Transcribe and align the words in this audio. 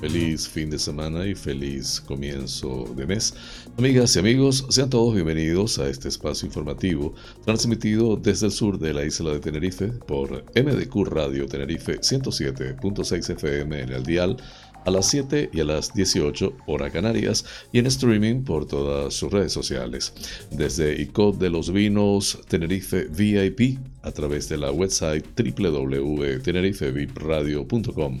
Feliz 0.00 0.46
fin 0.46 0.68
de 0.68 0.78
semana 0.78 1.26
y 1.26 1.34
feliz 1.34 2.02
comienzo 2.02 2.84
de 2.94 3.06
mes. 3.06 3.32
Amigas 3.78 4.14
y 4.14 4.18
amigos, 4.18 4.66
sean 4.68 4.90
todos 4.90 5.14
bienvenidos 5.14 5.78
a 5.78 5.88
este 5.88 6.08
espacio 6.08 6.46
informativo 6.46 7.14
transmitido 7.46 8.16
desde 8.16 8.46
el 8.46 8.52
sur 8.52 8.78
de 8.78 8.92
la 8.92 9.04
isla 9.04 9.32
de 9.32 9.40
Tenerife 9.40 9.86
por 9.86 10.44
MDQ 10.54 11.06
Radio 11.06 11.46
Tenerife 11.46 11.98
107.6 11.98 13.30
FM 13.30 13.80
en 13.80 13.90
el 13.90 14.02
dial 14.02 14.36
a 14.84 14.90
las 14.90 15.06
7 15.06 15.48
y 15.52 15.60
a 15.60 15.64
las 15.64 15.94
18 15.94 16.52
hora 16.66 16.90
Canarias 16.90 17.46
y 17.72 17.78
en 17.78 17.86
streaming 17.86 18.44
por 18.44 18.66
todas 18.66 19.14
sus 19.14 19.32
redes 19.32 19.52
sociales. 19.52 20.12
Desde 20.50 21.00
ICOD 21.00 21.38
de 21.38 21.50
los 21.50 21.72
Vinos 21.72 22.38
Tenerife 22.48 23.04
VIP 23.04 23.78
a 24.02 24.12
través 24.12 24.48
de 24.48 24.58
la 24.58 24.70
website 24.70 25.24
www.tenerifevipradio.com 25.36 28.20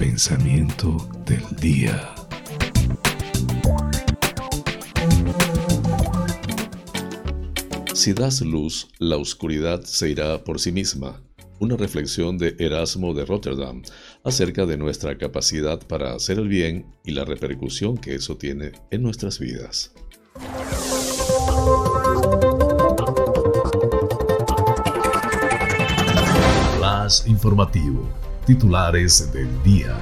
Pensamiento 0.00 0.96
del 1.26 1.44
día. 1.60 2.14
Si 7.92 8.14
das 8.14 8.40
luz, 8.40 8.88
la 8.98 9.18
oscuridad 9.18 9.82
se 9.84 10.08
irá 10.08 10.42
por 10.42 10.58
sí 10.58 10.72
misma. 10.72 11.22
Una 11.58 11.76
reflexión 11.76 12.38
de 12.38 12.56
Erasmo 12.58 13.12
de 13.12 13.26
Rotterdam 13.26 13.82
acerca 14.24 14.64
de 14.64 14.78
nuestra 14.78 15.18
capacidad 15.18 15.86
para 15.86 16.14
hacer 16.14 16.38
el 16.38 16.48
bien 16.48 16.86
y 17.04 17.10
la 17.10 17.26
repercusión 17.26 17.98
que 17.98 18.14
eso 18.14 18.38
tiene 18.38 18.72
en 18.90 19.02
nuestras 19.02 19.38
vidas. 19.38 19.92
Flash 26.78 27.26
informativo 27.26 28.19
titulares 28.46 29.32
del 29.32 29.48
día. 29.62 29.96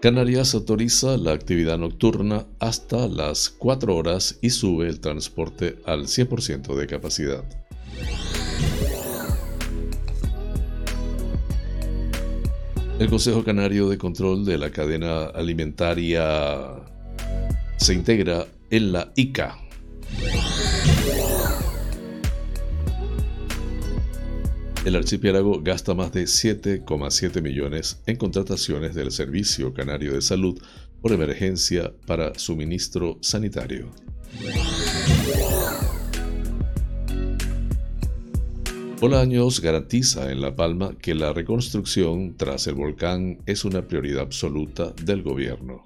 Canarias 0.00 0.54
autoriza 0.54 1.16
la 1.16 1.32
actividad 1.32 1.78
nocturna 1.78 2.46
hasta 2.60 3.08
las 3.08 3.48
4 3.48 3.96
horas 3.96 4.38
y 4.40 4.50
sube 4.50 4.88
el 4.88 5.00
transporte 5.00 5.78
al 5.84 6.06
100% 6.06 6.74
de 6.76 6.86
capacidad. 6.86 7.44
El 12.98 13.10
Consejo 13.10 13.44
Canario 13.44 13.88
de 13.88 13.98
Control 13.98 14.44
de 14.44 14.56
la 14.56 14.70
Cadena 14.70 15.24
Alimentaria 15.26 16.66
se 17.76 17.92
integra 17.92 18.46
en 18.70 18.92
la 18.92 19.12
ICA, 19.16 19.58
El 24.86 24.94
archipiélago 24.94 25.62
gasta 25.62 25.94
más 25.94 26.12
de 26.12 26.22
7,7 26.22 27.42
millones 27.42 28.00
en 28.06 28.14
contrataciones 28.14 28.94
del 28.94 29.10
Servicio 29.10 29.74
Canario 29.74 30.12
de 30.14 30.22
Salud 30.22 30.62
por 31.02 31.10
emergencia 31.12 31.92
para 32.06 32.38
suministro 32.38 33.18
sanitario. 33.20 33.90
Bolaños 39.00 39.60
garantiza 39.60 40.30
en 40.30 40.40
La 40.40 40.54
Palma 40.54 40.96
que 40.96 41.16
la 41.16 41.32
reconstrucción 41.32 42.36
tras 42.36 42.68
el 42.68 42.76
volcán 42.76 43.38
es 43.44 43.64
una 43.64 43.88
prioridad 43.88 44.22
absoluta 44.22 44.94
del 45.02 45.24
gobierno. 45.24 45.85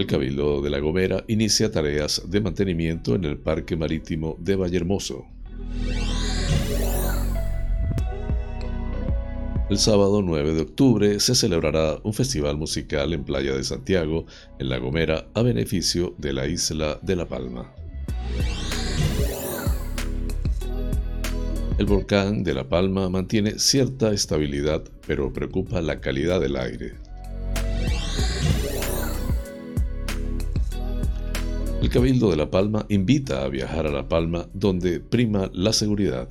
El 0.00 0.06
Cabildo 0.06 0.62
de 0.62 0.70
La 0.70 0.78
Gomera 0.78 1.24
inicia 1.28 1.70
tareas 1.70 2.22
de 2.26 2.40
mantenimiento 2.40 3.14
en 3.16 3.26
el 3.26 3.36
Parque 3.36 3.76
Marítimo 3.76 4.34
de 4.38 4.56
Vallehermoso. 4.56 5.26
El 9.68 9.76
sábado 9.76 10.22
9 10.22 10.54
de 10.54 10.62
octubre 10.62 11.20
se 11.20 11.34
celebrará 11.34 11.98
un 12.02 12.14
festival 12.14 12.56
musical 12.56 13.12
en 13.12 13.24
Playa 13.24 13.52
de 13.52 13.62
Santiago, 13.62 14.24
en 14.58 14.70
La 14.70 14.78
Gomera, 14.78 15.26
a 15.34 15.42
beneficio 15.42 16.14
de 16.16 16.32
la 16.32 16.46
isla 16.46 16.98
de 17.02 17.16
La 17.16 17.28
Palma. 17.28 17.70
El 21.76 21.84
volcán 21.84 22.42
de 22.42 22.54
La 22.54 22.66
Palma 22.66 23.10
mantiene 23.10 23.58
cierta 23.58 24.12
estabilidad, 24.12 24.82
pero 25.06 25.30
preocupa 25.30 25.82
la 25.82 26.00
calidad 26.00 26.40
del 26.40 26.56
aire. 26.56 27.09
El 31.80 31.88
Cabildo 31.88 32.30
de 32.30 32.36
La 32.36 32.50
Palma 32.50 32.84
invita 32.90 33.42
a 33.42 33.48
viajar 33.48 33.86
a 33.86 33.90
La 33.90 34.06
Palma 34.06 34.46
donde 34.52 35.00
prima 35.00 35.50
la 35.54 35.72
seguridad. 35.72 36.28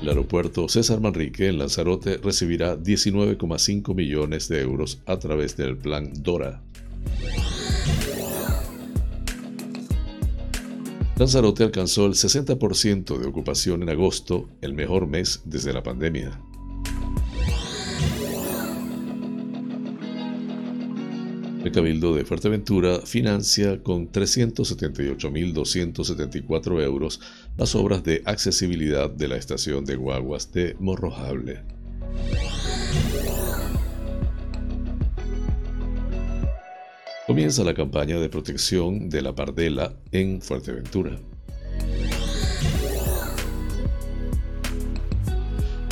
El 0.00 0.08
aeropuerto 0.08 0.68
César 0.68 1.00
Manrique 1.00 1.48
en 1.48 1.58
Lanzarote 1.58 2.18
recibirá 2.18 2.78
19,5 2.78 3.92
millones 3.92 4.48
de 4.48 4.60
euros 4.60 5.02
a 5.06 5.18
través 5.18 5.56
del 5.56 5.76
plan 5.76 6.12
DORA. 6.22 6.62
Lanzarote 11.16 11.64
alcanzó 11.64 12.06
el 12.06 12.12
60% 12.12 13.18
de 13.18 13.26
ocupación 13.26 13.82
en 13.82 13.90
agosto, 13.90 14.48
el 14.60 14.74
mejor 14.74 15.08
mes 15.08 15.42
desde 15.44 15.72
la 15.72 15.82
pandemia. 15.82 16.40
El 21.68 21.74
Cabildo 21.74 22.14
de 22.14 22.24
Fuerteventura 22.24 23.00
financia 23.04 23.82
con 23.82 24.10
378.274 24.10 26.82
euros 26.82 27.20
las 27.58 27.74
obras 27.74 28.02
de 28.02 28.22
accesibilidad 28.24 29.10
de 29.10 29.28
la 29.28 29.36
estación 29.36 29.84
de 29.84 29.96
guaguas 29.96 30.50
de 30.50 30.74
Morrojable. 30.80 31.60
Comienza 37.26 37.62
la 37.64 37.74
campaña 37.74 38.18
de 38.18 38.30
protección 38.30 39.10
de 39.10 39.20
la 39.20 39.34
pardela 39.34 39.92
en 40.10 40.40
Fuerteventura. 40.40 41.18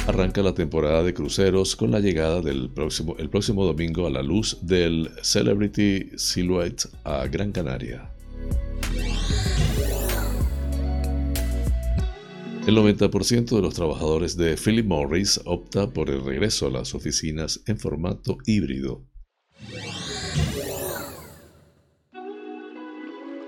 Arranca 0.06 0.40
la 0.42 0.54
temporada 0.54 1.02
de 1.02 1.12
cruceros 1.12 1.74
con 1.74 1.90
la 1.90 2.00
llegada 2.00 2.40
del 2.40 2.70
próximo, 2.70 3.16
el 3.18 3.28
próximo 3.28 3.64
domingo 3.64 4.06
a 4.06 4.10
la 4.10 4.22
luz 4.22 4.58
del 4.62 5.10
Celebrity 5.22 6.10
Silhouette 6.16 6.88
a 7.04 7.26
Gran 7.26 7.50
Canaria. 7.52 8.10
El 12.66 12.76
90% 12.76 13.56
de 13.56 13.62
los 13.62 13.74
trabajadores 13.74 14.36
de 14.36 14.56
Philip 14.56 14.86
Morris 14.86 15.40
opta 15.44 15.90
por 15.90 16.10
el 16.10 16.24
regreso 16.24 16.66
a 16.66 16.70
las 16.70 16.94
oficinas 16.94 17.62
en 17.66 17.78
formato 17.78 18.38
híbrido. 18.44 19.04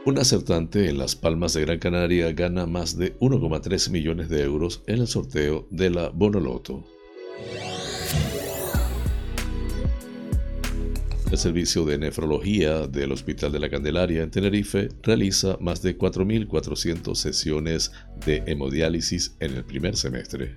Un 0.08 0.16
acertante 0.16 0.88
en 0.88 0.96
Las 0.96 1.16
Palmas 1.16 1.52
de 1.52 1.60
Gran 1.60 1.78
Canaria 1.78 2.32
gana 2.32 2.64
más 2.64 2.96
de 2.96 3.18
1,3 3.18 3.90
millones 3.90 4.30
de 4.30 4.42
euros 4.42 4.82
en 4.86 5.00
el 5.00 5.06
sorteo 5.06 5.68
de 5.70 5.90
la 5.90 6.08
Bonoloto. 6.08 6.82
El 11.30 11.36
servicio 11.36 11.84
de 11.84 11.98
nefrología 11.98 12.86
del 12.86 13.12
Hospital 13.12 13.52
de 13.52 13.60
la 13.60 13.68
Candelaria 13.68 14.22
en 14.22 14.30
Tenerife 14.30 14.88
realiza 15.02 15.58
más 15.60 15.82
de 15.82 15.98
4.400 15.98 17.14
sesiones 17.14 17.92
de 18.24 18.42
hemodiálisis 18.46 19.36
en 19.40 19.56
el 19.56 19.64
primer 19.66 19.94
semestre. 19.94 20.56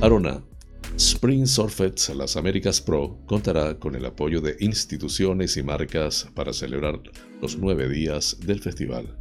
Arona. 0.00 0.42
Spring 1.02 1.48
Surfets 1.48 2.10
Las 2.10 2.36
Américas 2.36 2.80
Pro 2.80 3.18
contará 3.26 3.76
con 3.76 3.96
el 3.96 4.06
apoyo 4.06 4.40
de 4.40 4.56
instituciones 4.60 5.56
y 5.56 5.64
marcas 5.64 6.28
para 6.32 6.52
celebrar 6.52 7.00
los 7.40 7.58
nueve 7.58 7.88
días 7.88 8.36
del 8.38 8.60
festival. 8.60 9.18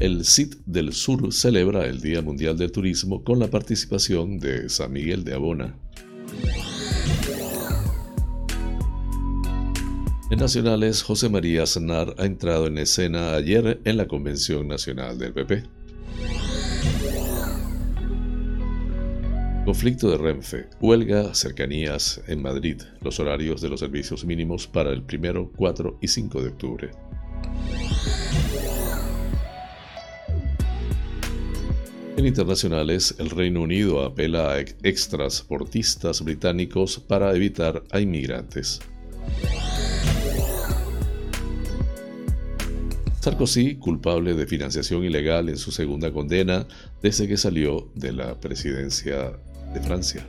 El 0.00 0.24
CIT 0.24 0.64
del 0.64 0.94
Sur 0.94 1.30
celebra 1.30 1.84
el 1.84 2.00
Día 2.00 2.22
Mundial 2.22 2.56
del 2.56 2.72
Turismo 2.72 3.22
con 3.22 3.38
la 3.38 3.48
participación 3.48 4.38
de 4.38 4.70
San 4.70 4.90
Miguel 4.90 5.22
de 5.22 5.34
Abona. 5.34 5.78
En 10.30 10.38
nacionales, 10.38 11.02
José 11.02 11.28
María 11.28 11.64
Aznar 11.64 12.14
ha 12.16 12.24
entrado 12.24 12.66
en 12.66 12.78
escena 12.78 13.34
ayer 13.34 13.78
en 13.84 13.98
la 13.98 14.08
Convención 14.08 14.66
Nacional 14.66 15.18
del 15.18 15.34
PP. 15.34 15.79
Conflicto 19.70 20.10
de 20.10 20.18
Renfe, 20.18 20.66
huelga, 20.80 21.32
cercanías 21.32 22.20
en 22.26 22.42
Madrid, 22.42 22.82
los 23.02 23.20
horarios 23.20 23.60
de 23.60 23.68
los 23.68 23.78
servicios 23.78 24.24
mínimos 24.24 24.66
para 24.66 24.90
el 24.90 25.04
1, 25.04 25.52
4 25.54 25.98
y 26.02 26.08
5 26.08 26.42
de 26.42 26.48
octubre. 26.48 26.90
En 32.16 32.26
internacionales, 32.26 33.14
el 33.20 33.30
Reino 33.30 33.62
Unido 33.62 34.04
apela 34.04 34.54
a 34.54 34.58
extransportistas 34.58 36.24
británicos 36.24 36.98
para 36.98 37.32
evitar 37.36 37.84
a 37.92 38.00
inmigrantes. 38.00 38.80
Sarkozy, 43.20 43.76
culpable 43.76 44.34
de 44.34 44.48
financiación 44.48 45.04
ilegal 45.04 45.48
en 45.48 45.58
su 45.58 45.70
segunda 45.70 46.10
condena 46.10 46.66
desde 47.00 47.28
que 47.28 47.36
salió 47.36 47.88
de 47.94 48.12
la 48.12 48.40
presidencia 48.40 49.38
de 49.72 49.80
Francia. 49.80 50.26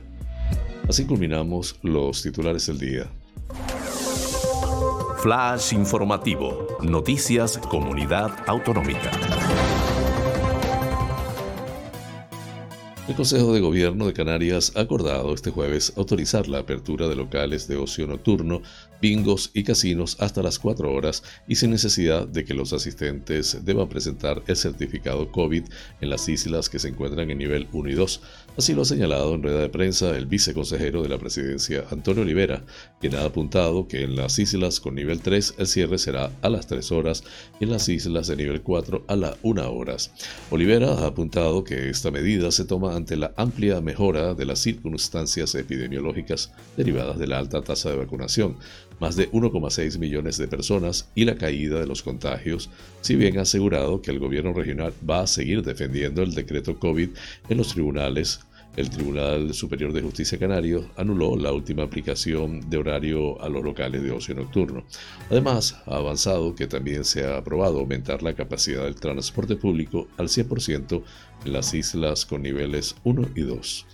Así 0.88 1.04
culminamos 1.04 1.76
los 1.82 2.22
titulares 2.22 2.66
del 2.66 2.78
día. 2.78 3.06
Flash 5.22 5.72
informativo. 5.72 6.66
Noticias 6.82 7.56
Comunidad 7.58 8.32
Autonómica. 8.48 9.10
El 13.08 13.16
Consejo 13.16 13.52
de 13.52 13.60
Gobierno 13.60 14.06
de 14.06 14.12
Canarias 14.12 14.72
ha 14.76 14.80
acordado 14.80 15.34
este 15.34 15.50
jueves 15.50 15.92
autorizar 15.96 16.48
la 16.48 16.60
apertura 16.60 17.08
de 17.08 17.16
locales 17.16 17.66
de 17.66 17.76
ocio 17.76 18.06
nocturno, 18.06 18.62
bingos 19.00 19.50
y 19.54 19.64
casinos 19.64 20.16
hasta 20.20 20.40
las 20.40 20.60
4 20.60 20.90
horas 20.90 21.24
y 21.48 21.56
sin 21.56 21.72
necesidad 21.72 22.28
de 22.28 22.44
que 22.44 22.54
los 22.54 22.72
asistentes 22.72 23.64
deban 23.64 23.88
presentar 23.88 24.42
el 24.46 24.56
certificado 24.56 25.30
COVID 25.32 25.64
en 26.00 26.10
las 26.10 26.28
islas 26.28 26.68
que 26.68 26.78
se 26.78 26.88
encuentran 26.88 27.28
en 27.30 27.38
nivel 27.38 27.68
1 27.72 27.90
y 27.90 27.94
2. 27.94 28.20
Así 28.54 28.74
lo 28.74 28.82
ha 28.82 28.84
señalado 28.84 29.34
en 29.34 29.42
rueda 29.42 29.60
de 29.62 29.70
prensa 29.70 30.14
el 30.14 30.26
viceconsejero 30.26 31.02
de 31.02 31.08
la 31.08 31.16
presidencia, 31.16 31.84
Antonio 31.90 32.20
Olivera, 32.20 32.62
quien 33.00 33.14
ha 33.14 33.24
apuntado 33.24 33.88
que 33.88 34.02
en 34.02 34.14
las 34.14 34.38
islas 34.38 34.78
con 34.78 34.94
nivel 34.94 35.22
3 35.22 35.54
el 35.56 35.66
cierre 35.66 35.96
será 35.96 36.30
a 36.42 36.50
las 36.50 36.66
3 36.66 36.92
horas 36.92 37.24
y 37.60 37.64
en 37.64 37.70
las 37.70 37.88
islas 37.88 38.26
de 38.26 38.36
nivel 38.36 38.60
4 38.60 39.06
a 39.08 39.16
las 39.16 39.36
1 39.42 39.72
horas. 39.72 40.12
Olivera 40.50 40.92
ha 40.92 41.06
apuntado 41.06 41.64
que 41.64 41.88
esta 41.88 42.10
medida 42.10 42.50
se 42.50 42.66
toma 42.66 42.94
ante 42.94 43.16
la 43.16 43.32
amplia 43.38 43.80
mejora 43.80 44.34
de 44.34 44.44
las 44.44 44.58
circunstancias 44.58 45.54
epidemiológicas 45.54 46.52
derivadas 46.76 47.18
de 47.18 47.28
la 47.28 47.38
alta 47.38 47.62
tasa 47.62 47.88
de 47.88 47.96
vacunación, 47.96 48.58
más 49.00 49.16
de 49.16 49.30
1,6 49.30 49.98
millones 49.98 50.38
de 50.38 50.48
personas 50.48 51.08
y 51.14 51.24
la 51.24 51.36
caída 51.36 51.80
de 51.80 51.86
los 51.86 52.02
contagios, 52.02 52.70
si 53.00 53.16
bien 53.16 53.38
ha 53.38 53.42
asegurado 53.42 54.02
que 54.02 54.10
el 54.10 54.18
gobierno 54.18 54.52
regional 54.52 54.92
va 55.08 55.20
a 55.20 55.26
seguir 55.26 55.62
defendiendo 55.62 56.22
el 56.22 56.34
decreto 56.34 56.78
COVID 56.78 57.10
en 57.48 57.58
los 57.58 57.68
tribunales 57.68 58.40
el 58.76 58.88
Tribunal 58.88 59.52
Superior 59.52 59.92
de 59.92 60.00
Justicia 60.00 60.38
Canario 60.38 60.88
anuló 60.96 61.36
la 61.36 61.52
última 61.52 61.82
aplicación 61.82 62.70
de 62.70 62.78
horario 62.78 63.40
a 63.42 63.50
los 63.50 63.62
locales 63.62 64.02
de 64.02 64.10
ocio 64.10 64.34
nocturno. 64.34 64.84
Además, 65.30 65.76
ha 65.84 65.96
avanzado 65.96 66.54
que 66.54 66.66
también 66.66 67.04
se 67.04 67.26
ha 67.26 67.36
aprobado 67.36 67.80
aumentar 67.80 68.22
la 68.22 68.32
capacidad 68.34 68.84
del 68.84 68.94
transporte 68.94 69.56
público 69.56 70.08
al 70.16 70.28
100% 70.28 71.02
en 71.44 71.52
las 71.52 71.74
islas 71.74 72.24
con 72.24 72.42
niveles 72.42 72.96
1 73.04 73.28
y 73.34 73.42
2. 73.42 73.86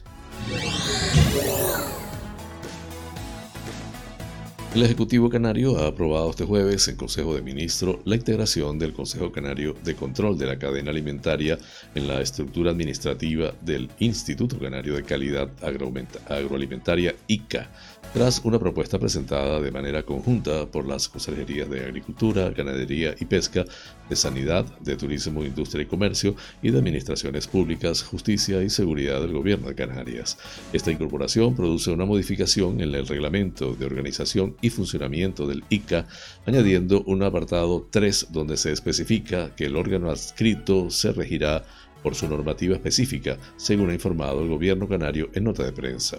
El 4.75 4.83
Ejecutivo 4.83 5.31
Canario 5.31 5.79
ha 5.79 5.87
aprobado 5.87 6.29
este 6.29 6.45
jueves 6.45 6.89
en 6.89 6.97
Consejo 6.97 7.35
de 7.35 7.41
Ministros 7.41 8.01
la 8.05 8.17
integración 8.17 8.79
del 8.79 8.93
Consejo 8.93 9.33
Canario 9.33 9.75
de 9.83 9.95
Control 9.95 10.37
de 10.37 10.45
la 10.45 10.59
Cadena 10.59 10.91
Alimentaria 10.91 11.59
en 11.95 12.07
la 12.07 12.21
estructura 12.21 12.73
administrativa 12.73 13.55
del 13.63 13.89
Instituto 13.99 14.59
Canario 14.59 14.95
de 14.95 15.05
Calidad 15.05 15.49
Agroalimentaria 15.63 17.15
ICA, 17.29 17.71
tras 18.13 18.41
una 18.45 18.59
propuesta 18.59 18.99
presentada 18.99 19.61
de 19.61 19.71
manera 19.71 20.03
conjunta 20.03 20.67
por 20.67 20.87
las 20.87 21.09
Consejerías 21.09 21.69
de 21.69 21.85
Agricultura, 21.85 22.51
Ganadería 22.51 23.15
y 23.19 23.27
Pesca, 23.27 23.65
de 24.09 24.17
Sanidad, 24.17 24.65
de 24.81 24.97
Turismo, 24.97 25.45
Industria 25.45 25.83
y 25.83 25.87
Comercio 25.87 26.35
y 26.63 26.71
de 26.71 26.79
Administraciones 26.79 27.47
Públicas, 27.47 28.03
Justicia 28.03 28.63
y 28.63 28.71
Seguridad 28.71 29.21
del 29.21 29.33
Gobierno 29.33 29.69
de 29.69 29.75
Canarias. 29.75 30.39
Esta 30.73 30.91
incorporación 30.91 31.55
produce 31.55 31.91
una 31.91 32.07
modificación 32.07 32.81
en 32.81 32.95
el 32.95 33.07
reglamento 33.07 33.75
de 33.75 33.87
organización 33.87 34.57
y 34.63 34.71
funcionamiento 34.71 35.47
del 35.47 35.65
ICA, 35.69 36.07
añadiendo 36.47 37.03
un 37.03 37.23
apartado 37.23 37.87
3 37.91 38.29
donde 38.31 38.57
se 38.57 38.73
especifica 38.73 39.55
que 39.55 39.67
el 39.67 39.77
órgano 39.77 40.11
adscrito 40.11 40.91
se 40.91 41.13
regirá 41.13 41.65
por 42.03 42.15
su 42.15 42.29
normativa 42.29 42.77
específica, 42.77 43.39
según 43.57 43.91
ha 43.91 43.95
informado 43.95 44.43
el 44.43 44.49
gobierno 44.49 44.89
canario 44.89 45.31
en 45.35 45.45
nota 45.45 45.65
de 45.65 45.73
prensa. 45.73 46.19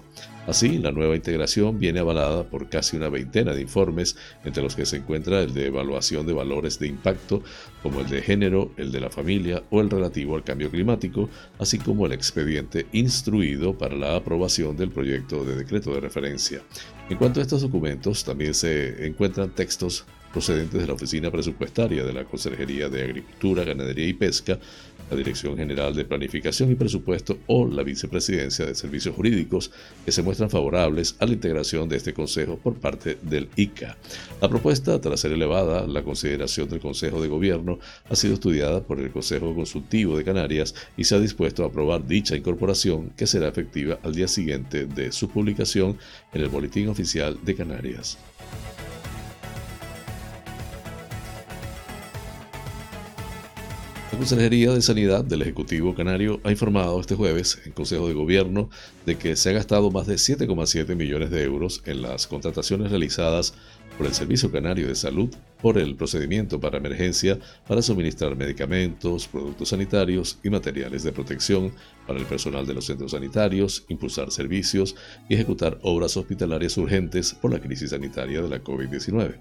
Así, 0.50 0.80
la 0.80 0.92
nueva 0.92 1.16
integración 1.16 1.78
viene 1.78 2.00
avalada 2.00 2.44
por 2.44 2.70
casi 2.70 2.98
una 2.98 3.08
veintena 3.08 3.54
de 3.54 3.62
informes, 3.62 4.18
entre 4.44 4.64
los 4.64 4.76
que 4.76 4.88
se 4.88 4.98
encuentra 4.98 5.42
el 5.42 5.54
de 5.54 5.68
evaluación 5.68 6.26
de 6.26 6.34
valores 6.34 6.80
de 6.80 6.88
impacto, 6.88 7.44
como 7.84 8.00
el 8.00 8.10
de 8.10 8.24
género, 8.24 8.72
el 8.76 8.92
de 8.92 9.00
la 9.00 9.12
familia 9.12 9.62
o 9.70 9.80
el 9.80 9.92
relativo 9.92 10.36
al 10.36 10.44
cambio 10.44 10.72
climático, 10.72 11.30
así 11.60 11.78
como 11.78 12.08
el 12.08 12.14
expediente 12.14 12.88
instruido 12.94 13.78
para 13.78 13.96
la 13.96 14.16
aprobación 14.16 14.76
del 14.76 14.90
proyecto 14.90 15.46
de 15.46 15.56
decreto 15.56 15.94
de 15.94 16.00
referencia. 16.00 16.64
En 17.12 17.18
cuanto 17.18 17.42
a 17.42 17.44
estos 17.44 17.62
documentos, 17.62 18.24
también 18.24 18.56
se 18.56 19.06
encuentran 19.06 19.54
textos 19.54 20.04
procedentes 20.32 20.82
de 20.82 20.88
la 20.88 20.94
Oficina 20.94 21.32
Presupuestaria 21.32 22.04
de 22.04 22.14
la 22.14 22.24
Consejería 22.26 22.90
de 22.90 23.04
Agricultura, 23.04 23.64
Ganadería 23.64 24.08
y 24.08 24.14
Pesca, 24.14 24.60
la 25.10 25.18
Dirección 25.18 25.58
General 25.58 25.96
de 25.96 26.06
Planificación 26.06 26.72
y 26.72 26.76
Presupuesto 26.76 27.40
o 27.48 27.68
la 27.68 27.84
Vicepresidencia 27.84 28.66
de 28.66 28.76
Servicios 28.76 29.16
Jurídicos, 29.16 29.72
que 30.06 30.12
se 30.12 30.22
muestran 30.22 30.50
favorables 30.50 31.16
a 31.20 31.26
la 31.26 31.34
integración 31.34 31.90
de 31.90 31.98
este 31.98 32.14
Consejo 32.14 32.58
por 32.58 32.76
parte 32.76 33.18
del 33.22 33.50
ICA. 33.56 33.98
La 34.42 34.50
propuesta, 34.50 35.00
tras 35.02 35.20
ser 35.20 35.32
elevada, 35.32 35.88
la 35.88 36.04
consideración 36.04 36.70
del 36.70 36.80
Consejo 36.80 37.22
de 37.22 37.28
Gobierno 37.28 37.80
ha 38.10 38.16
sido 38.16 38.34
estudiada 38.34 38.82
por 38.82 39.00
el 39.00 39.12
Consejo 39.12 39.54
Consultivo 39.56 40.18
de 40.18 40.24
Canarias 40.24 40.76
y 40.98 41.04
se 41.04 41.16
ha 41.16 41.20
dispuesto 41.20 41.64
a 41.64 41.68
aprobar 41.68 42.06
dicha 42.06 42.36
incorporación 42.36 43.12
que 43.18 43.28
será 43.28 43.48
efectiva 43.48 44.00
al 44.04 44.16
día 44.16 44.28
siguiente 44.28 44.86
de 44.86 45.12
su 45.12 45.30
publicación 45.30 45.98
en 46.34 46.42
el 46.42 46.50
Boletín 46.50 46.90
Oficial 46.90 47.38
de 47.44 47.56
Canarias. 47.56 48.18
Consejería 54.20 54.74
de 54.74 54.82
Sanidad 54.82 55.24
del 55.24 55.44
Ejecutivo 55.44 55.96
Canario 55.96 56.42
ha 56.44 56.52
informado 56.52 57.00
este 57.00 57.16
jueves 57.16 57.58
en 57.64 57.72
Consejo 57.72 58.10
de 58.10 58.14
Gobierno 58.14 58.70
de 59.06 59.18
que 59.18 59.38
se 59.38 59.50
ha 59.50 59.54
gastado 59.54 59.92
más 59.92 60.08
de 60.08 60.16
7,7 60.16 60.94
millones 60.94 61.32
de 61.32 61.42
euros 61.42 61.82
en 61.86 62.02
las 62.02 62.28
contrataciones 62.28 62.90
realizadas 62.90 63.54
por 63.98 64.08
el 64.08 64.14
Servicio 64.14 64.52
Canario 64.52 64.90
de 64.90 64.96
Salud 64.96 65.30
por 65.62 65.78
el 65.78 65.96
procedimiento 65.96 66.60
para 66.60 66.78
emergencia 66.78 67.38
para 67.68 67.82
suministrar 67.82 68.36
medicamentos, 68.36 69.28
productos 69.28 69.70
sanitarios 69.70 70.40
y 70.44 70.50
materiales 70.50 71.04
de 71.04 71.12
protección 71.12 71.72
para 72.08 72.20
el 72.20 72.26
personal 72.26 72.66
de 72.66 72.74
los 72.74 72.86
centros 72.86 73.12
sanitarios, 73.12 73.86
impulsar 73.88 74.32
servicios 74.32 74.96
y 75.28 75.36
ejecutar 75.36 75.78
obras 75.84 76.18
hospitalarias 76.18 76.78
urgentes 76.78 77.34
por 77.34 77.52
la 77.52 77.60
crisis 77.60 77.92
sanitaria 77.92 78.42
de 78.42 78.50
la 78.50 78.64
COVID-19. 78.64 79.36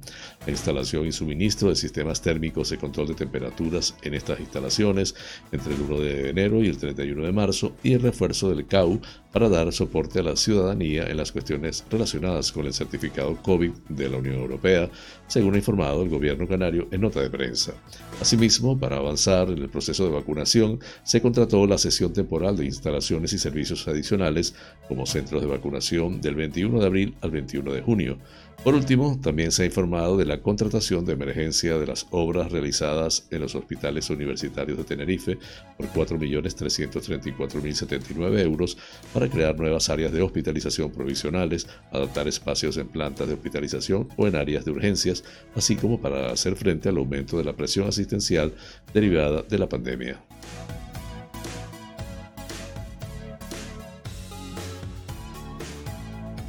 La 0.46 0.50
instalación 0.50 1.06
y 1.06 1.12
suministro 1.12 1.68
de 1.68 1.76
sistemas 1.76 2.23
térmicos 2.23 2.70
de 2.70 2.78
control 2.78 3.08
de 3.08 3.14
temperaturas 3.14 3.94
en 4.02 4.14
estas 4.14 4.40
instalaciones 4.40 5.14
entre 5.52 5.75
el 5.75 5.80
1 5.80 6.00
de 6.00 6.30
enero 6.30 6.62
y 6.62 6.68
el 6.68 6.78
31 6.78 7.25
de 7.25 7.32
marzo 7.32 7.76
y 7.82 7.92
el 7.92 8.02
refuerzo 8.02 8.49
del 8.50 8.66
CAU 8.66 9.00
para 9.37 9.50
dar 9.50 9.71
soporte 9.71 10.21
a 10.21 10.23
la 10.23 10.35
ciudadanía 10.35 11.05
en 11.11 11.19
las 11.19 11.31
cuestiones 11.31 11.85
relacionadas 11.90 12.50
con 12.50 12.64
el 12.64 12.73
certificado 12.73 13.37
COVID 13.43 13.71
de 13.90 14.09
la 14.09 14.16
Unión 14.16 14.37
Europea, 14.37 14.88
según 15.26 15.52
ha 15.52 15.59
informado 15.59 16.02
el 16.02 16.09
gobierno 16.09 16.49
canario 16.49 16.88
en 16.90 17.02
nota 17.02 17.21
de 17.21 17.28
prensa. 17.28 17.75
Asimismo, 18.19 18.81
para 18.81 18.97
avanzar 18.97 19.50
en 19.50 19.59
el 19.59 19.69
proceso 19.69 20.05
de 20.07 20.14
vacunación, 20.14 20.81
se 21.05 21.21
contrató 21.21 21.66
la 21.66 21.76
sesión 21.76 22.14
temporal 22.14 22.57
de 22.57 22.64
instalaciones 22.64 23.35
y 23.35 23.38
servicios 23.38 23.87
adicionales 23.87 24.55
como 24.88 25.05
centros 25.05 25.43
de 25.43 25.49
vacunación 25.49 26.23
del 26.23 26.35
21 26.35 26.81
de 26.81 26.87
abril 26.87 27.14
al 27.21 27.31
21 27.31 27.75
de 27.75 27.83
junio. 27.83 28.16
Por 28.65 28.75
último, 28.75 29.21
también 29.23 29.53
se 29.53 29.63
ha 29.63 29.67
informado 29.67 30.17
de 30.17 30.25
la 30.25 30.41
contratación 30.41 31.05
de 31.05 31.13
emergencia 31.13 31.79
de 31.79 31.87
las 31.87 32.09
obras 32.11 32.51
realizadas 32.51 33.29
en 33.31 33.43
los 33.43 33.55
hospitales 33.55 34.11
universitarios 34.11 34.77
de 34.77 34.83
Tenerife 34.83 35.39
por 35.77 35.87
4.334.079 35.93 38.41
euros 38.41 38.77
para 39.13 39.29
crear 39.29 39.57
nuevas 39.57 39.89
áreas 39.89 40.11
de 40.11 40.21
hospitalización 40.21 40.91
provisionales, 40.91 41.69
adaptar 41.93 42.27
espacios 42.27 42.77
en 42.77 42.89
plantas 42.89 43.29
de 43.29 43.35
hospitalización 43.35 44.09
o 44.17 44.27
en 44.27 44.35
áreas 44.35 44.65
de 44.65 44.73
urgencias, 44.73 45.23
así 45.55 45.77
como 45.77 46.01
para 46.01 46.33
hacer 46.33 46.57
frente 46.57 46.89
al 46.89 46.97
aumento 46.97 47.39
de 47.39 47.45
la 47.45 47.55
presión 47.55 47.87
asistencial 47.87 48.53
derivada 48.93 49.43
de 49.43 49.59
la 49.59 49.69
pandemia. 49.69 50.21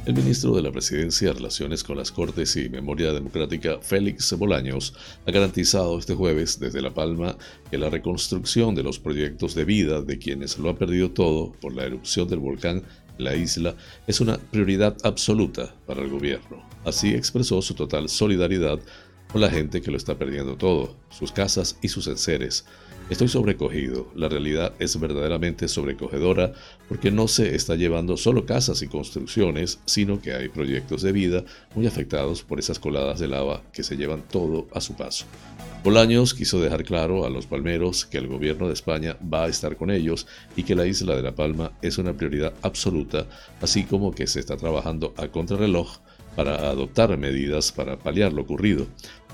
El 0.08 0.14
ministro 0.14 0.54
de 0.54 0.62
la 0.62 0.72
Presidencia, 0.72 1.34
Relaciones 1.34 1.84
con 1.84 1.98
las 1.98 2.10
Cortes 2.10 2.56
y 2.56 2.70
Memoria 2.70 3.12
Democrática, 3.12 3.78
Félix 3.82 4.32
Bolaños, 4.32 4.94
ha 5.26 5.30
garantizado 5.30 5.98
este 5.98 6.14
jueves 6.14 6.58
desde 6.58 6.80
La 6.80 6.94
Palma 6.94 7.36
que 7.70 7.76
la 7.76 7.90
reconstrucción 7.90 8.74
de 8.74 8.82
los 8.82 8.98
proyectos 8.98 9.54
de 9.54 9.66
vida 9.66 10.00
de 10.00 10.18
quienes 10.18 10.56
lo 10.56 10.70
han 10.70 10.76
perdido 10.76 11.10
todo 11.10 11.52
por 11.60 11.74
la 11.74 11.84
erupción 11.84 12.26
del 12.26 12.38
volcán 12.38 12.84
la 13.18 13.36
isla 13.36 13.76
es 14.06 14.22
una 14.22 14.38
prioridad 14.38 14.96
absoluta 15.02 15.74
para 15.86 16.00
el 16.00 16.08
gobierno. 16.08 16.66
Así 16.86 17.12
expresó 17.12 17.60
su 17.60 17.74
total 17.74 18.08
solidaridad 18.08 18.80
con 19.30 19.42
la 19.42 19.50
gente 19.50 19.82
que 19.82 19.90
lo 19.90 19.98
está 19.98 20.16
perdiendo 20.16 20.56
todo, 20.56 20.96
sus 21.10 21.32
casas 21.32 21.76
y 21.82 21.88
sus 21.88 22.06
enseres 22.06 22.64
Estoy 23.10 23.28
sobrecogido. 23.28 24.12
La 24.14 24.28
realidad 24.28 24.74
es 24.78 25.00
verdaderamente 25.00 25.66
sobrecogedora 25.66 26.52
porque 26.90 27.10
no 27.10 27.26
se 27.26 27.54
está 27.54 27.74
llevando 27.74 28.18
solo 28.18 28.44
casas 28.44 28.82
y 28.82 28.86
construcciones, 28.86 29.80
sino 29.86 30.20
que 30.20 30.34
hay 30.34 30.50
proyectos 30.50 31.00
de 31.00 31.12
vida 31.12 31.44
muy 31.74 31.86
afectados 31.86 32.42
por 32.42 32.58
esas 32.58 32.78
coladas 32.78 33.18
de 33.18 33.28
lava 33.28 33.62
que 33.72 33.82
se 33.82 33.96
llevan 33.96 34.22
todo 34.28 34.68
a 34.74 34.82
su 34.82 34.94
paso. 34.94 35.24
Bolaños 35.82 36.34
quiso 36.34 36.60
dejar 36.60 36.84
claro 36.84 37.24
a 37.24 37.30
los 37.30 37.46
palmeros 37.46 38.04
que 38.04 38.18
el 38.18 38.26
gobierno 38.26 38.66
de 38.66 38.74
España 38.74 39.16
va 39.32 39.44
a 39.44 39.48
estar 39.48 39.76
con 39.76 39.90
ellos 39.90 40.26
y 40.54 40.64
que 40.64 40.74
la 40.74 40.86
isla 40.86 41.16
de 41.16 41.22
La 41.22 41.34
Palma 41.34 41.72
es 41.80 41.96
una 41.96 42.12
prioridad 42.12 42.52
absoluta, 42.60 43.26
así 43.62 43.84
como 43.84 44.12
que 44.12 44.26
se 44.26 44.40
está 44.40 44.58
trabajando 44.58 45.14
a 45.16 45.28
contrarreloj 45.28 45.98
para 46.38 46.68
adoptar 46.68 47.16
medidas 47.16 47.72
para 47.72 47.98
paliar 47.98 48.32
lo 48.32 48.42
ocurrido. 48.42 48.86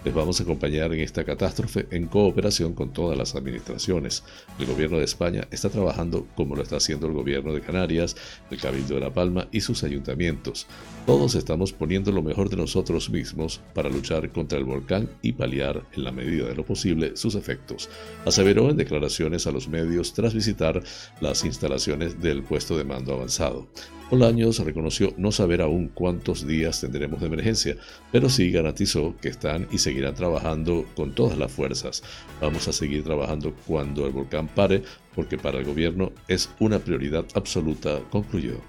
Les 0.04 0.12
vamos 0.12 0.38
a 0.38 0.42
acompañar 0.42 0.92
en 0.92 1.00
esta 1.00 1.25
catástrofe 1.25 1.87
en 1.90 2.08
cooperación 2.08 2.75
con 2.75 2.92
todas 2.92 3.16
las 3.16 3.34
administraciones. 3.34 4.23
El 4.58 4.66
gobierno 4.66 4.99
de 4.99 5.04
España 5.04 5.49
está 5.50 5.70
trabajando 5.70 6.26
como 6.34 6.54
lo 6.54 6.62
está 6.62 6.76
haciendo 6.76 7.06
el 7.06 7.14
gobierno 7.14 7.54
de 7.54 7.62
Canarias, 7.62 8.14
el 8.50 8.61
Cabildo 8.61 8.96
de 8.96 9.00
La 9.00 9.14
Palma 9.14 9.49
y 9.50 9.62
sus 9.62 9.82
ayuntamientos. 9.82 10.66
Todos 11.06 11.34
estamos 11.34 11.73
poniendo 11.73 12.12
lo 12.12 12.23
mejor 12.23 12.50
de 12.50 12.56
nosotros 12.58 13.08
mismos 13.08 13.62
para 13.73 13.88
luchar 13.88 14.30
contra 14.30 14.58
el 14.58 14.64
volcán 14.64 15.08
y 15.23 15.32
paliar, 15.32 15.82
en 15.94 16.04
la 16.04 16.12
medida 16.12 16.49
de 16.49 16.54
lo 16.54 16.66
posible, 16.66 17.16
sus 17.16 17.34
efectos, 17.34 17.88
aseveró 18.26 18.68
en 18.68 18.76
declaraciones 18.76 19.46
a 19.46 19.52
los 19.52 19.68
medios 19.68 20.12
tras 20.12 20.34
visitar 20.34 20.82
las 21.23 21.44
instalaciones 21.46 22.20
del 22.20 22.42
puesto 22.42 22.76
de 22.76 22.84
mando 22.84 23.14
avanzado. 23.14 23.68
Bolaños 24.11 24.58
reconoció 24.58 25.14
no 25.16 25.32
saber 25.32 25.62
aún 25.62 25.88
cuántos 25.88 26.46
días 26.46 26.80
tendremos 26.80 27.20
de 27.20 27.26
emergencia, 27.26 27.76
pero 28.12 28.28
sí 28.28 28.50
garantizó 28.50 29.14
que 29.20 29.28
están 29.28 29.66
y 29.73 29.78
seguirán 29.78 30.14
trabajando 30.14 30.84
con 30.94 31.14
todas 31.14 31.38
las 31.38 31.50
fuerzas. 31.50 32.02
Vamos 32.40 32.68
a 32.68 32.73
seguir 32.73 33.02
trabajando 33.02 33.54
cuando 33.66 34.06
el 34.06 34.12
volcán 34.12 34.46
pare, 34.46 34.82
porque 35.14 35.38
para 35.38 35.58
el 35.58 35.64
gobierno 35.64 36.12
es 36.28 36.50
una 36.61 36.78
prioridad 36.78 37.25
absoluta, 37.34 38.00
concluyó. 38.11 38.61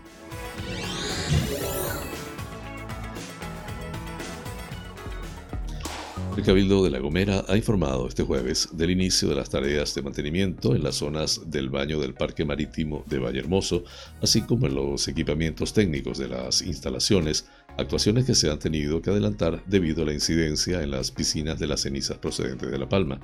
El 6.37 6.43
Cabildo 6.43 6.83
de 6.83 6.89
La 6.89 6.99
Gomera 6.99 7.45
ha 7.47 7.55
informado 7.55 8.09
este 8.09 8.23
jueves 8.23 8.67
del 8.73 8.91
inicio 8.91 9.29
de 9.29 9.35
las 9.35 9.49
tareas 9.49 9.95
de 9.95 10.01
mantenimiento 10.01 10.75
en 10.75 10.83
las 10.83 10.95
zonas 10.95 11.49
del 11.49 11.69
baño 11.69 11.97
del 11.97 12.13
Parque 12.13 12.43
Marítimo 12.43 13.05
de 13.07 13.19
Valle 13.19 13.39
Hermoso, 13.39 13.85
así 14.21 14.41
como 14.41 14.67
en 14.67 14.75
los 14.75 15.07
equipamientos 15.07 15.71
técnicos 15.71 16.17
de 16.17 16.27
las 16.27 16.61
instalaciones, 16.61 17.47
actuaciones 17.77 18.25
que 18.25 18.35
se 18.35 18.51
han 18.51 18.59
tenido 18.59 19.01
que 19.01 19.11
adelantar 19.11 19.63
debido 19.65 20.03
a 20.03 20.07
la 20.07 20.13
incidencia 20.13 20.83
en 20.83 20.91
las 20.91 21.09
piscinas 21.09 21.57
de 21.57 21.67
las 21.67 21.81
cenizas 21.81 22.17
procedentes 22.17 22.69
de 22.69 22.79
La 22.79 22.89
Palma. 22.89 23.21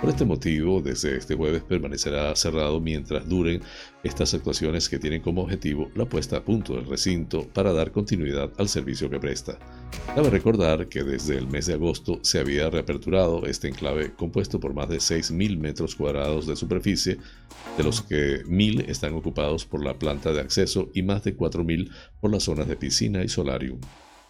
Por 0.00 0.08
este 0.08 0.24
motivo, 0.24 0.80
desde 0.80 1.18
este 1.18 1.34
jueves 1.34 1.62
permanecerá 1.62 2.34
cerrado 2.34 2.80
mientras 2.80 3.28
duren 3.28 3.60
estas 4.02 4.32
actuaciones 4.32 4.88
que 4.88 4.98
tienen 4.98 5.20
como 5.20 5.42
objetivo 5.42 5.90
la 5.94 6.06
puesta 6.06 6.38
a 6.38 6.44
punto 6.44 6.74
del 6.76 6.86
recinto 6.86 7.46
para 7.46 7.74
dar 7.74 7.92
continuidad 7.92 8.50
al 8.56 8.70
servicio 8.70 9.10
que 9.10 9.20
presta. 9.20 9.58
Cabe 10.14 10.30
recordar 10.30 10.88
que 10.88 11.02
desde 11.02 11.36
el 11.36 11.48
mes 11.48 11.66
de 11.66 11.74
agosto 11.74 12.20
se 12.22 12.38
había 12.38 12.70
reaperturado 12.70 13.46
este 13.46 13.68
enclave 13.68 14.14
compuesto 14.14 14.60
por 14.60 14.72
más 14.72 14.88
de 14.88 14.98
6.000 14.98 15.58
metros 15.58 15.96
cuadrados 15.96 16.46
de 16.46 16.54
superficie, 16.54 17.18
de 17.76 17.82
los 17.82 18.00
que 18.02 18.44
1.000 18.44 18.88
están 18.88 19.14
ocupados 19.14 19.64
por 19.66 19.84
la 19.84 19.98
planta 19.98 20.32
de 20.32 20.40
acceso 20.40 20.88
y 20.94 21.02
más 21.02 21.24
de 21.24 21.36
4.000 21.36 21.90
por 22.20 22.30
las 22.30 22.44
zonas 22.44 22.68
de 22.68 22.76
piscina 22.76 23.24
y 23.24 23.28
solarium. 23.28 23.80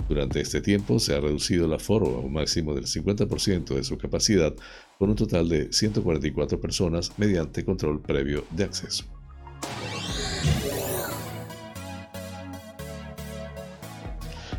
Durante 0.08 0.40
este 0.40 0.60
tiempo 0.60 0.98
se 0.98 1.14
ha 1.14 1.20
reducido 1.20 1.66
el 1.66 1.72
aforo 1.72 2.06
a 2.16 2.20
un 2.20 2.32
máximo 2.32 2.74
del 2.74 2.86
50% 2.86 3.74
de 3.74 3.84
su 3.84 3.96
capacidad, 3.96 4.54
con 4.98 5.10
un 5.10 5.16
total 5.16 5.48
de 5.48 5.72
144 5.72 6.60
personas 6.60 7.12
mediante 7.18 7.64
control 7.64 8.00
previo 8.00 8.44
de 8.50 8.64
acceso. 8.64 9.04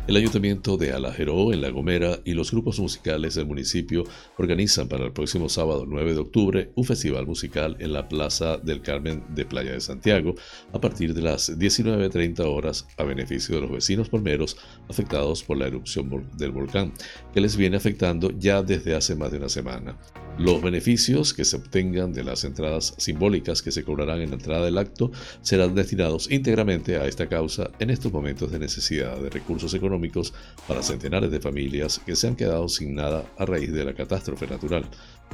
El 0.06 0.14
Ayuntamiento 0.14 0.76
de 0.76 0.92
Alajeró, 0.92 1.52
en 1.52 1.60
La 1.60 1.70
Gomera, 1.70 2.20
y 2.24 2.34
los 2.34 2.52
grupos 2.52 2.78
musicales 2.78 3.34
del 3.34 3.46
municipio 3.46 4.04
organizan 4.38 4.86
para 4.86 5.04
el 5.04 5.12
próximo 5.12 5.48
sábado 5.48 5.84
9 5.84 6.14
de 6.14 6.20
octubre 6.20 6.70
un 6.76 6.84
festival 6.84 7.26
musical 7.26 7.76
en 7.80 7.92
la 7.92 8.08
Plaza 8.08 8.56
del 8.56 8.82
Carmen 8.82 9.24
de 9.34 9.44
Playa 9.44 9.72
de 9.72 9.80
Santiago 9.80 10.36
a 10.72 10.80
partir 10.80 11.12
de 11.12 11.22
las 11.22 11.58
19.30 11.58 12.38
horas 12.44 12.86
a 12.96 13.02
beneficio 13.02 13.56
de 13.56 13.62
los 13.62 13.72
vecinos 13.72 14.08
palmeros 14.08 14.56
afectados 14.88 15.42
por 15.42 15.56
la 15.56 15.66
erupción 15.66 16.30
del 16.38 16.52
volcán, 16.52 16.92
que 17.34 17.40
les 17.40 17.56
viene 17.56 17.76
afectando 17.76 18.30
ya 18.30 18.62
desde 18.62 18.94
hace 18.94 19.16
más 19.16 19.32
de 19.32 19.38
una 19.38 19.48
semana. 19.48 19.98
Los 20.38 20.60
beneficios 20.60 21.32
que 21.32 21.46
se 21.46 21.56
obtengan 21.56 22.12
de 22.12 22.22
las 22.22 22.44
entradas 22.44 22.94
simbólicas 22.98 23.62
que 23.62 23.72
se 23.72 23.84
cobrarán 23.84 24.20
en 24.20 24.28
la 24.28 24.36
entrada 24.36 24.66
del 24.66 24.76
acto 24.76 25.10
serán 25.40 25.74
destinados 25.74 26.30
íntegramente 26.30 26.98
a 26.98 27.06
esta 27.06 27.26
causa 27.26 27.70
en 27.78 27.88
estos 27.88 28.12
momentos 28.12 28.52
de 28.52 28.58
necesidad 28.58 29.16
de 29.18 29.30
recursos 29.30 29.72
económicos 29.72 30.34
para 30.68 30.82
centenares 30.82 31.30
de 31.30 31.40
familias 31.40 32.02
que 32.04 32.14
se 32.14 32.28
han 32.28 32.36
quedado 32.36 32.68
sin 32.68 32.94
nada 32.94 33.24
a 33.38 33.46
raíz 33.46 33.72
de 33.72 33.86
la 33.86 33.94
catástrofe 33.94 34.46
natural. 34.46 34.84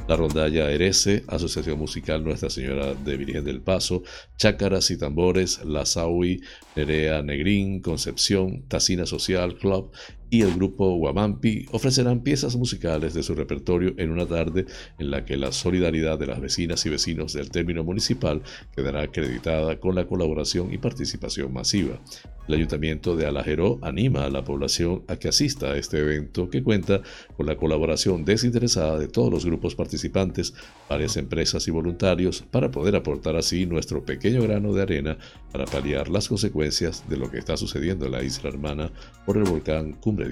La 0.07 0.15
rondalla 0.15 0.71
Erese, 0.71 1.25
Asociación 1.27 1.79
Musical 1.79 2.23
Nuestra 2.23 2.49
Señora 2.49 2.93
de 2.93 3.17
Virgen 3.17 3.43
del 3.43 3.61
Paso, 3.61 4.03
Chácaras 4.37 4.89
y 4.89 4.97
Tambores, 4.97 5.65
La 5.65 5.85
Saui, 5.85 6.41
Nerea 6.77 7.21
Negrín, 7.21 7.81
Concepción, 7.81 8.63
Tacina 8.69 9.05
Social 9.05 9.57
Club 9.57 9.91
y 10.33 10.41
el 10.41 10.55
grupo 10.55 10.95
Guamampi 10.95 11.67
ofrecerán 11.73 12.21
piezas 12.23 12.55
musicales 12.55 13.13
de 13.13 13.21
su 13.21 13.35
repertorio 13.35 13.93
en 13.97 14.09
una 14.09 14.25
tarde 14.25 14.65
en 14.97 15.11
la 15.11 15.25
que 15.25 15.37
la 15.37 15.51
solidaridad 15.51 16.17
de 16.17 16.25
las 16.25 16.41
vecinas 16.41 16.83
y 16.87 16.89
vecinos 16.89 17.33
del 17.33 17.51
término 17.51 17.83
municipal 17.83 18.41
quedará 18.75 19.03
acreditada 19.03 19.79
con 19.79 19.93
la 19.93 20.07
colaboración 20.07 20.73
y 20.73 20.79
participación 20.79 21.53
masiva. 21.53 21.99
El 22.47 22.55
Ayuntamiento 22.55 23.15
de 23.15 23.27
Alajeró 23.27 23.77
anima 23.83 24.25
a 24.25 24.29
la 24.29 24.43
población 24.43 25.03
a 25.07 25.17
que 25.17 25.29
asista 25.29 25.67
a 25.67 25.77
este 25.77 25.99
evento 25.99 26.49
que 26.49 26.63
cuenta 26.63 27.01
con 27.37 27.45
la 27.45 27.55
colaboración 27.55 28.25
desinteresada 28.25 28.97
de 28.97 29.07
todos 29.07 29.31
los 29.31 29.45
grupos 29.45 29.75
participantes, 29.75 30.53
varias 30.89 31.15
empresas 31.15 31.67
y 31.67 31.71
voluntarios, 31.71 32.43
para 32.49 32.71
poder 32.71 32.95
aportar 32.95 33.35
así 33.35 33.67
nuestro 33.67 34.03
pequeño 34.03 34.41
grano 34.41 34.73
de 34.73 34.81
arena 34.81 35.17
para 35.51 35.65
paliar 35.65 36.09
las 36.09 36.27
consecuencias 36.27 37.07
de 37.07 37.17
lo 37.17 37.29
que 37.29 37.37
está 37.37 37.55
sucediendo 37.55 38.07
en 38.07 38.11
la 38.11 38.23
isla 38.23 38.49
hermana 38.49 38.91
por 39.25 39.37
el 39.37 39.43
volcán 39.43 39.93
Cumbre 39.93 40.22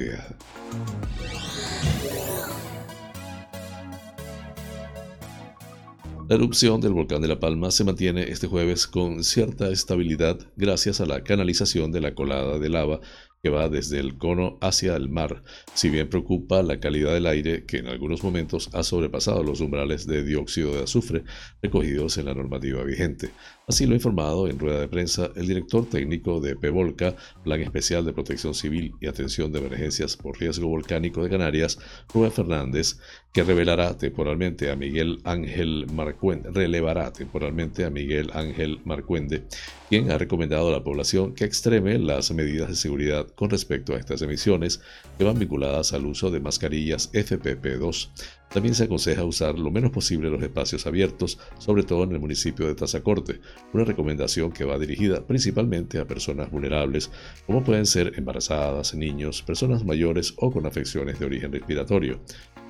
La 6.29 6.35
erupción 6.35 6.79
del 6.79 6.93
volcán 6.93 7.21
de 7.21 7.27
La 7.27 7.41
Palma 7.41 7.71
se 7.71 7.83
mantiene 7.83 8.23
este 8.23 8.47
jueves 8.47 8.87
con 8.87 9.21
cierta 9.21 9.69
estabilidad 9.69 10.39
gracias 10.55 11.01
a 11.01 11.05
la 11.05 11.25
canalización 11.25 11.91
de 11.91 11.99
la 11.99 12.15
colada 12.15 12.57
de 12.57 12.69
lava 12.69 13.01
que 13.43 13.49
va 13.49 13.69
desde 13.69 13.99
el 13.99 14.17
cono 14.17 14.57
hacia 14.61 14.95
el 14.95 15.09
mar, 15.09 15.43
si 15.73 15.89
bien 15.89 16.09
preocupa 16.09 16.61
la 16.63 16.79
calidad 16.79 17.13
del 17.13 17.25
aire 17.25 17.65
que 17.65 17.77
en 17.77 17.87
algunos 17.87 18.23
momentos 18.23 18.69
ha 18.73 18.83
sobrepasado 18.83 19.43
los 19.43 19.61
umbrales 19.61 20.05
de 20.05 20.23
dióxido 20.23 20.73
de 20.73 20.83
azufre 20.83 21.23
recogidos 21.61 22.17
en 22.17 22.25
la 22.25 22.33
normativa 22.33 22.83
vigente. 22.83 23.31
Así 23.71 23.85
lo 23.85 23.93
ha 23.93 23.95
informado 23.95 24.49
en 24.49 24.59
rueda 24.59 24.81
de 24.81 24.89
prensa 24.89 25.31
el 25.33 25.47
director 25.47 25.85
técnico 25.85 26.41
de 26.41 26.57
PEVOLCA, 26.57 27.15
Plan 27.41 27.61
Especial 27.61 28.03
de 28.03 28.11
Protección 28.11 28.53
Civil 28.53 28.95
y 28.99 29.07
Atención 29.07 29.49
de 29.49 29.59
Emergencias 29.59 30.17
por 30.17 30.37
Riesgo 30.37 30.67
Volcánico 30.67 31.23
de 31.23 31.29
Canarias, 31.29 31.79
Rubén 32.13 32.33
Fernández, 32.33 32.99
que 33.31 33.45
revelará 33.45 33.97
temporalmente 33.97 34.69
a 34.69 34.75
Miguel 34.75 35.19
Ángel 35.23 35.87
Marcuende, 35.93 36.51
relevará 36.51 37.13
temporalmente 37.13 37.85
a 37.85 37.89
Miguel 37.89 38.29
Ángel 38.33 38.81
Marcuende, 38.83 39.45
quien 39.87 40.11
ha 40.11 40.17
recomendado 40.17 40.67
a 40.67 40.73
la 40.73 40.83
población 40.83 41.33
que 41.33 41.45
extreme 41.45 41.97
las 41.97 42.29
medidas 42.31 42.67
de 42.67 42.75
seguridad 42.75 43.25
con 43.35 43.51
respecto 43.51 43.95
a 43.95 43.99
estas 43.99 44.21
emisiones 44.21 44.81
que 45.17 45.23
van 45.23 45.39
vinculadas 45.39 45.93
al 45.93 46.07
uso 46.07 46.29
de 46.29 46.41
mascarillas 46.41 47.09
FPP2. 47.13 48.09
También 48.53 48.75
se 48.75 48.83
aconseja 48.83 49.23
usar 49.23 49.57
lo 49.57 49.71
menos 49.71 49.91
posible 49.91 50.29
los 50.29 50.43
espacios 50.43 50.85
abiertos, 50.85 51.39
sobre 51.57 51.83
todo 51.83 52.03
en 52.03 52.11
el 52.11 52.19
municipio 52.19 52.67
de 52.67 52.75
Tazacorte, 52.75 53.39
una 53.73 53.85
recomendación 53.85 54.51
que 54.51 54.65
va 54.65 54.77
dirigida 54.77 55.25
principalmente 55.25 55.99
a 55.99 56.05
personas 56.05 56.51
vulnerables, 56.51 57.11
como 57.47 57.63
pueden 57.63 57.85
ser 57.85 58.13
embarazadas, 58.17 58.93
niños, 58.93 59.41
personas 59.41 59.85
mayores 59.85 60.33
o 60.37 60.51
con 60.51 60.65
afecciones 60.65 61.17
de 61.17 61.25
origen 61.25 61.51
respiratorio. 61.53 62.19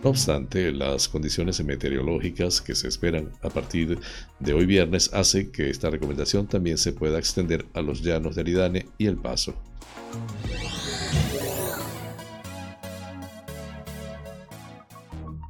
No 0.03 0.11
obstante, 0.11 0.71
las 0.71 1.07
condiciones 1.07 1.63
meteorológicas 1.63 2.61
que 2.61 2.75
se 2.75 2.88
esperan 2.88 3.29
a 3.41 3.50
partir 3.50 3.97
de 4.39 4.53
hoy 4.53 4.65
viernes 4.65 5.13
hacen 5.13 5.51
que 5.51 5.69
esta 5.69 5.89
recomendación 5.89 6.47
también 6.47 6.77
se 6.77 6.93
pueda 6.93 7.19
extender 7.19 7.65
a 7.73 7.81
los 7.81 8.01
llanos 8.01 8.35
de 8.35 8.41
Aridane 8.41 8.85
y 8.97 9.07
El 9.07 9.17
Paso. 9.17 9.55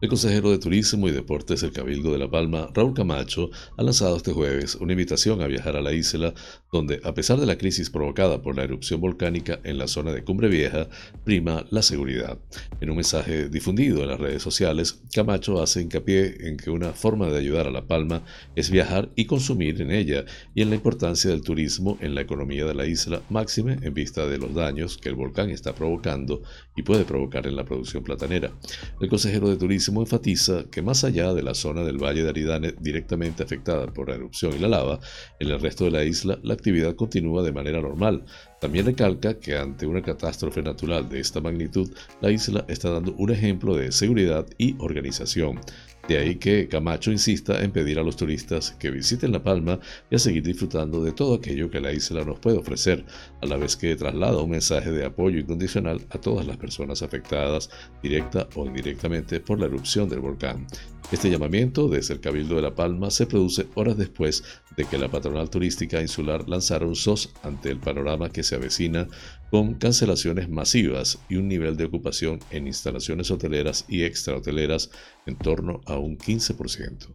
El 0.01 0.09
consejero 0.09 0.49
de 0.49 0.57
Turismo 0.57 1.07
y 1.07 1.11
Deportes 1.11 1.61
del 1.61 1.73
Cabildo 1.73 2.11
de 2.11 2.17
La 2.17 2.27
Palma, 2.27 2.71
Raúl 2.73 2.95
Camacho, 2.95 3.51
ha 3.77 3.83
lanzado 3.83 4.17
este 4.17 4.33
jueves 4.33 4.73
una 4.73 4.93
invitación 4.93 5.43
a 5.43 5.47
viajar 5.47 5.75
a 5.75 5.81
la 5.81 5.93
isla, 5.93 6.33
donde, 6.71 6.99
a 7.03 7.13
pesar 7.13 7.39
de 7.39 7.45
la 7.45 7.59
crisis 7.59 7.91
provocada 7.91 8.41
por 8.41 8.55
la 8.55 8.63
erupción 8.63 8.99
volcánica 8.99 9.59
en 9.63 9.77
la 9.77 9.87
zona 9.87 10.11
de 10.11 10.23
Cumbre 10.23 10.47
Vieja, 10.47 10.89
prima 11.23 11.67
la 11.69 11.83
seguridad. 11.83 12.39
En 12.79 12.89
un 12.89 12.95
mensaje 12.95 13.47
difundido 13.47 14.01
en 14.01 14.07
las 14.07 14.19
redes 14.19 14.41
sociales, 14.41 15.03
Camacho 15.13 15.61
hace 15.61 15.83
hincapié 15.83 16.47
en 16.47 16.57
que 16.57 16.71
una 16.71 16.93
forma 16.93 17.27
de 17.27 17.37
ayudar 17.37 17.67
a 17.67 17.71
La 17.71 17.85
Palma 17.85 18.23
es 18.55 18.71
viajar 18.71 19.11
y 19.15 19.25
consumir 19.25 19.83
en 19.83 19.91
ella, 19.91 20.25
y 20.55 20.63
en 20.63 20.71
la 20.71 20.77
importancia 20.77 21.29
del 21.29 21.43
turismo 21.43 21.99
en 22.01 22.15
la 22.15 22.21
economía 22.21 22.65
de 22.65 22.73
la 22.73 22.87
isla, 22.87 23.21
máxime 23.29 23.77
en 23.83 23.93
vista 23.93 24.25
de 24.25 24.39
los 24.39 24.55
daños 24.55 24.97
que 24.97 25.09
el 25.09 25.15
volcán 25.15 25.51
está 25.51 25.75
provocando 25.75 26.41
y 26.75 26.81
puede 26.81 27.05
provocar 27.05 27.45
en 27.45 27.55
la 27.55 27.65
producción 27.65 28.03
platanera. 28.03 28.51
El 28.99 29.07
consejero 29.07 29.47
de 29.47 29.57
Turismo 29.57 29.90
enfatiza 29.99 30.63
que 30.71 30.81
más 30.81 31.03
allá 31.03 31.33
de 31.33 31.43
la 31.43 31.53
zona 31.53 31.83
del 31.83 31.97
Valle 31.97 32.23
de 32.23 32.29
Aridane 32.29 32.73
directamente 32.79 33.43
afectada 33.43 33.87
por 33.87 34.07
la 34.07 34.15
erupción 34.15 34.53
y 34.55 34.59
la 34.59 34.69
lava, 34.69 34.99
en 35.39 35.49
el 35.49 35.59
resto 35.59 35.83
de 35.83 35.91
la 35.91 36.05
isla 36.05 36.39
la 36.43 36.53
actividad 36.53 36.95
continúa 36.95 37.43
de 37.43 37.51
manera 37.51 37.81
normal. 37.81 38.23
También 38.61 38.85
recalca 38.85 39.39
que 39.39 39.57
ante 39.57 39.85
una 39.85 40.01
catástrofe 40.01 40.61
natural 40.61 41.09
de 41.09 41.19
esta 41.19 41.41
magnitud, 41.41 41.91
la 42.21 42.31
isla 42.31 42.63
está 42.69 42.89
dando 42.91 43.13
un 43.17 43.31
ejemplo 43.31 43.75
de 43.75 43.91
seguridad 43.91 44.45
y 44.57 44.75
organización. 44.79 45.59
De 46.07 46.17
ahí 46.17 46.35
que 46.35 46.67
Camacho 46.67 47.11
insista 47.11 47.63
en 47.63 47.71
pedir 47.71 47.99
a 47.99 48.03
los 48.03 48.15
turistas 48.15 48.71
que 48.71 48.91
visiten 48.91 49.31
La 49.31 49.43
Palma 49.43 49.79
y 50.09 50.15
a 50.15 50.19
seguir 50.19 50.43
disfrutando 50.43 51.03
de 51.03 51.11
todo 51.11 51.35
aquello 51.35 51.69
que 51.69 51.79
la 51.79 51.93
isla 51.93 52.23
nos 52.23 52.39
puede 52.39 52.57
ofrecer, 52.57 53.05
a 53.41 53.45
la 53.45 53.57
vez 53.57 53.75
que 53.75 53.95
traslada 53.95 54.41
un 54.41 54.49
mensaje 54.49 54.91
de 54.91 55.05
apoyo 55.05 55.39
incondicional 55.39 56.01
a 56.09 56.17
todas 56.17 56.45
las 56.45 56.57
personas 56.57 57.01
afectadas, 57.01 57.69
directa 58.01 58.47
o 58.55 58.65
indirectamente, 58.65 59.39
por 59.39 59.59
la 59.59 59.67
erupción 59.67 60.09
del 60.09 60.19
volcán. 60.19 60.65
Este 61.11 61.29
llamamiento 61.29 61.89
desde 61.89 62.13
el 62.13 62.21
Cabildo 62.21 62.55
de 62.55 62.61
La 62.61 62.73
Palma 62.73 63.11
se 63.11 63.25
produce 63.25 63.67
horas 63.75 63.97
después 63.97 64.43
de 64.77 64.85
que 64.85 64.97
la 64.97 65.09
patronal 65.09 65.49
turística 65.49 66.01
insular 66.01 66.47
lanzara 66.47 66.85
un 66.85 66.95
SOS 66.95 67.33
ante 67.43 67.69
el 67.69 67.79
panorama 67.79 68.29
que 68.29 68.43
se 68.43 68.55
avecina 68.55 69.07
con 69.51 69.73
cancelaciones 69.73 70.49
masivas 70.49 71.19
y 71.27 71.35
un 71.35 71.49
nivel 71.49 71.75
de 71.75 71.83
ocupación 71.83 72.39
en 72.51 72.67
instalaciones 72.67 73.29
hoteleras 73.31 73.83
y 73.89 74.03
extrahoteleras 74.03 74.89
en 75.25 75.35
torno 75.35 75.81
a 75.85 75.97
un 75.97 76.17
15%. 76.17 77.13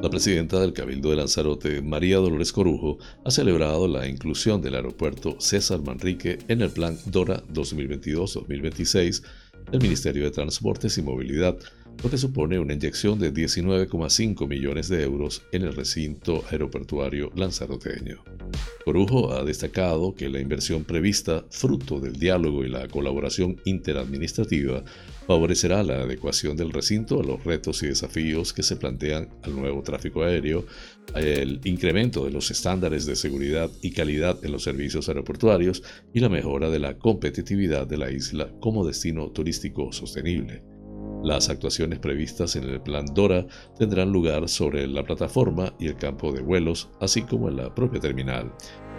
La 0.00 0.08
presidenta 0.08 0.60
del 0.60 0.72
Cabildo 0.72 1.10
de 1.10 1.16
Lanzarote, 1.16 1.82
María 1.82 2.18
Dolores 2.18 2.52
Corujo, 2.52 2.98
ha 3.24 3.32
celebrado 3.32 3.88
la 3.88 4.06
inclusión 4.06 4.62
del 4.62 4.76
aeropuerto 4.76 5.40
César 5.40 5.82
Manrique 5.82 6.38
en 6.46 6.62
el 6.62 6.70
Plan 6.70 6.96
DORA 7.06 7.42
2022-2026 7.48 9.24
del 9.72 9.82
Ministerio 9.82 10.22
de 10.22 10.30
Transportes 10.30 10.96
y 10.98 11.02
Movilidad, 11.02 11.58
lo 12.02 12.10
que 12.10 12.18
supone 12.18 12.58
una 12.58 12.74
inyección 12.74 13.18
de 13.18 13.32
19,5 13.32 14.46
millones 14.46 14.88
de 14.88 15.02
euros 15.02 15.42
en 15.52 15.62
el 15.62 15.74
recinto 15.74 16.44
aeroportuario 16.50 17.32
lanzaroteño. 17.34 18.22
Corujo 18.84 19.32
ha 19.32 19.44
destacado 19.44 20.14
que 20.14 20.28
la 20.28 20.40
inversión 20.40 20.84
prevista, 20.84 21.44
fruto 21.50 22.00
del 22.00 22.14
diálogo 22.14 22.64
y 22.64 22.68
la 22.68 22.88
colaboración 22.88 23.60
interadministrativa, 23.64 24.84
favorecerá 25.26 25.82
la 25.82 26.02
adecuación 26.02 26.56
del 26.56 26.72
recinto 26.72 27.20
a 27.20 27.24
los 27.24 27.44
retos 27.44 27.82
y 27.82 27.88
desafíos 27.88 28.52
que 28.52 28.62
se 28.62 28.76
plantean 28.76 29.28
al 29.42 29.56
nuevo 29.56 29.82
tráfico 29.82 30.22
aéreo, 30.22 30.64
el 31.14 31.60
incremento 31.64 32.24
de 32.24 32.30
los 32.30 32.50
estándares 32.50 33.04
de 33.06 33.16
seguridad 33.16 33.70
y 33.82 33.90
calidad 33.90 34.42
en 34.42 34.52
los 34.52 34.62
servicios 34.62 35.08
aeroportuarios 35.08 35.82
y 36.14 36.20
la 36.20 36.28
mejora 36.28 36.70
de 36.70 36.78
la 36.78 36.96
competitividad 36.96 37.86
de 37.86 37.98
la 37.98 38.10
isla 38.10 38.50
como 38.60 38.86
destino 38.86 39.30
turístico 39.30 39.92
sostenible. 39.92 40.62
Las 41.22 41.48
actuaciones 41.48 41.98
previstas 41.98 42.54
en 42.54 42.64
el 42.64 42.80
plan 42.80 43.06
DORA 43.12 43.44
tendrán 43.76 44.12
lugar 44.12 44.48
sobre 44.48 44.86
la 44.86 45.02
plataforma 45.02 45.74
y 45.78 45.88
el 45.88 45.96
campo 45.96 46.32
de 46.32 46.42
vuelos, 46.42 46.88
así 47.00 47.22
como 47.22 47.48
en 47.48 47.56
la 47.56 47.74
propia 47.74 48.00
terminal. 48.00 48.52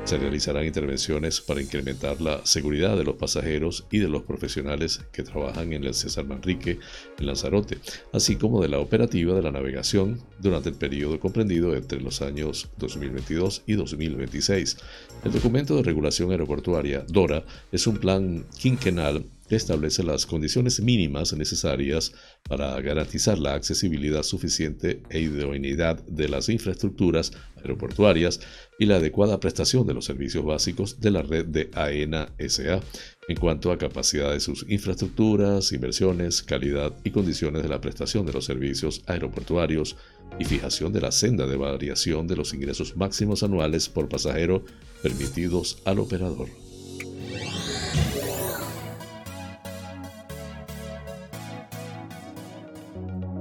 Se 0.03 0.17
realizarán 0.17 0.65
intervenciones 0.65 1.39
para 1.39 1.61
incrementar 1.61 2.19
la 2.19 2.45
seguridad 2.45 2.97
de 2.97 3.03
los 3.03 3.15
pasajeros 3.15 3.85
y 3.91 3.99
de 3.99 4.09
los 4.09 4.23
profesionales 4.23 5.01
que 5.11 5.23
trabajan 5.23 5.71
en 5.71 5.83
el 5.83 5.93
César 5.93 6.25
Manrique 6.25 6.79
en 7.17 7.25
Lanzarote, 7.25 7.77
así 8.11 8.35
como 8.35 8.61
de 8.61 8.69
la 8.69 8.79
operativa 8.79 9.33
de 9.33 9.41
la 9.41 9.51
navegación 9.51 10.19
durante 10.39 10.69
el 10.69 10.75
periodo 10.75 11.19
comprendido 11.19 11.75
entre 11.75 12.01
los 12.01 12.21
años 12.21 12.69
2022 12.77 13.63
y 13.65 13.73
2026. 13.73 14.77
El 15.23 15.31
documento 15.31 15.75
de 15.75 15.83
regulación 15.83 16.31
aeroportuaria 16.31 17.05
DORA 17.07 17.43
es 17.71 17.87
un 17.87 17.97
plan 17.97 18.45
quinquenal 18.57 19.25
establece 19.55 20.03
las 20.03 20.25
condiciones 20.25 20.79
mínimas 20.79 21.33
necesarias 21.33 22.13
para 22.43 22.79
garantizar 22.81 23.39
la 23.39 23.53
accesibilidad 23.53 24.23
suficiente 24.23 25.01
e 25.09 25.19
idoneidad 25.19 26.01
de 26.05 26.29
las 26.29 26.49
infraestructuras 26.49 27.31
aeroportuarias 27.57 28.39
y 28.77 28.85
la 28.85 28.97
adecuada 28.97 29.39
prestación 29.39 29.85
de 29.87 29.93
los 29.93 30.05
servicios 30.05 30.45
básicos 30.45 30.99
de 30.99 31.11
la 31.11 31.21
red 31.21 31.45
de 31.45 31.69
AENA 31.73 32.33
SA 32.47 32.81
en 33.27 33.37
cuanto 33.37 33.71
a 33.71 33.77
capacidad 33.77 34.31
de 34.31 34.39
sus 34.39 34.65
infraestructuras, 34.69 35.71
inversiones, 35.71 36.41
calidad 36.41 36.95
y 37.03 37.11
condiciones 37.11 37.61
de 37.61 37.69
la 37.69 37.81
prestación 37.81 38.25
de 38.25 38.33
los 38.33 38.45
servicios 38.45 39.03
aeroportuarios 39.05 39.97
y 40.39 40.45
fijación 40.45 40.93
de 40.93 41.01
la 41.01 41.11
senda 41.11 41.45
de 41.45 41.57
variación 41.57 42.27
de 42.27 42.35
los 42.35 42.53
ingresos 42.53 42.95
máximos 42.95 43.43
anuales 43.43 43.89
por 43.89 44.09
pasajero 44.09 44.63
permitidos 45.01 45.81
al 45.85 45.99
operador. 45.99 46.49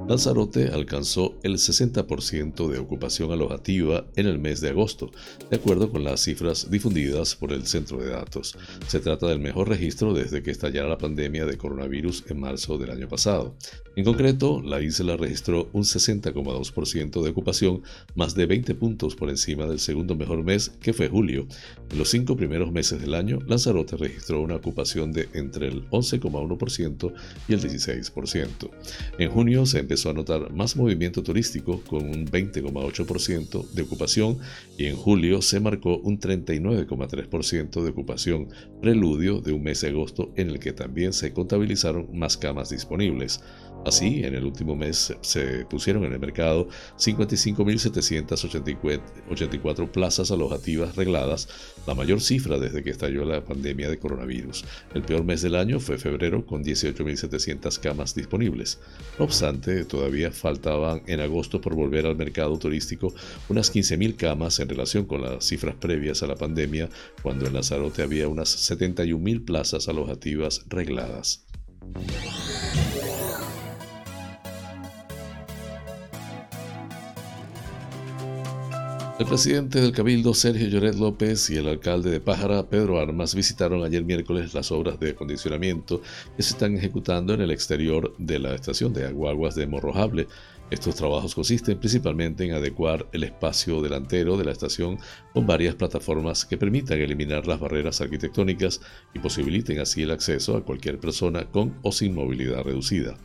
Lanzarote 0.09 0.69
alcanzó 0.69 1.35
el 1.43 1.57
60% 1.57 2.67
de 2.69 2.79
ocupación 2.79 3.31
alojativa 3.31 4.07
en 4.17 4.27
el 4.27 4.39
mes 4.39 4.63
de 4.63 4.71
agosto, 4.71 5.11
de 5.51 5.57
acuerdo 5.57 5.91
con 5.91 6.03
las 6.03 6.23
cifras 6.23 6.71
difundidas 6.71 7.37
por 7.37 7.53
el 7.53 7.67
centro 7.67 7.99
de 7.99 8.09
datos. 8.09 8.57
Se 8.87 9.01
trata 9.01 9.27
del 9.27 9.39
mejor 9.39 9.69
registro 9.69 10.15
desde 10.15 10.43
que 10.43 10.51
estallara 10.51 10.89
la 10.89 10.97
pandemia 10.97 11.45
de 11.45 11.59
coronavirus 11.59 12.25
en 12.31 12.41
marzo 12.41 12.79
del 12.79 12.91
año 12.91 13.07
pasado. 13.07 13.55
En 13.97 14.05
concreto, 14.05 14.63
la 14.63 14.81
isla 14.81 15.19
registró 15.19 15.69
un 15.75 15.83
60,2% 15.83 17.23
de 17.23 17.29
ocupación, 17.29 17.83
más 18.15 18.35
de 18.35 18.47
20 18.47 18.75
puntos 18.77 19.15
por 19.15 19.29
encima 19.29 19.67
del 19.67 19.79
segundo 19.79 20.15
mejor 20.15 20.43
mes, 20.43 20.71
que 20.81 20.95
fue 20.95 21.09
julio. 21.09 21.47
En 21.91 21.97
los 21.97 22.11
cinco 22.11 22.37
primeros 22.37 22.71
meses 22.71 23.01
del 23.01 23.15
año, 23.15 23.39
Lanzarote 23.47 23.97
registró 23.97 24.43
una 24.43 24.57
ocupación 24.57 25.11
de 25.13 25.29
entre 25.33 25.69
el 25.69 25.89
11,1% 25.89 27.13
y 27.49 27.55
el 27.55 27.61
16%. 27.61 28.71
En 29.19 29.31
junio 29.31 29.65
se 29.65 29.79
empezó 29.79 30.11
a 30.11 30.13
notar 30.13 30.53
más 30.53 30.77
movimiento 30.77 31.23
turístico 31.23 31.81
con 31.83 32.03
un 32.03 32.27
20,8% 32.27 33.71
de 33.71 33.83
ocupación 33.83 34.39
y 34.77 34.87
en 34.87 34.97
julio 34.97 35.41
se 35.41 35.61
marcó 35.61 35.97
un 35.97 36.21
39,3% 36.21 37.83
de 37.83 37.91
ocupación, 37.91 38.49
preludio 38.83 39.41
de 39.41 39.53
un 39.53 39.63
mes 39.63 39.81
de 39.81 39.89
agosto 39.89 40.31
en 40.37 40.51
el 40.51 40.59
que 40.59 40.73
también 40.73 41.15
se 41.15 41.33
contabilizaron 41.33 42.09
más 42.13 42.37
camas 42.37 42.69
disponibles. 42.69 43.41
Así, 43.89 44.23
en 44.23 44.35
el 44.35 44.45
último 44.45 44.77
mes 44.77 45.15
se 45.23 45.65
pusieron 45.65 46.05
en 46.05 46.13
el 46.13 46.19
mercado 46.19 46.69
55.784 46.99 49.91
plazas 49.91 50.31
alojativas 50.31 50.95
regladas, 50.95 51.49
la 51.87 51.95
mayor 51.95 52.21
cifra 52.21 52.59
desde 52.59 52.83
que 52.83 52.91
estalló 52.91 53.25
la 53.25 53.43
pandemia 53.43 53.89
de 53.89 53.99
coronavirus. 53.99 54.67
El 54.93 55.01
peor 55.01 55.25
mes 55.25 55.41
del 55.41 55.55
año 55.55 55.81
fue 55.81 55.97
febrero 55.97 56.45
con 56.45 56.63
18.700 56.63 57.79
camas 57.79 58.15
disponibles. 58.15 58.79
No 59.19 59.25
obstante, 59.25 59.87
todavía 59.87 60.33
faltaban 60.33 61.01
en 61.07 61.21
agosto 61.21 61.63
por 61.63 61.75
volver 61.75 62.05
al 62.05 62.17
mercado 62.17 62.59
turístico 62.59 63.15
unas 63.49 63.75
15.000 63.75 64.17
camas 64.17 64.61
en 64.61 64.69
relación 64.69 65.07
con 65.07 65.23
las 65.23 65.47
cifras 65.47 65.77
previas 65.77 66.23
a 66.23 66.27
la 66.27 66.37
pandemia, 66.37 66.91
cuando 67.23 67.47
en 67.47 67.55
Lanzarote 67.55 68.03
había 68.03 68.29
unas 68.29 68.71
71.000 68.71 69.47
plazas 69.47 69.89
alojativas 69.89 70.67
regladas. 70.69 71.47
El 79.19 79.27
presidente 79.27 79.81
del 79.81 79.91
Cabildo, 79.91 80.33
Sergio 80.33 80.69
Lloret 80.69 80.95
López, 80.95 81.51
y 81.51 81.57
el 81.57 81.67
alcalde 81.67 82.09
de 82.09 82.21
Pájara, 82.21 82.69
Pedro 82.69 83.01
Armas, 83.01 83.35
visitaron 83.35 83.83
ayer 83.83 84.05
miércoles 84.05 84.55
las 84.55 84.71
obras 84.71 85.01
de 85.01 85.11
acondicionamiento 85.11 86.01
que 86.37 86.43
se 86.45 86.51
están 86.51 86.77
ejecutando 86.77 87.35
en 87.35 87.41
el 87.41 87.51
exterior 87.51 88.15
de 88.17 88.39
la 88.39 88.55
estación 88.55 88.93
de 88.93 89.07
aguaguas 89.07 89.57
de 89.57 89.67
Morrojable, 89.67 90.29
estos 90.71 90.97
trabajos 90.97 91.35
consisten 91.35 91.79
principalmente 91.79 92.45
en 92.45 92.53
adecuar 92.53 93.09
el 93.13 93.25
espacio 93.25 93.81
delantero 93.81 94.37
de 94.37 94.45
la 94.45 94.53
estación 94.53 94.99
con 95.33 95.47
varias 95.47 95.75
plataformas 95.75 96.45
que 96.45 96.59
permitan 96.59 96.99
eliminar 97.01 97.47
las 97.47 97.59
barreras 97.59 98.01
arquitectónicas 98.01 98.81
y 99.15 99.19
posibiliten 99.19 99.79
así 99.79 100.03
el 100.03 100.11
acceso 100.11 100.57
a 100.57 100.65
cualquier 100.65 100.99
persona 100.99 101.47
con 101.51 101.79
o 101.83 101.93
sin 101.93 102.15
movilidad 102.15 102.65
reducida. 102.65 103.17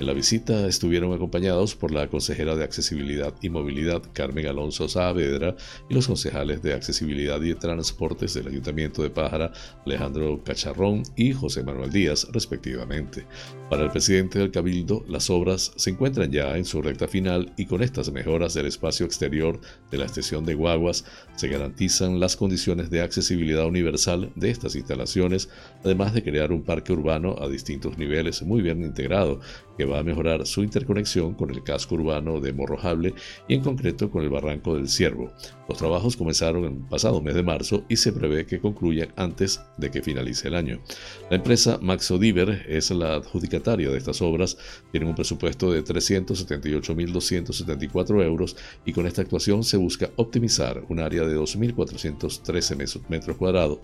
En 0.00 0.06
la 0.06 0.14
visita 0.14 0.66
estuvieron 0.66 1.12
acompañados 1.12 1.74
por 1.74 1.90
la 1.90 2.08
consejera 2.08 2.56
de 2.56 2.64
Accesibilidad 2.64 3.34
y 3.42 3.50
Movilidad 3.50 4.02
Carmen 4.14 4.46
Alonso 4.46 4.88
Saavedra 4.88 5.54
y 5.90 5.94
los 5.94 6.06
concejales 6.06 6.62
de 6.62 6.72
Accesibilidad 6.72 7.42
y 7.42 7.54
Transportes 7.54 8.32
del 8.34 8.48
Ayuntamiento 8.48 9.02
de 9.02 9.10
Pájara, 9.10 9.52
Alejandro 9.84 10.42
Cacharrón 10.42 11.02
y 11.14 11.32
José 11.32 11.62
Manuel 11.62 11.90
Díaz, 11.90 12.26
respectivamente. 12.32 13.26
Para 13.68 13.82
el 13.82 13.90
presidente 13.90 14.38
del 14.38 14.50
Cabildo, 14.52 15.04
las 15.08 15.28
obras 15.28 15.72
se 15.76 15.90
encuentran 15.90 16.30
ya 16.30 16.56
en 16.56 16.64
su 16.64 16.78
recta 16.86 17.08
final 17.08 17.52
y 17.56 17.66
con 17.66 17.82
estas 17.82 18.10
mejoras 18.10 18.54
del 18.54 18.66
espacio 18.66 19.04
exterior 19.04 19.60
de 19.90 19.98
la 19.98 20.06
estación 20.06 20.46
de 20.46 20.54
Guaguas 20.54 21.04
se 21.36 21.48
garantizan 21.48 22.18
las 22.18 22.36
condiciones 22.36 22.90
de 22.90 23.02
accesibilidad 23.02 23.66
universal 23.66 24.32
de 24.34 24.50
estas 24.50 24.74
instalaciones, 24.74 25.48
además 25.84 26.14
de 26.14 26.22
crear 26.22 26.52
un 26.52 26.62
parque 26.62 26.92
urbano 26.92 27.36
a 27.38 27.48
distintos 27.48 27.98
niveles 27.98 28.42
muy 28.42 28.62
bien 28.62 28.82
integrado 28.82 29.40
que 29.76 29.84
va 29.84 29.98
a 29.98 30.02
mejorar 30.02 30.46
su 30.46 30.62
interconexión 30.62 31.34
con 31.34 31.50
el 31.50 31.62
casco 31.62 31.96
urbano 31.96 32.40
de 32.40 32.52
Morrojable 32.52 33.14
y 33.46 33.54
en 33.54 33.62
concreto 33.62 34.10
con 34.10 34.24
el 34.24 34.30
Barranco 34.30 34.74
del 34.74 34.88
Ciervo. 34.88 35.30
Los 35.68 35.78
trabajos 35.78 36.16
comenzaron 36.16 36.64
el 36.64 36.74
pasado 36.88 37.20
mes 37.20 37.34
de 37.34 37.42
marzo 37.42 37.84
y 37.88 37.96
se 37.96 38.12
prevé 38.12 38.46
que 38.46 38.60
concluyan 38.60 39.08
antes 39.16 39.60
de 39.76 39.90
que 39.90 40.02
finalice 40.02 40.46
el 40.48 40.54
año. 40.54 40.80
La 41.28 41.36
empresa 41.36 41.78
Maxodiver 41.82 42.64
es 42.68 42.90
la 42.90 43.16
adjudicataria 43.16 43.90
de 43.90 43.98
estas 43.98 44.22
obras, 44.22 44.56
tiene 44.92 45.06
un 45.06 45.14
presupuesto 45.14 45.70
de 45.72 45.84
378.274 45.84 48.24
euros 48.24 48.56
y 48.84 48.92
con 48.92 49.06
esta 49.06 49.22
actuación 49.22 49.64
se 49.64 49.76
busca 49.76 50.10
optimizar 50.16 50.84
un 50.88 51.00
área 51.00 51.25
2.413 51.34 53.00
metros 53.08 53.36
cuadrados. 53.36 53.78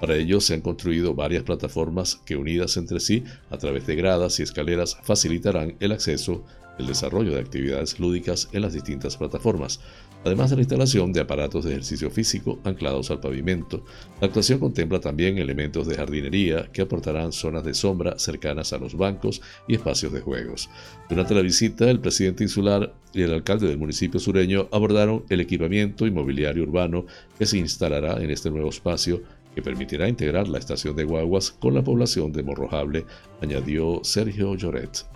Para 0.00 0.16
ello 0.16 0.40
se 0.40 0.54
han 0.54 0.60
construido 0.60 1.14
varias 1.14 1.42
plataformas 1.42 2.20
que 2.24 2.36
unidas 2.36 2.76
entre 2.76 3.00
sí 3.00 3.24
a 3.50 3.58
través 3.58 3.86
de 3.86 3.96
gradas 3.96 4.38
y 4.38 4.44
escaleras 4.44 4.96
facilitan 5.02 5.76
el 5.80 5.92
acceso, 5.92 6.44
el 6.78 6.86
desarrollo 6.86 7.32
de 7.32 7.40
actividades 7.40 7.98
lúdicas 7.98 8.48
en 8.52 8.62
las 8.62 8.72
distintas 8.72 9.16
plataformas, 9.16 9.80
además 10.24 10.50
de 10.50 10.56
la 10.56 10.62
instalación 10.62 11.12
de 11.12 11.20
aparatos 11.20 11.64
de 11.64 11.72
ejercicio 11.72 12.10
físico 12.10 12.58
anclados 12.64 13.10
al 13.10 13.20
pavimento. 13.20 13.84
La 14.20 14.26
actuación 14.26 14.58
contempla 14.58 15.00
también 15.00 15.38
elementos 15.38 15.86
de 15.86 15.96
jardinería 15.96 16.68
que 16.72 16.82
aportarán 16.82 17.32
zonas 17.32 17.64
de 17.64 17.74
sombra 17.74 18.18
cercanas 18.18 18.72
a 18.72 18.78
los 18.78 18.96
bancos 18.96 19.40
y 19.68 19.74
espacios 19.74 20.12
de 20.12 20.20
juegos. 20.20 20.68
Durante 21.08 21.34
la 21.34 21.42
visita, 21.42 21.88
el 21.90 22.00
presidente 22.00 22.44
insular 22.44 22.94
y 23.12 23.22
el 23.22 23.32
alcalde 23.32 23.68
del 23.68 23.78
municipio 23.78 24.20
sureño 24.20 24.68
abordaron 24.72 25.24
el 25.28 25.40
equipamiento 25.40 26.06
inmobiliario 26.06 26.64
urbano 26.64 27.06
que 27.38 27.46
se 27.46 27.58
instalará 27.58 28.22
en 28.22 28.30
este 28.30 28.50
nuevo 28.50 28.70
espacio 28.70 29.22
que 29.56 29.62
permitirá 29.62 30.06
integrar 30.06 30.48
la 30.48 30.58
estación 30.58 30.94
de 30.96 31.04
guaguas 31.04 31.50
con 31.50 31.72
la 31.72 31.82
población 31.82 32.30
de 32.30 32.42
Morrojable, 32.42 33.06
añadió 33.40 34.00
Sergio 34.04 34.54
Lloret. 34.54 35.06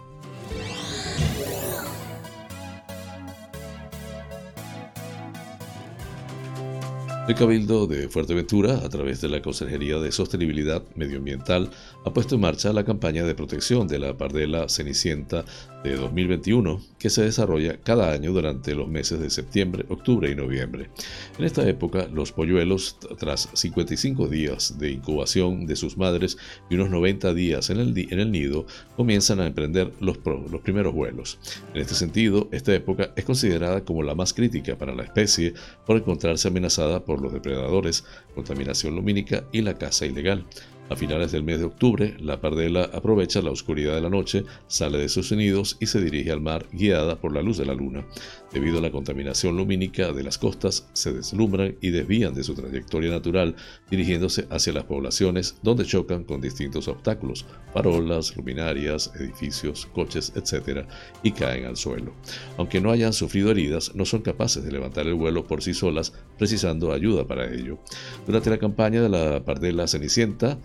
El 7.30 7.36
Cabildo 7.36 7.86
de 7.86 8.08
Fuerteventura, 8.08 8.78
a 8.84 8.88
través 8.88 9.20
de 9.20 9.28
la 9.28 9.40
Consejería 9.40 10.00
de 10.00 10.10
Sostenibilidad 10.10 10.82
Medioambiental, 10.96 11.70
ha 12.04 12.12
puesto 12.12 12.34
en 12.34 12.40
marcha 12.40 12.72
la 12.72 12.84
campaña 12.84 13.24
de 13.24 13.36
protección 13.36 13.86
de 13.86 14.00
la 14.00 14.18
pardela 14.18 14.68
cenicienta 14.68 15.44
de 15.82 15.96
2021, 15.96 16.80
que 16.98 17.10
se 17.10 17.22
desarrolla 17.22 17.78
cada 17.78 18.12
año 18.12 18.32
durante 18.32 18.74
los 18.74 18.88
meses 18.88 19.20
de 19.20 19.30
septiembre, 19.30 19.86
octubre 19.88 20.30
y 20.30 20.34
noviembre. 20.34 20.90
En 21.38 21.44
esta 21.44 21.66
época, 21.68 22.06
los 22.12 22.32
polluelos, 22.32 22.98
tras 23.18 23.48
55 23.54 24.28
días 24.28 24.78
de 24.78 24.90
incubación 24.90 25.66
de 25.66 25.76
sus 25.76 25.96
madres 25.96 26.36
y 26.68 26.74
unos 26.74 26.90
90 26.90 27.32
días 27.34 27.70
en 27.70 27.78
el, 27.78 28.30
nido, 28.30 28.66
comienzan 28.96 29.40
a 29.40 29.46
emprender 29.46 29.92
los 30.00 30.18
primeros 30.62 30.94
vuelos. 30.94 31.38
En 31.74 31.80
este 31.80 31.94
sentido, 31.94 32.48
esta 32.52 32.74
época 32.74 33.12
es 33.16 33.24
considerada 33.24 33.84
como 33.84 34.02
la 34.02 34.14
más 34.14 34.34
crítica 34.34 34.76
para 34.76 34.94
la 34.94 35.04
especie 35.04 35.54
por 35.86 35.96
encontrarse 35.96 36.48
amenazada 36.48 37.04
por 37.04 37.20
los 37.20 37.32
depredadores, 37.32 38.04
contaminación 38.34 38.94
lumínica 38.94 39.44
y 39.52 39.62
la 39.62 39.74
caza 39.74 40.06
ilegal. 40.06 40.44
A 40.90 40.96
finales 40.96 41.30
del 41.30 41.44
mes 41.44 41.60
de 41.60 41.66
octubre, 41.66 42.16
la 42.18 42.40
pardela 42.40 42.90
aprovecha 42.92 43.40
la 43.40 43.52
oscuridad 43.52 43.94
de 43.94 44.00
la 44.00 44.10
noche, 44.10 44.44
sale 44.66 44.98
de 44.98 45.08
sus 45.08 45.30
nidos 45.30 45.76
y 45.78 45.86
se 45.86 46.00
dirige 46.00 46.32
al 46.32 46.40
mar 46.40 46.66
guiada 46.72 47.20
por 47.20 47.32
la 47.32 47.42
luz 47.42 47.58
de 47.58 47.64
la 47.64 47.74
luna. 47.74 48.04
Debido 48.52 48.78
a 48.78 48.80
la 48.80 48.90
contaminación 48.90 49.56
lumínica 49.56 50.12
de 50.12 50.24
las 50.24 50.36
costas, 50.36 50.88
se 50.92 51.12
deslumbran 51.12 51.76
y 51.80 51.90
desvían 51.90 52.34
de 52.34 52.42
su 52.42 52.54
trayectoria 52.54 53.12
natural, 53.12 53.54
dirigiéndose 53.88 54.48
hacia 54.50 54.72
las 54.72 54.82
poblaciones 54.82 55.58
donde 55.62 55.84
chocan 55.84 56.24
con 56.24 56.40
distintos 56.40 56.88
obstáculos, 56.88 57.46
farolas, 57.72 58.36
luminarias, 58.36 59.12
edificios, 59.14 59.86
coches, 59.94 60.32
etc., 60.34 60.88
y 61.22 61.30
caen 61.30 61.66
al 61.66 61.76
suelo. 61.76 62.14
Aunque 62.56 62.80
no 62.80 62.90
hayan 62.90 63.12
sufrido 63.12 63.52
heridas, 63.52 63.94
no 63.94 64.04
son 64.04 64.22
capaces 64.22 64.64
de 64.64 64.72
levantar 64.72 65.06
el 65.06 65.14
vuelo 65.14 65.46
por 65.46 65.62
sí 65.62 65.72
solas, 65.72 66.12
precisando 66.36 66.92
ayuda 66.92 67.28
para 67.28 67.48
ello. 67.54 67.78
Durante 68.26 68.50
la 68.50 68.58
campaña 68.58 69.00
de 69.00 69.08
la 69.08 69.44
pardela 69.44 69.86
cenicienta, 69.86 70.58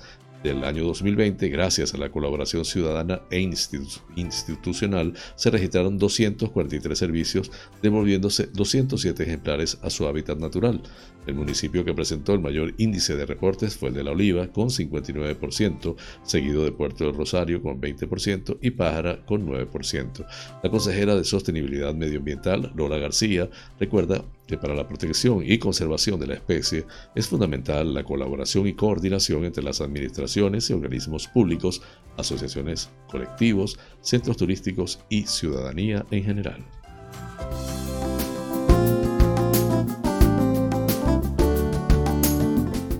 del 0.46 0.64
año 0.64 0.84
2020, 0.84 1.50
gracias 1.50 1.94
a 1.94 1.98
la 1.98 2.10
colaboración 2.10 2.66
ciudadana 2.66 3.22
e 3.32 3.40
institucional, 3.40 5.14
se 5.36 5.50
registraron 5.50 5.98
243 5.98 6.98
servicios, 6.98 7.52
devolviéndose 7.82 8.48
207 8.54 9.24
ejemplares 9.24 9.80
a 9.82 9.90
su 9.90 10.06
hábitat 10.06 10.38
natural. 10.38 10.84
El 11.26 11.34
municipio 11.34 11.84
que 11.84 11.96
presentó 11.96 12.34
el 12.34 12.40
mayor 12.40 12.76
índice 12.78 13.16
de 13.16 13.26
reportes 13.26 13.76
fue 13.76 13.90
el 13.90 13.96
de 13.96 14.04
La 14.04 14.12
Oliva, 14.12 14.48
con 14.48 14.70
59%, 14.70 15.96
seguido 16.24 16.64
de 16.64 16.72
Puerto 16.72 17.06
del 17.06 17.16
Rosario, 17.16 17.64
con 17.64 17.82
20%, 17.82 18.60
y 18.62 18.70
Pájara, 18.72 19.26
con 19.26 19.48
9%. 19.48 20.26
La 20.62 20.70
consejera 20.70 21.16
de 21.16 21.24
Sostenibilidad 21.24 21.96
Medioambiental, 21.96 22.72
Lola 22.76 23.00
García, 23.00 23.50
recuerda 23.80 24.24
que 24.48 24.58
para 24.58 24.76
la 24.76 24.88
protección 24.88 25.42
y 25.44 25.58
conservación 25.58 26.20
de 26.20 26.28
la 26.28 26.36
especie 26.36 26.86
es 27.16 27.28
fundamental 27.28 27.94
la 27.94 28.04
colaboración 28.04 28.68
y 28.68 28.74
coordinación 28.74 29.46
entre 29.46 29.64
las 29.64 29.82
administraciones 29.82 30.70
y 30.70 30.74
organismos 30.74 31.28
públicos, 31.28 31.82
asociaciones, 32.18 32.90
colectivos, 33.10 33.80
centros 34.02 34.38
turísticos 34.38 35.00
y 35.10 35.24
ciudadanía 35.24 36.06
en 36.12 36.24
general. 36.24 36.66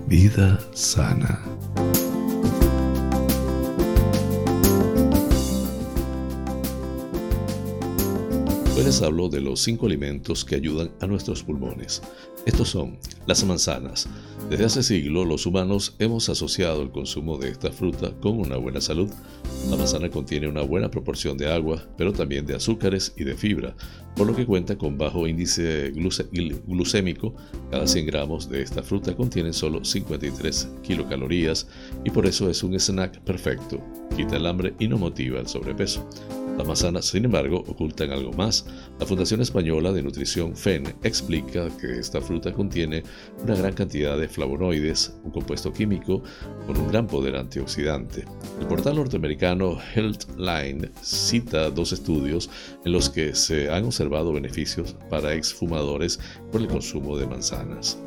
Vida 0.08 0.60
sana. 0.72 1.55
Hoy 8.76 8.84
les 8.84 9.00
hablo 9.00 9.30
de 9.30 9.40
los 9.40 9.60
cinco 9.60 9.86
alimentos 9.86 10.44
que 10.44 10.54
ayudan 10.54 10.90
a 11.00 11.06
nuestros 11.06 11.42
pulmones. 11.42 12.02
Estos 12.44 12.68
son 12.68 12.98
las 13.26 13.42
manzanas. 13.42 14.06
Desde 14.50 14.66
hace 14.66 14.82
siglos 14.82 15.26
los 15.26 15.46
humanos 15.46 15.96
hemos 15.98 16.28
asociado 16.28 16.82
el 16.82 16.90
consumo 16.90 17.38
de 17.38 17.48
esta 17.48 17.72
fruta 17.72 18.12
con 18.20 18.38
una 18.38 18.58
buena 18.58 18.82
salud. 18.82 19.10
La 19.70 19.76
manzana 19.76 20.10
contiene 20.10 20.46
una 20.46 20.60
buena 20.60 20.90
proporción 20.90 21.38
de 21.38 21.50
agua, 21.50 21.88
pero 21.96 22.12
también 22.12 22.44
de 22.44 22.54
azúcares 22.54 23.14
y 23.16 23.24
de 23.24 23.34
fibra, 23.34 23.74
por 24.14 24.26
lo 24.26 24.36
que 24.36 24.44
cuenta 24.44 24.76
con 24.76 24.98
bajo 24.98 25.26
índice 25.26 25.90
glucémico. 25.92 27.34
Cada 27.70 27.86
100 27.86 28.04
gramos 28.04 28.50
de 28.50 28.60
esta 28.60 28.82
fruta 28.82 29.16
contienen 29.16 29.54
solo 29.54 29.86
53 29.86 30.68
kilocalorías 30.82 31.66
y 32.04 32.10
por 32.10 32.26
eso 32.26 32.50
es 32.50 32.62
un 32.62 32.78
snack 32.78 33.20
perfecto. 33.20 33.80
Quita 34.14 34.36
el 34.36 34.44
hambre 34.44 34.74
y 34.78 34.86
no 34.86 34.98
motiva 34.98 35.40
el 35.40 35.48
sobrepeso. 35.48 36.06
Las 36.56 36.66
manzanas, 36.66 37.04
sin 37.04 37.26
embargo, 37.26 37.62
ocultan 37.66 38.10
algo 38.10 38.32
más. 38.32 38.64
La 38.98 39.04
Fundación 39.04 39.42
Española 39.42 39.92
de 39.92 40.02
Nutrición 40.02 40.56
FEN 40.56 40.94
explica 41.02 41.68
que 41.78 41.98
esta 41.98 42.20
fruta 42.20 42.50
contiene 42.52 43.02
una 43.42 43.54
gran 43.54 43.74
cantidad 43.74 44.16
de 44.18 44.26
flavonoides, 44.26 45.14
un 45.22 45.32
compuesto 45.32 45.70
químico 45.70 46.22
con 46.66 46.78
un 46.78 46.88
gran 46.88 47.06
poder 47.06 47.36
antioxidante. 47.36 48.24
El 48.58 48.66
portal 48.66 48.96
norteamericano 48.96 49.78
Healthline 49.94 50.90
cita 51.02 51.70
dos 51.70 51.92
estudios 51.92 52.48
en 52.86 52.92
los 52.92 53.10
que 53.10 53.34
se 53.34 53.70
han 53.70 53.84
observado 53.84 54.32
beneficios 54.32 54.96
para 55.10 55.34
exfumadores 55.34 56.18
por 56.50 56.62
el 56.62 56.68
consumo 56.68 57.18
de 57.18 57.26
manzanas. 57.26 57.98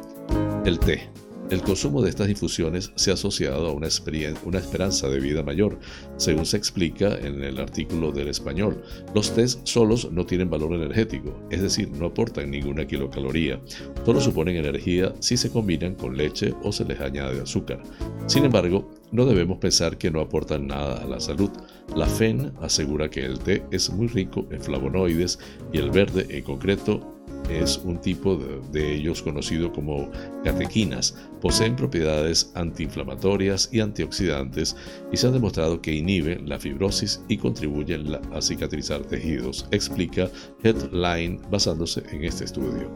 El 0.66 0.80
té. 0.80 1.08
El 1.50 1.64
consumo 1.64 2.04
de 2.04 2.12
estas 2.12 2.30
infusiones 2.30 2.92
se 2.94 3.10
ha 3.10 3.16
asociado 3.16 3.68
a 3.68 3.72
una, 3.72 3.88
esperanza 3.88 5.10
de 5.10 5.20
vida 5.20 5.42
mayor, 5.42 5.80
según 6.16 6.46
se 6.46 6.58
explica 6.58 7.18
en 7.18 7.44
el 7.44 7.58
artículo 7.58 8.12
del 8.12 8.28
español. 8.28 8.84
Los 9.16 9.34
tés 9.34 9.60
solos 9.64 10.12
no 10.12 10.28
tienen 10.28 10.52
valor 10.52 10.74
energético, 10.74 11.36
es 11.50 11.64
decir, 11.64 11.90
no 11.90 12.06
aportan 12.06 12.52
ninguna 12.52 12.86
kilocaloría, 12.86 13.60
solo 14.06 14.22
suponen 14.22 14.58
energía 14.58 15.16
si 15.22 15.38
se 15.38 15.50
combinan 15.50 15.96
con 15.96 16.16
leche 16.16 16.54
o 16.62 16.72
se 16.72 16.86
les 16.86 17.02
añade 17.02 17.42
azúcar. 17.42 17.82
Sin 18.28 18.46
embargo, 18.46 18.88
no 19.12 19.26
debemos 19.26 19.58
pensar 19.58 19.98
que 19.98 20.12
no 20.12 20.22
aportan 20.22 20.68
nada 20.68 21.02
a 21.02 21.08
la 21.08 21.20
salud. 21.20 21.50
La 21.96 22.06
FEN 22.06 22.54
asegura 22.62 23.10
que 23.10 23.26
el 23.26 23.40
té 23.40 23.64
es 23.72 23.90
muy 23.90 24.08
rico 24.08 24.48
en 24.52 24.62
flavonoides 24.62 25.40
y 25.74 25.80
el 25.80 25.90
verde 25.90 26.28
en 26.30 26.44
concreto 26.44 27.19
es 27.50 27.78
un 27.84 28.00
tipo 28.00 28.38
de, 28.72 28.96
ellos 28.96 29.22
conocido 29.22 29.72
como 29.72 30.10
catequinas. 30.44 31.16
Poseen 31.42 31.76
propiedades 31.76 32.52
antiinflamatorias 32.56 33.70
y 33.72 33.80
antioxidantes 33.80 34.76
y 35.12 35.18
se 35.18 35.28
ha 35.28 35.32
demostrado 35.32 35.82
que 35.82 35.94
inhiben 35.94 36.48
la 36.48 36.60
fibrosis 36.60 37.22
y 37.28 37.38
contribuyen 37.38 38.08
a 38.34 38.42
cicatrizar 38.42 39.02
tejidos, 39.02 39.68
explica 39.72 40.30
Headline 40.64 41.40
basándose 41.50 42.04
en 42.12 42.24
este 42.24 42.46
estudio. 42.46 42.92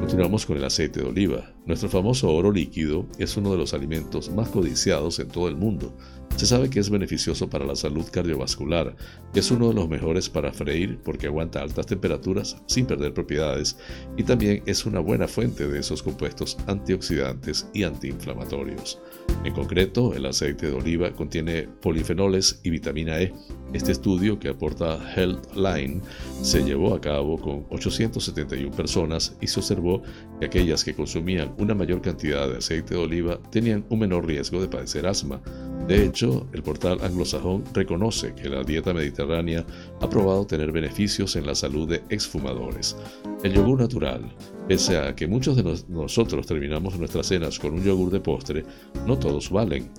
Continuamos 0.00 0.46
con 0.46 0.56
el 0.56 0.64
aceite 0.64 1.00
de 1.00 1.06
oliva. 1.06 1.52
Nuestro 1.64 1.88
famoso 1.88 2.30
oro 2.32 2.52
líquido 2.52 3.06
es 3.18 3.36
uno 3.36 3.50
de 3.50 3.58
los 3.58 3.74
alimentos 3.74 4.30
más 4.30 4.48
codiciados 4.48 5.18
en 5.18 5.28
todo 5.28 5.48
el 5.48 5.56
mundo. 5.56 5.96
Se 6.36 6.44
sabe 6.44 6.68
que 6.68 6.80
es 6.80 6.90
beneficioso 6.90 7.48
para 7.48 7.64
la 7.64 7.74
salud 7.74 8.04
cardiovascular, 8.12 8.94
es 9.34 9.50
uno 9.50 9.68
de 9.68 9.74
los 9.74 9.88
mejores 9.88 10.28
para 10.28 10.52
freír 10.52 10.98
porque 11.02 11.28
aguanta 11.28 11.62
altas 11.62 11.86
temperaturas 11.86 12.56
sin 12.66 12.84
perder 12.84 13.14
propiedades 13.14 13.78
y 14.18 14.22
también 14.22 14.62
es 14.66 14.84
una 14.84 15.00
buena 15.00 15.28
fuente 15.28 15.66
de 15.66 15.78
esos 15.78 16.02
compuestos 16.02 16.58
antioxidantes 16.66 17.68
y 17.72 17.84
antiinflamatorios. 17.84 19.00
En 19.44 19.54
concreto, 19.54 20.14
el 20.14 20.26
aceite 20.26 20.66
de 20.66 20.72
oliva 20.72 21.10
contiene 21.12 21.68
polifenoles 21.80 22.60
y 22.62 22.70
vitamina 22.70 23.18
E. 23.20 23.32
Este 23.72 23.92
estudio 23.92 24.38
que 24.38 24.48
aporta 24.48 24.98
Healthline 25.14 26.02
se 26.42 26.62
llevó 26.62 26.94
a 26.94 27.00
cabo 27.00 27.38
con 27.38 27.66
871 27.70 28.74
personas 28.76 29.36
y 29.40 29.46
se 29.46 29.60
observó 29.60 30.02
que 30.38 30.46
aquellas 30.46 30.84
que 30.84 30.94
consumían 30.94 31.54
una 31.58 31.74
mayor 31.74 32.00
cantidad 32.00 32.48
de 32.48 32.58
aceite 32.58 32.94
de 32.94 33.00
oliva 33.00 33.40
tenían 33.50 33.84
un 33.88 34.00
menor 34.00 34.26
riesgo 34.26 34.60
de 34.60 34.68
padecer 34.68 35.06
asma. 35.06 35.40
De 35.86 36.04
hecho, 36.04 36.48
el 36.52 36.62
portal 36.62 36.98
anglosajón 37.02 37.64
reconoce 37.72 38.34
que 38.34 38.48
la 38.48 38.64
dieta 38.64 38.92
mediterránea 38.92 39.64
ha 40.00 40.10
probado 40.10 40.46
tener 40.46 40.72
beneficios 40.72 41.36
en 41.36 41.46
la 41.46 41.54
salud 41.54 41.88
de 41.88 42.02
exfumadores. 42.10 42.96
El 43.44 43.52
yogur 43.52 43.80
natural, 43.80 44.34
pese 44.66 44.96
a 44.98 45.14
que 45.14 45.26
muchos 45.26 45.56
de 45.56 45.84
nosotros 45.88 46.46
terminamos 46.46 46.98
nuestras 46.98 47.28
cenas 47.28 47.58
con 47.58 47.74
un 47.74 47.84
yogur 47.84 48.10
de 48.10 48.20
postre, 48.20 48.64
no 49.06 49.18
todos 49.18 49.50
valen 49.50 49.90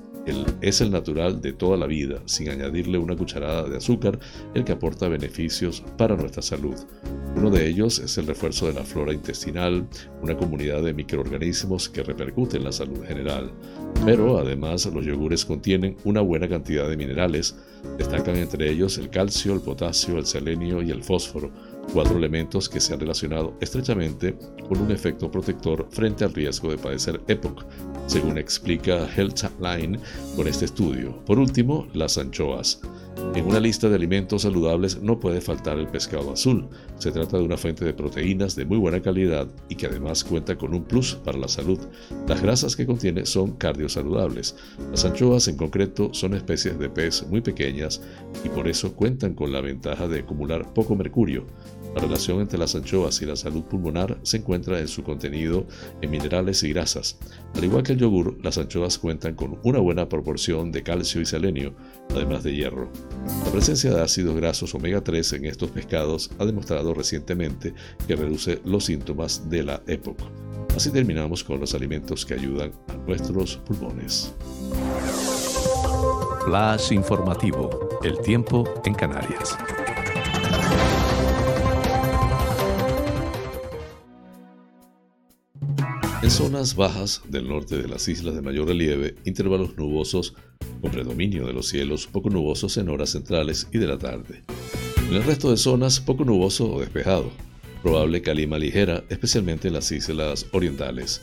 es 0.62 0.82
el 0.82 0.92
natural 0.92 1.42
de 1.42 1.54
toda 1.54 1.78
la 1.78 1.88
vida, 1.88 2.22
sin 2.26 2.50
añadirle 2.50 2.98
una 2.98 3.16
cucharada 3.16 3.68
de 3.68 3.78
azúcar, 3.78 4.20
el 4.54 4.64
que 4.64 4.74
aporta 4.74 5.08
beneficios 5.08 5.84
para 5.98 6.16
nuestra 6.16 6.42
salud. 6.42 6.76
Uno 7.36 7.50
de 7.50 7.68
ellos 7.68 8.00
es 8.00 8.18
el 8.18 8.28
refuerzo 8.28 8.68
de 8.68 8.74
la 8.74 8.84
flora 8.84 9.14
intestinal, 9.14 9.88
una 10.22 10.36
comunidad 10.36 10.82
de 10.82 10.94
microorganismos 10.94 11.90
que 11.90 12.04
repercute 12.04 12.58
en 12.58 12.64
la 12.64 12.72
salud 12.72 13.04
general. 13.06 13.52
Pero 14.06 14.38
además 14.38 14.86
los 14.88 15.06
yogures 15.06 15.46
contienen 15.46 15.98
una 16.04 16.22
buena 16.22 16.48
cantidad 16.48 16.90
de 16.90 16.98
minerales, 16.98 17.56
destacan 17.98 18.36
entre 18.38 18.70
ellos 18.70 18.98
el 18.98 19.10
calcio, 19.10 19.54
el 19.54 19.62
potasio, 19.62 20.18
el 20.18 20.26
selenio 20.26 20.82
y 20.82 20.92
el 20.92 21.04
fósforo, 21.04 21.52
cuatro 21.94 22.18
elementos 22.18 22.70
que 22.70 22.80
se 22.80 22.94
han 22.94 23.00
relacionado 23.00 23.56
estrechamente 23.62 24.38
con 24.68 24.80
un 24.82 24.92
efecto 24.92 25.32
protector 25.32 25.88
frente 25.90 26.24
al 26.24 26.34
riesgo 26.34 26.70
de 26.70 26.78
padecer 26.78 27.22
EPOC, 27.28 27.66
según 28.08 28.38
explica 28.38 29.08
Healthline 29.16 30.00
con 30.36 30.48
este 30.48 30.66
estudio. 30.66 31.24
Por 31.26 31.40
último, 31.40 31.88
las 31.94 32.18
anchoas. 32.18 32.82
En 33.34 33.46
una 33.46 33.60
lista 33.60 33.90
de 33.90 33.96
alimentos 33.96 34.44
saludables 34.44 35.02
no 35.02 35.20
puede 35.20 35.42
faltar 35.42 35.80
el 35.80 35.88
pescado 35.88 36.32
azul. 36.32 36.68
Se 36.98 37.12
trata 37.12 37.38
de 37.38 37.44
una 37.44 37.58
fuente 37.58 37.84
de 37.84 37.94
proteínas 37.94 38.56
de 38.56 38.66
muy 38.66 38.78
buena 38.78 39.02
calidad 39.02 39.48
y 39.70 39.76
que 39.76 39.88
además 39.88 40.24
cuenta 40.24 40.56
con 40.56 40.74
un 40.74 40.84
plus 40.84 41.16
para 41.16 41.38
la 41.38 41.48
salud. 41.48 41.80
Las 42.28 42.42
grasas 42.42 42.76
que 42.76 42.86
contiene 42.86 43.26
son 43.26 43.54
cardiosaludables. 43.54 44.56
Las 44.92 45.06
anchoas 45.06 45.48
en 45.48 45.58
concreto 45.58 46.14
son 46.14 46.36
especies 46.36 46.78
de 46.78 46.90
pez 46.90 47.28
muy 47.28 47.42
pequeñas 47.42 48.02
y 48.44 48.50
por 48.50 48.68
eso 48.68 48.94
cuentan 48.94 49.34
con 49.34 49.52
la 49.52 49.62
ventaja 49.62 50.08
de 50.08 50.20
acumular 50.20 50.74
poco 50.74 50.96
mercurio. 50.96 51.46
La 51.96 52.02
relación 52.02 52.42
entre 52.42 52.60
las 52.60 52.76
anchoas 52.76 53.22
y 53.22 53.26
la 53.26 53.36
salud 53.36 53.64
pulmonar 53.64 54.18
se 54.24 54.38
encuentra 54.38 54.80
en 54.80 54.88
su 54.88 55.04
contenido 55.04 55.66
en 56.02 56.12
minerales 56.12 56.62
y 56.64 56.70
grasas. 56.70 57.18
Al 57.56 57.64
igual 57.64 57.84
que 57.84 57.94
el 57.94 58.00
yogur, 58.00 58.38
las 58.44 58.58
anchoas 58.58 58.98
cuentan 58.98 59.36
con 59.36 59.60
una 59.64 59.80
buena 59.80 60.08
proporción 60.08 60.72
de 60.72 60.84
calcio 60.84 61.22
y 61.22 61.26
selenio, 61.26 61.74
además 62.12 62.44
de 62.44 62.56
hierro. 62.56 62.92
La 63.46 63.52
presencia 63.52 63.92
de 63.92 64.02
ácidos 64.02 64.36
grasos 64.36 64.76
omega 64.76 65.04
3 65.04 65.34
en 65.34 65.46
estos 65.46 65.72
pescados 65.72 66.30
ha 66.38 66.46
demostrado 66.46 66.94
recientemente 66.94 67.74
que 68.08 68.16
reduce 68.16 68.62
los 68.64 68.86
síntomas 68.86 69.50
de 69.50 69.64
la 69.64 69.82
época. 69.88 70.26
Así 70.76 70.92
terminamos 70.92 71.44
con 71.44 71.60
los 71.60 71.74
alimentos 71.74 72.24
que 72.24 72.36
ayudan 72.36 72.72
a 72.90 72.94
nuestros 73.08 73.58
pulmones. 73.58 74.32
Flash 76.46 76.92
informativo. 76.92 77.90
El 78.04 78.20
tiempo 78.20 78.64
en 78.86 78.94
Canarias. 78.94 79.58
En 86.28 86.32
zonas 86.32 86.76
bajas 86.76 87.22
del 87.30 87.48
norte 87.48 87.78
de 87.78 87.88
las 87.88 88.10
islas 88.10 88.36
de 88.36 88.42
mayor 88.42 88.68
relieve, 88.68 89.16
intervalos 89.24 89.78
nubosos 89.78 90.34
con 90.82 90.92
predominio 90.92 91.48
de 91.48 91.54
los 91.54 91.70
cielos 91.70 92.06
poco 92.06 92.30
nubosos 92.30 92.76
en 92.76 92.90
horas 92.90 93.12
centrales 93.12 93.70
y 93.72 93.78
de 93.78 93.88
la 93.88 93.98
tarde. 93.98 94.44
En 95.08 95.14
el 95.14 95.24
resto 95.24 95.50
de 95.50 95.56
zonas, 95.56 96.02
poco 96.02 96.26
nuboso 96.26 96.70
o 96.70 96.82
despejado. 96.82 97.32
Probable 97.82 98.22
calima 98.22 98.60
ligera, 98.60 99.06
especialmente 99.08 99.70
en 99.70 99.76
las 99.76 99.90
islas 99.94 100.48
orientales. 100.52 101.22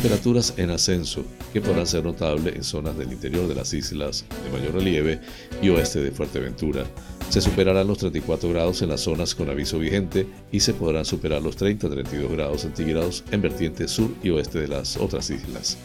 Temperaturas 0.00 0.54
en 0.58 0.70
ascenso, 0.70 1.24
que 1.52 1.60
podrán 1.60 1.84
ser 1.84 2.04
notables 2.04 2.54
en 2.54 2.62
zonas 2.62 2.96
del 2.96 3.12
interior 3.12 3.48
de 3.48 3.56
las 3.56 3.74
islas 3.74 4.24
de 4.44 4.56
mayor 4.56 4.74
relieve 4.74 5.18
y 5.60 5.70
oeste 5.70 6.00
de 6.00 6.12
Fuerteventura. 6.12 6.84
Se 7.30 7.40
superarán 7.40 7.88
los 7.88 7.98
34 7.98 8.48
grados 8.50 8.80
en 8.82 8.90
las 8.90 9.00
zonas 9.00 9.34
con 9.34 9.50
aviso 9.50 9.76
vigente 9.80 10.24
y 10.52 10.60
se 10.60 10.72
podrán 10.72 11.04
superar 11.04 11.42
los 11.42 11.58
30-32 11.58 12.30
grados 12.30 12.60
centígrados 12.60 13.24
en 13.32 13.42
vertiente 13.42 13.88
sur 13.88 14.14
y 14.22 14.30
oeste 14.30 14.60
de 14.60 14.68
las 14.68 14.96
otras 14.98 15.30
islas. 15.30 15.76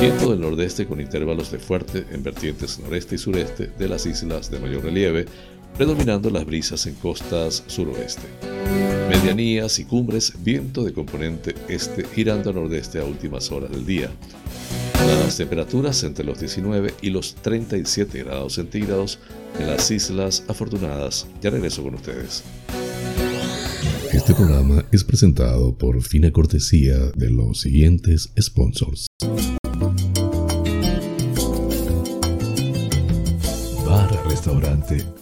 Viento 0.00 0.30
del 0.30 0.40
nordeste 0.40 0.86
con 0.86 1.02
intervalos 1.02 1.50
de 1.50 1.58
fuerte 1.58 2.06
en 2.10 2.22
vertientes 2.22 2.78
noreste 2.78 3.16
y 3.16 3.18
sureste 3.18 3.66
de 3.66 3.86
las 3.86 4.06
islas 4.06 4.50
de 4.50 4.60
mayor 4.60 4.82
relieve, 4.82 5.26
predominando 5.76 6.30
las 6.30 6.44
brisas 6.44 6.86
en 6.86 6.94
costas 6.94 7.64
suroeste. 7.66 8.22
Medianías 9.08 9.78
y 9.78 9.84
cumbres, 9.84 10.32
viento 10.42 10.84
de 10.84 10.92
componente 10.92 11.54
este 11.68 12.04
girando 12.04 12.50
a 12.50 12.52
nordeste 12.52 12.98
a 12.98 13.04
últimas 13.04 13.50
horas 13.50 13.70
del 13.70 13.84
día. 13.84 14.10
Las 14.94 15.36
temperaturas 15.36 16.02
entre 16.04 16.24
los 16.24 16.38
19 16.38 16.94
y 17.02 17.10
los 17.10 17.34
37 17.34 18.22
grados 18.24 18.54
centígrados 18.54 19.18
en 19.58 19.66
las 19.66 19.90
Islas 19.90 20.44
Afortunadas. 20.48 21.26
Ya 21.40 21.50
regreso 21.50 21.82
con 21.82 21.94
ustedes. 21.94 22.44
Este 24.12 24.34
programa 24.34 24.84
es 24.92 25.04
presentado 25.04 25.76
por 25.76 26.00
fina 26.02 26.30
cortesía 26.30 26.98
de 27.16 27.30
los 27.30 27.62
siguientes 27.62 28.30
sponsors. 28.38 29.06
Bar 33.84 34.28
Restaurante 34.28 35.21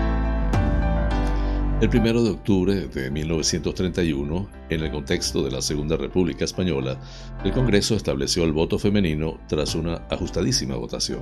El 1.81 1.89
1 1.89 2.21
de 2.21 2.29
octubre 2.29 2.75
de 2.75 3.09
1931, 3.09 4.47
en 4.69 4.81
el 4.81 4.91
contexto 4.91 5.41
de 5.41 5.49
la 5.49 5.63
Segunda 5.63 5.97
República 5.97 6.45
Española, 6.45 6.99
el 7.43 7.51
Congreso 7.53 7.95
estableció 7.95 8.43
el 8.43 8.53
voto 8.53 8.77
femenino 8.77 9.39
tras 9.47 9.73
una 9.73 9.95
ajustadísima 10.07 10.75
votación. 10.75 11.21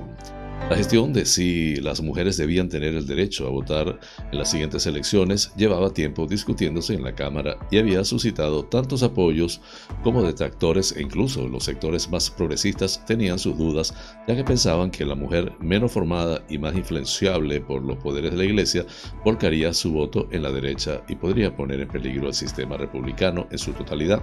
La 0.68 0.76
gestión 0.76 1.12
de 1.12 1.26
si 1.26 1.76
las 1.76 2.00
mujeres 2.00 2.36
debían 2.36 2.68
tener 2.68 2.94
el 2.94 3.04
derecho 3.04 3.44
a 3.44 3.50
votar 3.50 3.98
en 4.30 4.38
las 4.38 4.52
siguientes 4.52 4.86
elecciones 4.86 5.52
llevaba 5.56 5.92
tiempo 5.92 6.26
discutiéndose 6.28 6.94
en 6.94 7.02
la 7.02 7.14
Cámara 7.16 7.56
y 7.72 7.78
había 7.78 8.04
suscitado 8.04 8.64
tantos 8.64 9.02
apoyos 9.02 9.60
como 10.04 10.22
detractores 10.22 10.92
e 10.92 11.02
incluso 11.02 11.48
los 11.48 11.64
sectores 11.64 12.08
más 12.08 12.30
progresistas 12.30 13.04
tenían 13.04 13.40
sus 13.40 13.58
dudas 13.58 13.92
ya 14.28 14.36
que 14.36 14.44
pensaban 14.44 14.92
que 14.92 15.04
la 15.04 15.16
mujer 15.16 15.52
menos 15.58 15.90
formada 15.90 16.44
y 16.48 16.58
más 16.58 16.76
influenciable 16.76 17.60
por 17.60 17.82
los 17.82 17.96
poderes 17.96 18.30
de 18.30 18.36
la 18.36 18.44
Iglesia 18.44 18.86
volcaría 19.24 19.74
su 19.74 19.90
voto 19.90 20.28
en 20.30 20.44
la 20.44 20.52
derecha 20.52 21.02
y 21.08 21.16
podría 21.16 21.54
poner 21.56 21.80
en 21.80 21.88
peligro 21.88 22.28
el 22.28 22.34
sistema 22.34 22.76
republicano 22.76 23.48
en 23.50 23.58
su 23.58 23.72
totalidad. 23.72 24.22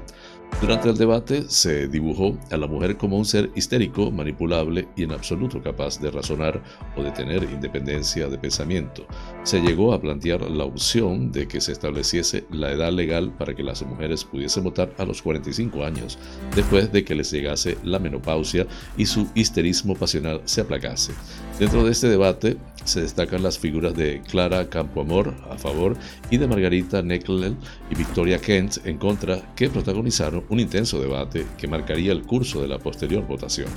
Durante 0.62 0.89
el 0.89 0.97
debate 0.97 1.43
se 1.50 1.89
dibujó 1.89 2.38
a 2.52 2.56
la 2.56 2.67
mujer 2.67 2.95
como 2.95 3.17
un 3.17 3.26
ser 3.26 3.52
histérico, 3.54 4.12
manipulable 4.12 4.88
y 4.95 5.04
en 5.04 5.12
absoluto 5.12 5.62
capaz 5.62 6.00
de 6.00 6.10
razonar 6.10 6.27
o 6.32 7.04
de 7.04 7.12
tener 7.12 7.44
independencia 7.44 8.28
de 8.28 8.38
pensamiento. 8.38 9.06
Se 9.44 9.62
llegó 9.62 9.94
a 9.94 10.02
plantear 10.02 10.42
la 10.50 10.66
opción 10.66 11.32
de 11.32 11.48
que 11.48 11.62
se 11.62 11.72
estableciese 11.72 12.46
la 12.52 12.72
edad 12.72 12.92
legal 12.92 13.32
para 13.38 13.56
que 13.56 13.63
las 13.63 13.82
mujeres 13.84 14.24
pudiesen 14.24 14.63
votar 14.63 14.94
a 14.98 15.06
los 15.06 15.22
45 15.22 15.86
años, 15.86 16.18
después 16.56 16.92
de 16.92 17.04
que 17.04 17.16
les 17.16 17.32
llegase 17.32 17.78
la 17.84 18.00
menopausia 18.00 18.68
y 18.98 19.06
su 19.06 19.28
histerismo 19.36 19.96
pasional 19.96 20.42
se 20.46 20.62
aplacase. 20.62 21.13
Dentro 21.60 21.84
de 21.84 21.92
este 21.92 22.08
debate 22.08 22.58
se 22.88 23.02
destacan 23.02 23.43
las 23.43 23.60
figuras 23.60 23.95
de 23.95 24.21
Clara 24.21 24.69
Campoamor 24.69 25.36
a 25.50 25.58
favor 25.58 25.97
y 26.30 26.38
de 26.38 26.47
Margarita 26.47 27.02
Necklel 27.02 27.56
y 27.91 27.95
Victoria 27.95 28.39
Kent 28.39 28.78
en 28.86 28.97
contra, 28.97 29.54
que 29.56 29.69
protagonizaron 29.69 30.45
un 30.50 30.60
intenso 30.60 31.00
debate 31.02 31.45
que 31.58 31.67
marcaría 31.67 32.12
el 32.12 32.23
curso 32.23 32.62
de 32.62 32.67
la 32.67 32.80
posterior 32.80 33.26
votación. 33.28 33.67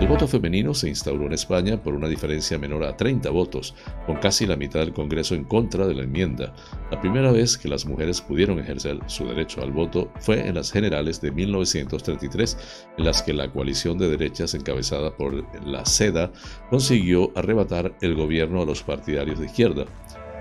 El 0.00 0.08
voto 0.08 0.26
femenino 0.26 0.72
se 0.72 0.88
instauró 0.88 1.26
en 1.26 1.34
España 1.34 1.82
por 1.82 1.94
una 1.94 2.08
diferencia 2.08 2.58
menor 2.58 2.84
a 2.84 2.96
30 2.96 3.28
votos, 3.30 3.74
con 4.06 4.16
casi 4.16 4.46
la 4.46 4.56
mitad 4.56 4.80
del 4.80 4.94
Congreso 4.94 5.34
en 5.34 5.44
contra 5.44 5.86
de 5.86 5.94
la 5.94 6.04
enmienda. 6.04 6.54
La 6.90 7.00
primera 7.00 7.30
vez 7.32 7.58
que 7.58 7.68
las 7.68 7.84
mujeres 7.84 8.20
pudieron 8.20 8.58
ejercer 8.58 8.98
su 9.06 9.26
derecho 9.26 9.62
al 9.62 9.72
voto 9.72 10.10
fue 10.20 10.46
en 10.46 10.54
las 10.54 10.72
generales 10.72 11.20
de 11.20 11.30
1933, 11.30 12.56
en 12.96 13.04
las 13.04 13.22
que 13.22 13.34
la 13.34 13.50
coalición 13.52 13.98
de 13.98 14.08
derechas 14.08 14.54
encabezada 14.54 15.14
por 15.14 15.44
la 15.66 15.84
SEDA 15.84 16.32
consiguió 16.70 17.30
arrebatar 17.36 17.94
el 18.00 18.14
gobierno 18.14 18.39
a 18.42 18.64
los 18.64 18.82
partidarios 18.82 19.38
de 19.38 19.46
izquierda. 19.46 19.84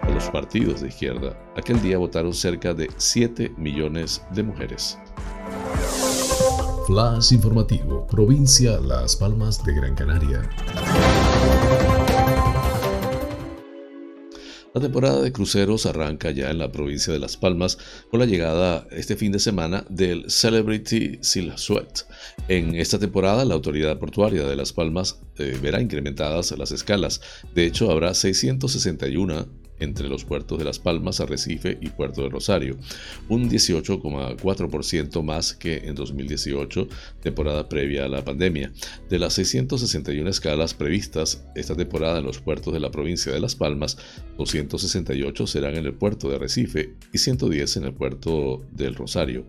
A 0.02 0.10
los 0.10 0.30
partidos 0.30 0.82
de 0.82 0.88
izquierda, 0.88 1.38
aquel 1.58 1.82
día 1.82 1.98
votaron 1.98 2.34
cerca 2.34 2.74
de 2.74 2.90
7 2.98 3.54
millones 3.58 4.22
de 4.32 4.44
mujeres. 4.44 4.98
Flash 6.88 7.34
informativo, 7.34 8.08
provincia 8.08 8.80
Las 8.80 9.16
Palmas 9.18 9.64
de 9.64 9.74
Gran 9.74 9.96
Canaria. 9.96 10.50
La 14.80 14.84
temporada 14.84 15.22
de 15.22 15.34
cruceros 15.34 15.86
arranca 15.86 16.32
ya 16.32 16.50
en 16.50 16.58
la 16.58 16.72
provincia 16.72 17.12
de 17.12 17.20
Las 17.20 17.36
Palmas 17.36 17.78
con 18.10 18.22
la 18.22 18.26
llegada 18.26 18.88
este 18.92 19.18
fin 19.18 19.34
de 19.34 19.40
semana 19.40 19.84
del 19.90 20.32
Celebrity 20.32 21.20
Silhouette. 21.22 22.06
En 22.48 22.74
esta 22.76 22.98
temporada, 22.98 23.44
la 23.44 23.56
autoridad 23.56 24.00
portuaria 24.00 24.46
de 24.46 24.56
Las 24.56 24.72
Palmas 24.72 25.20
eh, 25.38 25.60
verá 25.62 25.82
incrementadas 25.82 26.58
las 26.58 26.72
escalas. 26.72 27.20
De 27.54 27.66
hecho, 27.66 27.92
habrá 27.92 28.14
661 28.14 29.50
entre 29.80 30.10
los 30.10 30.26
puertos 30.26 30.60
de 30.60 30.66
Las 30.66 30.80
Palmas, 30.80 31.20
Arrecife 31.20 31.78
y 31.82 31.90
Puerto 31.90 32.24
de 32.24 32.30
Rosario, 32.30 32.78
un 33.28 33.50
18,4% 33.50 35.24
más 35.24 35.54
que 35.54 35.78
en 35.88 35.96
2018, 35.96 36.88
temporada 37.22 37.70
previa 37.70 38.06
a 38.06 38.10
la 38.10 38.24
pandemia. 38.24 38.72
De 39.10 39.20
las 39.20 39.34
661 39.34 40.30
escalas 40.30 40.74
previstas 40.74 41.46
esta 41.56 41.76
temporada 41.76 42.20
en 42.20 42.26
los 42.26 42.40
puertos 42.40 42.74
de 42.74 42.80
la 42.80 42.92
provincia 42.92 43.32
de 43.32 43.40
Las 43.40 43.56
Palmas, 43.56 43.98
268 44.38 45.48
serán 45.48 45.76
en 45.76 45.86
el 45.86 45.94
puerto 45.94 46.30
de 46.30 46.36
Arrecife 46.36 46.96
y 47.14 47.18
110 47.18 47.78
en 47.78 47.84
el 47.86 47.94
puerto 47.94 48.66
del 48.72 48.96
Rosario. 48.96 49.46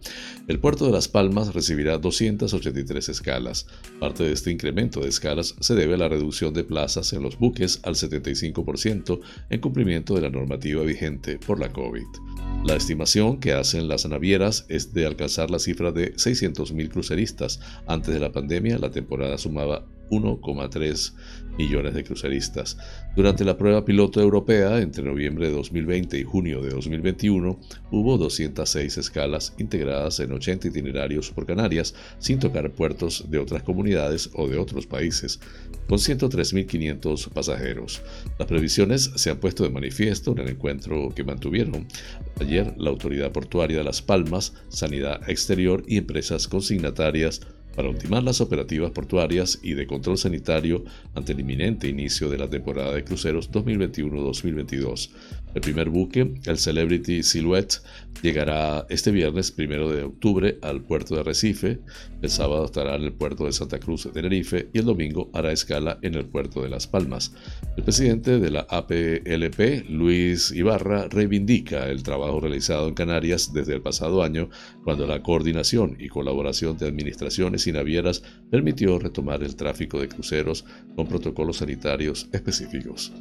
El 0.48 0.59
puerto 0.59 0.86
de 0.86 0.92
Las 0.92 1.09
Palmas 1.09 1.54
recibirá 1.54 1.98
283 1.98 3.09
escalas. 3.09 3.66
Parte 3.98 4.24
de 4.24 4.32
este 4.32 4.50
incremento 4.50 5.00
de 5.00 5.09
escalas 5.09 5.54
se 5.61 5.74
debe 5.74 5.94
a 5.94 5.98
la 5.98 6.09
reducción 6.09 6.52
de 6.54 6.64
plazas 6.64 7.12
en 7.12 7.22
los 7.22 7.38
buques 7.38 7.80
al 7.84 7.94
75% 7.94 9.20
en 9.50 9.61
cumplimiento 9.61 10.14
de 10.14 10.19
la 10.20 10.30
normativa 10.30 10.82
vigente 10.82 11.38
por 11.38 11.58
la 11.58 11.72
COVID. 11.72 12.06
La 12.64 12.76
estimación 12.76 13.40
que 13.40 13.54
hacen 13.54 13.88
las 13.88 14.06
navieras 14.06 14.66
es 14.68 14.92
de 14.92 15.06
alcanzar 15.06 15.50
la 15.50 15.58
cifra 15.58 15.92
de 15.92 16.14
600.000 16.14 16.90
cruceristas. 16.90 17.60
Antes 17.86 18.12
de 18.12 18.20
la 18.20 18.32
pandemia, 18.32 18.78
la 18.78 18.90
temporada 18.90 19.38
sumaba 19.38 19.86
1,3 20.11 21.12
millones 21.56 21.94
de 21.94 22.04
cruceristas. 22.04 22.78
Durante 23.16 23.44
la 23.44 23.56
prueba 23.56 23.84
piloto 23.84 24.20
europea, 24.20 24.80
entre 24.80 25.04
noviembre 25.04 25.48
de 25.48 25.52
2020 25.52 26.18
y 26.18 26.22
junio 26.22 26.62
de 26.62 26.70
2021, 26.70 27.58
hubo 27.90 28.18
206 28.18 28.98
escalas 28.98 29.54
integradas 29.58 30.20
en 30.20 30.32
80 30.32 30.68
itinerarios 30.68 31.30
por 31.30 31.46
Canarias, 31.46 31.94
sin 32.18 32.38
tocar 32.38 32.70
puertos 32.70 33.30
de 33.30 33.38
otras 33.38 33.62
comunidades 33.62 34.30
o 34.34 34.48
de 34.48 34.58
otros 34.58 34.86
países, 34.86 35.40
con 35.88 35.98
103.500 35.98 37.28
pasajeros. 37.30 38.02
Las 38.38 38.48
previsiones 38.48 39.11
se 39.16 39.30
han 39.30 39.38
puesto 39.38 39.64
de 39.64 39.70
manifiesto 39.70 40.32
en 40.32 40.38
el 40.38 40.48
encuentro 40.50 41.12
que 41.14 41.24
mantuvieron 41.24 41.86
ayer 42.40 42.74
la 42.78 42.90
Autoridad 42.90 43.32
Portuaria 43.32 43.78
de 43.78 43.84
Las 43.84 44.02
Palmas, 44.02 44.54
Sanidad 44.68 45.28
Exterior 45.28 45.82
y 45.86 45.98
empresas 45.98 46.48
consignatarias 46.48 47.40
para 47.74 47.88
ultimar 47.88 48.22
las 48.22 48.40
operativas 48.40 48.90
portuarias 48.90 49.58
y 49.62 49.74
de 49.74 49.86
control 49.86 50.18
sanitario 50.18 50.84
ante 51.14 51.32
el 51.32 51.40
inminente 51.40 51.88
inicio 51.88 52.28
de 52.28 52.38
la 52.38 52.48
temporada 52.48 52.92
de 52.92 53.04
cruceros 53.04 53.50
2021-2022. 53.50 55.10
El 55.55 55.62
primer 55.62 55.88
buque, 55.88 56.34
el 56.44 56.59
Celebrity 56.59 57.22
Silhouette, 57.22 57.82
llegará 58.22 58.86
este 58.88 59.11
viernes 59.11 59.53
1 59.57 59.88
de 59.88 60.03
octubre 60.05 60.59
al 60.62 60.82
puerto 60.82 61.16
de 61.16 61.22
Recife, 61.22 61.80
el 62.22 62.30
sábado 62.30 62.66
estará 62.66 62.94
en 62.96 63.03
el 63.03 63.12
puerto 63.12 63.46
de 63.46 63.53
Santa 63.53 63.80
Cruz 63.80 64.05
de 64.05 64.11
Tenerife 64.11 64.68
y 64.72 64.78
el 64.78 64.84
domingo 64.84 65.30
hará 65.32 65.51
escala 65.51 65.98
en 66.03 66.14
el 66.14 66.26
puerto 66.26 66.62
de 66.62 66.68
Las 66.68 66.86
Palmas. 66.86 67.34
El 67.76 67.82
presidente 67.82 68.38
de 68.38 68.51
la 68.51 68.66
APLP, 68.68 69.88
Luis 69.88 70.53
Ibarra, 70.53 71.09
reivindica 71.09 71.88
el 71.88 72.03
trabajo 72.03 72.40
realizado 72.40 72.88
en 72.88 72.94
Canarias 72.94 73.53
desde 73.53 73.74
el 73.74 73.82
pasado 73.82 74.22
año, 74.22 74.51
cuando 74.84 75.07
la 75.07 75.22
coordinación 75.22 75.96
y 75.98 76.09
colaboración 76.09 76.76
de 76.76 76.86
administraciones 76.86 77.66
y 77.66 77.72
navieras 77.72 78.22
permitió 78.51 78.98
retomar 78.98 79.42
el 79.42 79.57
tráfico 79.57 79.98
de 79.98 80.09
cruceros 80.09 80.64
con 80.94 81.07
protocolos 81.07 81.59
sanitarios 81.59 82.28
específicos. 82.32 83.12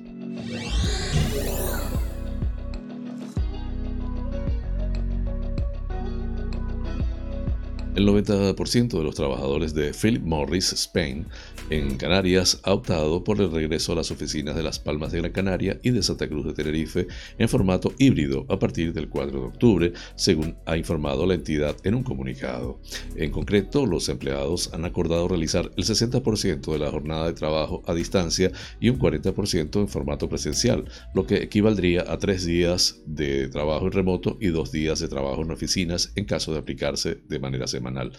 El 7.96 8.08
90% 8.08 8.98
de 8.98 9.04
los 9.04 9.16
trabajadores 9.16 9.74
de 9.74 9.94
Philip 9.94 10.24
Morris 10.24 10.72
Spain 10.74 11.26
en 11.72 11.98
Canarias 11.98 12.62
ha 12.64 12.74
optado 12.74 13.24
por 13.24 13.42
el 13.42 13.52
regreso 13.52 13.92
a 13.92 13.96
las 13.96 14.12
oficinas 14.12 14.56
de 14.56 14.64
Las 14.64 14.80
Palmas 14.80 15.12
de 15.12 15.20
Gran 15.20 15.32
Canaria 15.32 15.80
y 15.84 15.90
de 15.90 16.04
Santa 16.04 16.28
Cruz 16.28 16.46
de 16.46 16.54
Tenerife 16.54 17.08
en 17.38 17.50
formato 17.50 17.92
híbrido 17.98 18.46
a 18.48 18.60
partir 18.60 18.94
del 18.94 19.10
4 19.10 19.40
de 19.40 19.46
octubre, 19.46 19.94
según 20.16 20.56
ha 20.66 20.78
informado 20.78 21.26
la 21.26 21.34
entidad 21.34 21.76
en 21.84 21.96
un 21.96 22.04
comunicado. 22.04 22.80
En 23.16 23.32
concreto, 23.32 23.86
los 23.88 24.08
empleados 24.08 24.72
han 24.74 24.86
acordado 24.86 25.28
realizar 25.28 25.72
el 25.76 25.84
60% 25.84 26.72
de 26.72 26.80
la 26.80 26.92
jornada 26.92 27.26
de 27.26 27.34
trabajo 27.34 27.82
a 27.88 27.94
distancia 27.96 28.52
y 28.80 28.90
un 28.90 29.00
40% 29.00 29.80
en 29.80 29.88
formato 29.88 30.30
presencial, 30.30 30.86
lo 31.14 31.26
que 31.26 31.38
equivaldría 31.38 32.06
a 32.08 32.18
tres 32.20 32.46
días 32.46 33.02
de 33.08 33.48
trabajo 33.50 33.88
en 33.88 33.94
remoto 33.94 34.38
y 34.40 34.48
dos 34.48 34.72
días 34.72 35.00
de 35.00 35.08
trabajo 35.08 35.42
en 35.42 35.52
oficinas 35.52 36.12
en 36.16 36.26
caso 36.26 36.54
de 36.54 36.60
aplicarse 36.60 37.20
de 37.28 37.40
manera 37.40 37.68
semanal. 37.80 38.12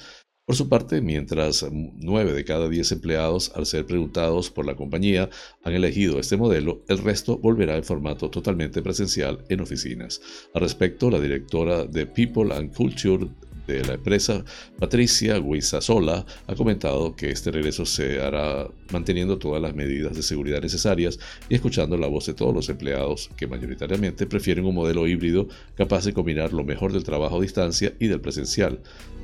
Por 0.46 0.56
su 0.56 0.68
parte, 0.68 1.00
mientras 1.00 1.64
nueve 1.70 2.32
de 2.32 2.44
cada 2.44 2.68
diez 2.68 2.90
empleados, 2.90 3.52
al 3.54 3.66
ser 3.66 3.86
preguntados 3.86 4.50
por 4.50 4.66
la 4.66 4.74
compañía, 4.74 5.30
han 5.62 5.74
elegido 5.74 6.18
este 6.18 6.36
modelo, 6.36 6.82
el 6.88 6.98
resto 6.98 7.38
volverá 7.38 7.76
en 7.76 7.84
formato 7.84 8.30
totalmente 8.30 8.82
presencial 8.82 9.44
en 9.48 9.60
oficinas. 9.60 10.20
Al 10.52 10.62
respecto, 10.62 11.08
la 11.08 11.20
directora 11.20 11.84
de 11.84 12.04
People 12.04 12.52
and 12.52 12.74
Culture 12.74 13.28
de 13.68 13.84
la 13.84 13.94
empresa, 13.94 14.44
Patricia 14.78 15.38
Guizasola, 15.38 16.26
ha 16.48 16.54
comentado 16.56 17.14
que 17.14 17.30
este 17.30 17.52
regreso 17.52 17.86
se 17.86 18.20
hará 18.20 18.68
manteniendo 18.90 19.38
todas 19.38 19.62
las 19.62 19.76
medidas 19.76 20.16
de 20.16 20.22
seguridad 20.24 20.60
necesarias 20.60 21.20
y 21.48 21.54
escuchando 21.54 21.96
la 21.96 22.08
voz 22.08 22.26
de 22.26 22.34
todos 22.34 22.52
los 22.52 22.68
empleados 22.68 23.30
que 23.36 23.46
mayoritariamente 23.46 24.26
prefieren 24.26 24.64
un 24.64 24.74
modelo 24.74 25.06
híbrido 25.06 25.46
capaz 25.76 26.04
de 26.06 26.12
combinar 26.12 26.52
lo 26.52 26.64
mejor 26.64 26.92
del 26.92 27.04
trabajo 27.04 27.38
a 27.38 27.42
distancia 27.42 27.94
y 28.00 28.08
del 28.08 28.20
presencial. 28.20 28.80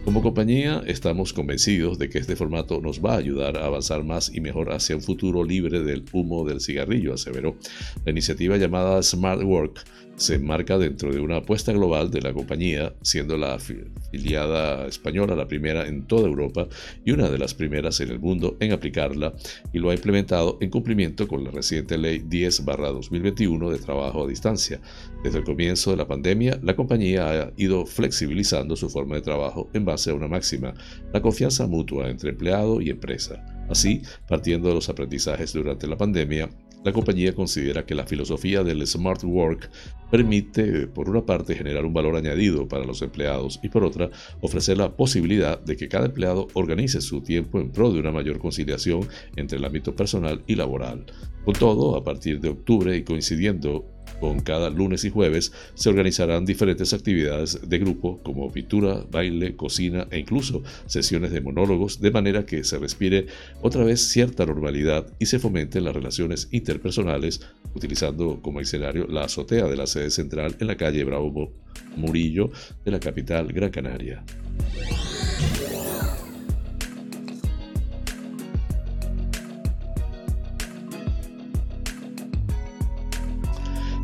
Como 0.06 0.22
compañía, 0.22 0.84
estamos 0.86 1.32
convencidos 1.32 1.98
de 1.98 2.08
que 2.08 2.18
este 2.18 2.36
formato 2.36 2.80
nos 2.80 3.04
va 3.04 3.14
a 3.14 3.18
ayudar 3.18 3.58
a 3.58 3.66
avanzar 3.66 4.04
más 4.04 4.32
y 4.32 4.40
mejor 4.40 4.72
hacia 4.72 4.94
un 4.94 5.02
futuro 5.02 5.42
libre 5.42 5.82
del 5.82 6.04
humo 6.12 6.44
del 6.44 6.60
cigarrillo, 6.60 7.12
aseveró. 7.12 7.56
La 8.04 8.12
iniciativa 8.12 8.56
llamada 8.56 9.02
Smart 9.02 9.42
Work 9.42 9.82
se 10.16 10.34
enmarca 10.34 10.78
dentro 10.78 11.12
de 11.12 11.20
una 11.20 11.36
apuesta 11.36 11.72
global 11.72 12.10
de 12.10 12.22
la 12.22 12.32
compañía, 12.32 12.94
siendo 13.02 13.36
la 13.36 13.54
afiliada 13.54 14.86
española 14.86 15.36
la 15.36 15.46
primera 15.46 15.86
en 15.86 16.06
toda 16.06 16.26
Europa 16.26 16.66
y 17.04 17.12
una 17.12 17.28
de 17.28 17.38
las 17.38 17.54
primeras 17.54 18.00
en 18.00 18.10
el 18.10 18.18
mundo 18.18 18.56
en 18.60 18.72
aplicarla 18.72 19.34
y 19.72 19.78
lo 19.78 19.90
ha 19.90 19.94
implementado 19.94 20.58
en 20.60 20.70
cumplimiento 20.70 21.28
con 21.28 21.44
la 21.44 21.50
reciente 21.50 21.98
ley 21.98 22.20
10-2021 22.20 23.70
de 23.70 23.78
trabajo 23.78 24.24
a 24.24 24.28
distancia. 24.28 24.80
Desde 25.22 25.38
el 25.38 25.44
comienzo 25.44 25.90
de 25.90 25.98
la 25.98 26.08
pandemia, 26.08 26.58
la 26.62 26.76
compañía 26.76 27.28
ha 27.30 27.52
ido 27.56 27.84
flexibilizando 27.84 28.74
su 28.74 28.88
forma 28.88 29.16
de 29.16 29.22
trabajo 29.22 29.68
en 29.74 29.84
base 29.84 30.10
a 30.10 30.14
una 30.14 30.28
máxima, 30.28 30.72
la 31.12 31.20
confianza 31.20 31.66
mutua 31.66 32.08
entre 32.08 32.30
empleado 32.30 32.80
y 32.80 32.90
empresa. 32.90 33.44
Así, 33.68 34.02
partiendo 34.28 34.68
de 34.68 34.74
los 34.74 34.88
aprendizajes 34.88 35.52
durante 35.52 35.86
la 35.86 35.96
pandemia, 35.96 36.48
la 36.86 36.92
compañía 36.92 37.34
considera 37.34 37.84
que 37.84 37.96
la 37.96 38.06
filosofía 38.06 38.62
del 38.62 38.86
Smart 38.86 39.24
Work 39.24 39.68
permite, 40.08 40.86
por 40.86 41.10
una 41.10 41.26
parte, 41.26 41.56
generar 41.56 41.84
un 41.84 41.92
valor 41.92 42.14
añadido 42.14 42.68
para 42.68 42.84
los 42.84 43.02
empleados 43.02 43.58
y 43.60 43.70
por 43.70 43.82
otra, 43.82 44.08
ofrecer 44.40 44.78
la 44.78 44.94
posibilidad 44.94 45.60
de 45.60 45.76
que 45.76 45.88
cada 45.88 46.06
empleado 46.06 46.46
organice 46.54 47.00
su 47.00 47.22
tiempo 47.22 47.58
en 47.58 47.72
pro 47.72 47.90
de 47.90 47.98
una 47.98 48.12
mayor 48.12 48.38
conciliación 48.38 49.00
entre 49.34 49.58
el 49.58 49.64
ámbito 49.64 49.96
personal 49.96 50.44
y 50.46 50.54
laboral. 50.54 51.06
Con 51.44 51.54
todo, 51.54 51.96
a 51.96 52.04
partir 52.04 52.38
de 52.38 52.50
octubre 52.50 52.96
y 52.96 53.02
coincidiendo 53.02 53.95
con 54.20 54.40
cada 54.40 54.70
lunes 54.70 55.04
y 55.04 55.10
jueves 55.10 55.52
se 55.74 55.88
organizarán 55.88 56.44
diferentes 56.44 56.92
actividades 56.92 57.68
de 57.68 57.78
grupo 57.78 58.20
como 58.22 58.50
pintura, 58.50 59.04
baile, 59.10 59.56
cocina 59.56 60.06
e 60.10 60.18
incluso 60.18 60.62
sesiones 60.86 61.30
de 61.32 61.40
monólogos 61.40 62.00
de 62.00 62.10
manera 62.10 62.46
que 62.46 62.64
se 62.64 62.78
respire 62.78 63.26
otra 63.62 63.84
vez 63.84 64.08
cierta 64.08 64.46
normalidad 64.46 65.06
y 65.18 65.26
se 65.26 65.38
fomenten 65.38 65.84
las 65.84 65.94
relaciones 65.94 66.48
interpersonales 66.50 67.40
utilizando 67.74 68.40
como 68.42 68.60
escenario 68.60 69.06
la 69.06 69.24
azotea 69.24 69.66
de 69.66 69.76
la 69.76 69.86
sede 69.86 70.10
central 70.10 70.56
en 70.60 70.66
la 70.66 70.76
calle 70.76 71.04
Bravo 71.04 71.52
Murillo 71.96 72.50
de 72.84 72.90
la 72.90 73.00
capital 73.00 73.52
Gran 73.52 73.70
Canaria. 73.70 74.22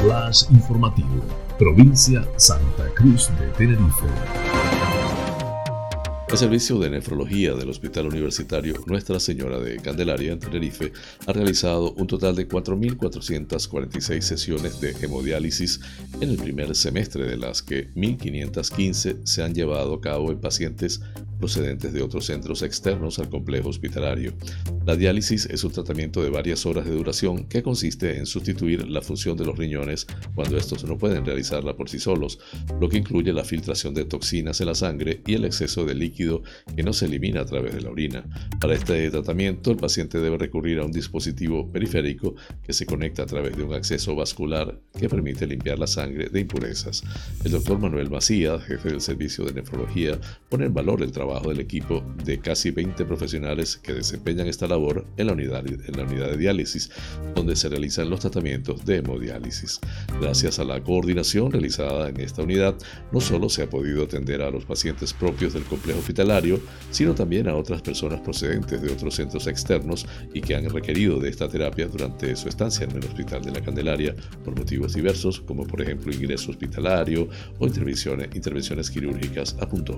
Flash 0.01 0.43
informativo, 0.51 1.23
provincia 1.57 2.27
Santa 2.35 2.89
Cruz 2.95 3.31
de 3.39 3.47
Tenerife. 3.57 4.42
El 6.33 6.39
servicio 6.39 6.79
de 6.79 6.89
nefrología 6.89 7.53
del 7.53 7.69
Hospital 7.69 8.07
Universitario 8.07 8.73
Nuestra 8.87 9.19
Señora 9.19 9.59
de 9.59 9.77
Candelaria 9.77 10.31
en 10.31 10.39
Tenerife 10.39 10.91
ha 11.27 11.31
realizado 11.31 11.93
un 11.93 12.07
total 12.07 12.35
de 12.35 12.49
4.446 12.49 14.21
sesiones 14.21 14.81
de 14.81 14.95
hemodiálisis 15.03 15.79
en 16.21 16.31
el 16.31 16.37
primer 16.37 16.75
semestre, 16.75 17.25
de 17.25 17.37
las 17.37 17.61
que 17.61 17.93
1.515 17.93 19.19
se 19.23 19.43
han 19.43 19.53
llevado 19.53 19.93
a 19.93 20.01
cabo 20.01 20.31
en 20.31 20.39
pacientes 20.39 21.01
procedentes 21.43 21.91
de 21.91 22.01
otros 22.01 22.27
centros 22.27 22.61
externos 22.61 23.19
al 23.19 23.29
complejo 23.29 23.67
hospitalario. 23.67 24.31
La 24.85 24.95
diálisis 24.95 25.45
es 25.47 25.65
un 25.65 25.73
tratamiento 25.73 26.23
de 26.23 26.29
varias 26.29 26.65
horas 26.65 26.85
de 26.85 26.91
duración 26.91 27.49
que 27.49 27.61
consiste 27.61 28.17
en 28.17 28.25
sustituir 28.25 28.87
la 28.87 29.01
función 29.01 29.35
de 29.35 29.43
los 29.43 29.57
riñones 29.57 30.07
cuando 30.35 30.55
estos 30.55 30.85
no 30.85 30.97
pueden 30.97 31.25
realizarla 31.25 31.75
por 31.75 31.89
sí 31.89 31.99
solos, 31.99 32.39
lo 32.79 32.87
que 32.87 32.99
incluye 32.99 33.33
la 33.33 33.43
filtración 33.43 33.93
de 33.93 34.05
toxinas 34.05 34.61
en 34.61 34.67
la 34.67 34.73
sangre 34.73 35.21
y 35.27 35.33
el 35.33 35.43
exceso 35.43 35.83
de 35.83 35.95
líquido 35.95 36.43
que 36.77 36.81
no 36.81 36.93
se 36.93 37.07
elimina 37.07 37.41
a 37.41 37.45
través 37.45 37.75
de 37.75 37.81
la 37.81 37.89
orina. 37.89 38.23
Para 38.61 38.75
este 38.75 39.11
tratamiento, 39.11 39.71
el 39.71 39.77
paciente 39.77 40.21
debe 40.21 40.37
recurrir 40.37 40.79
a 40.79 40.85
un 40.85 40.93
dispositivo 40.93 41.69
periférico 41.69 42.35
que 42.65 42.71
se 42.71 42.85
conecta 42.85 43.23
a 43.23 43.25
través 43.25 43.57
de 43.57 43.63
un 43.63 43.73
acceso 43.73 44.15
vascular 44.15 44.79
que 44.97 45.09
permite 45.09 45.45
limpiar 45.45 45.77
la 45.77 45.87
sangre 45.87 46.29
de 46.29 46.39
impurezas. 46.39 47.03
El 47.43 47.51
doctor 47.51 47.79
Manuel 47.79 48.09
Macías, 48.09 48.63
jefe 48.63 48.91
del 48.91 49.01
servicio 49.01 49.43
de 49.43 49.51
nefrología, 49.51 50.17
pone 50.47 50.67
en 50.67 50.73
valor 50.73 51.01
el 51.01 51.11
trabajo 51.11 51.32
del 51.41 51.59
equipo 51.59 52.03
de 52.23 52.39
casi 52.39 52.71
20 52.71 53.05
profesionales 53.05 53.77
que 53.77 53.93
desempeñan 53.93 54.47
esta 54.47 54.67
labor 54.67 55.05
en 55.17 55.27
la, 55.27 55.33
unidad, 55.33 55.65
en 55.65 55.97
la 55.97 56.03
unidad 56.03 56.29
de 56.29 56.37
diálisis, 56.37 56.91
donde 57.35 57.55
se 57.55 57.69
realizan 57.69 58.09
los 58.09 58.19
tratamientos 58.19 58.85
de 58.85 58.97
hemodiálisis. 58.97 59.79
Gracias 60.21 60.59
a 60.59 60.63
la 60.63 60.81
coordinación 60.83 61.51
realizada 61.51 62.09
en 62.09 62.19
esta 62.19 62.43
unidad, 62.43 62.75
no 63.11 63.19
solo 63.19 63.49
se 63.49 63.63
ha 63.63 63.69
podido 63.69 64.03
atender 64.03 64.41
a 64.41 64.51
los 64.51 64.65
pacientes 64.65 65.13
propios 65.13 65.53
del 65.53 65.63
complejo 65.63 65.99
hospitalario, 65.99 66.59
sino 66.91 67.15
también 67.15 67.47
a 67.47 67.55
otras 67.55 67.81
personas 67.81 68.21
procedentes 68.21 68.81
de 68.81 68.91
otros 68.91 69.15
centros 69.15 69.47
externos 69.47 70.05
y 70.33 70.41
que 70.41 70.55
han 70.55 70.69
requerido 70.69 71.19
de 71.19 71.29
esta 71.29 71.49
terapia 71.49 71.87
durante 71.87 72.35
su 72.35 72.49
estancia 72.49 72.85
en 72.85 72.91
el 72.91 73.05
Hospital 73.05 73.43
de 73.43 73.51
la 73.51 73.61
Candelaria 73.61 74.15
por 74.43 74.57
motivos 74.57 74.93
diversos, 74.93 75.41
como 75.41 75.65
por 75.65 75.81
ejemplo 75.81 76.13
ingreso 76.13 76.51
hospitalario 76.51 77.27
o 77.59 77.67
intervenciones, 77.67 78.29
intervenciones 78.35 78.89
quirúrgicas, 78.91 79.55
apuntó. 79.59 79.97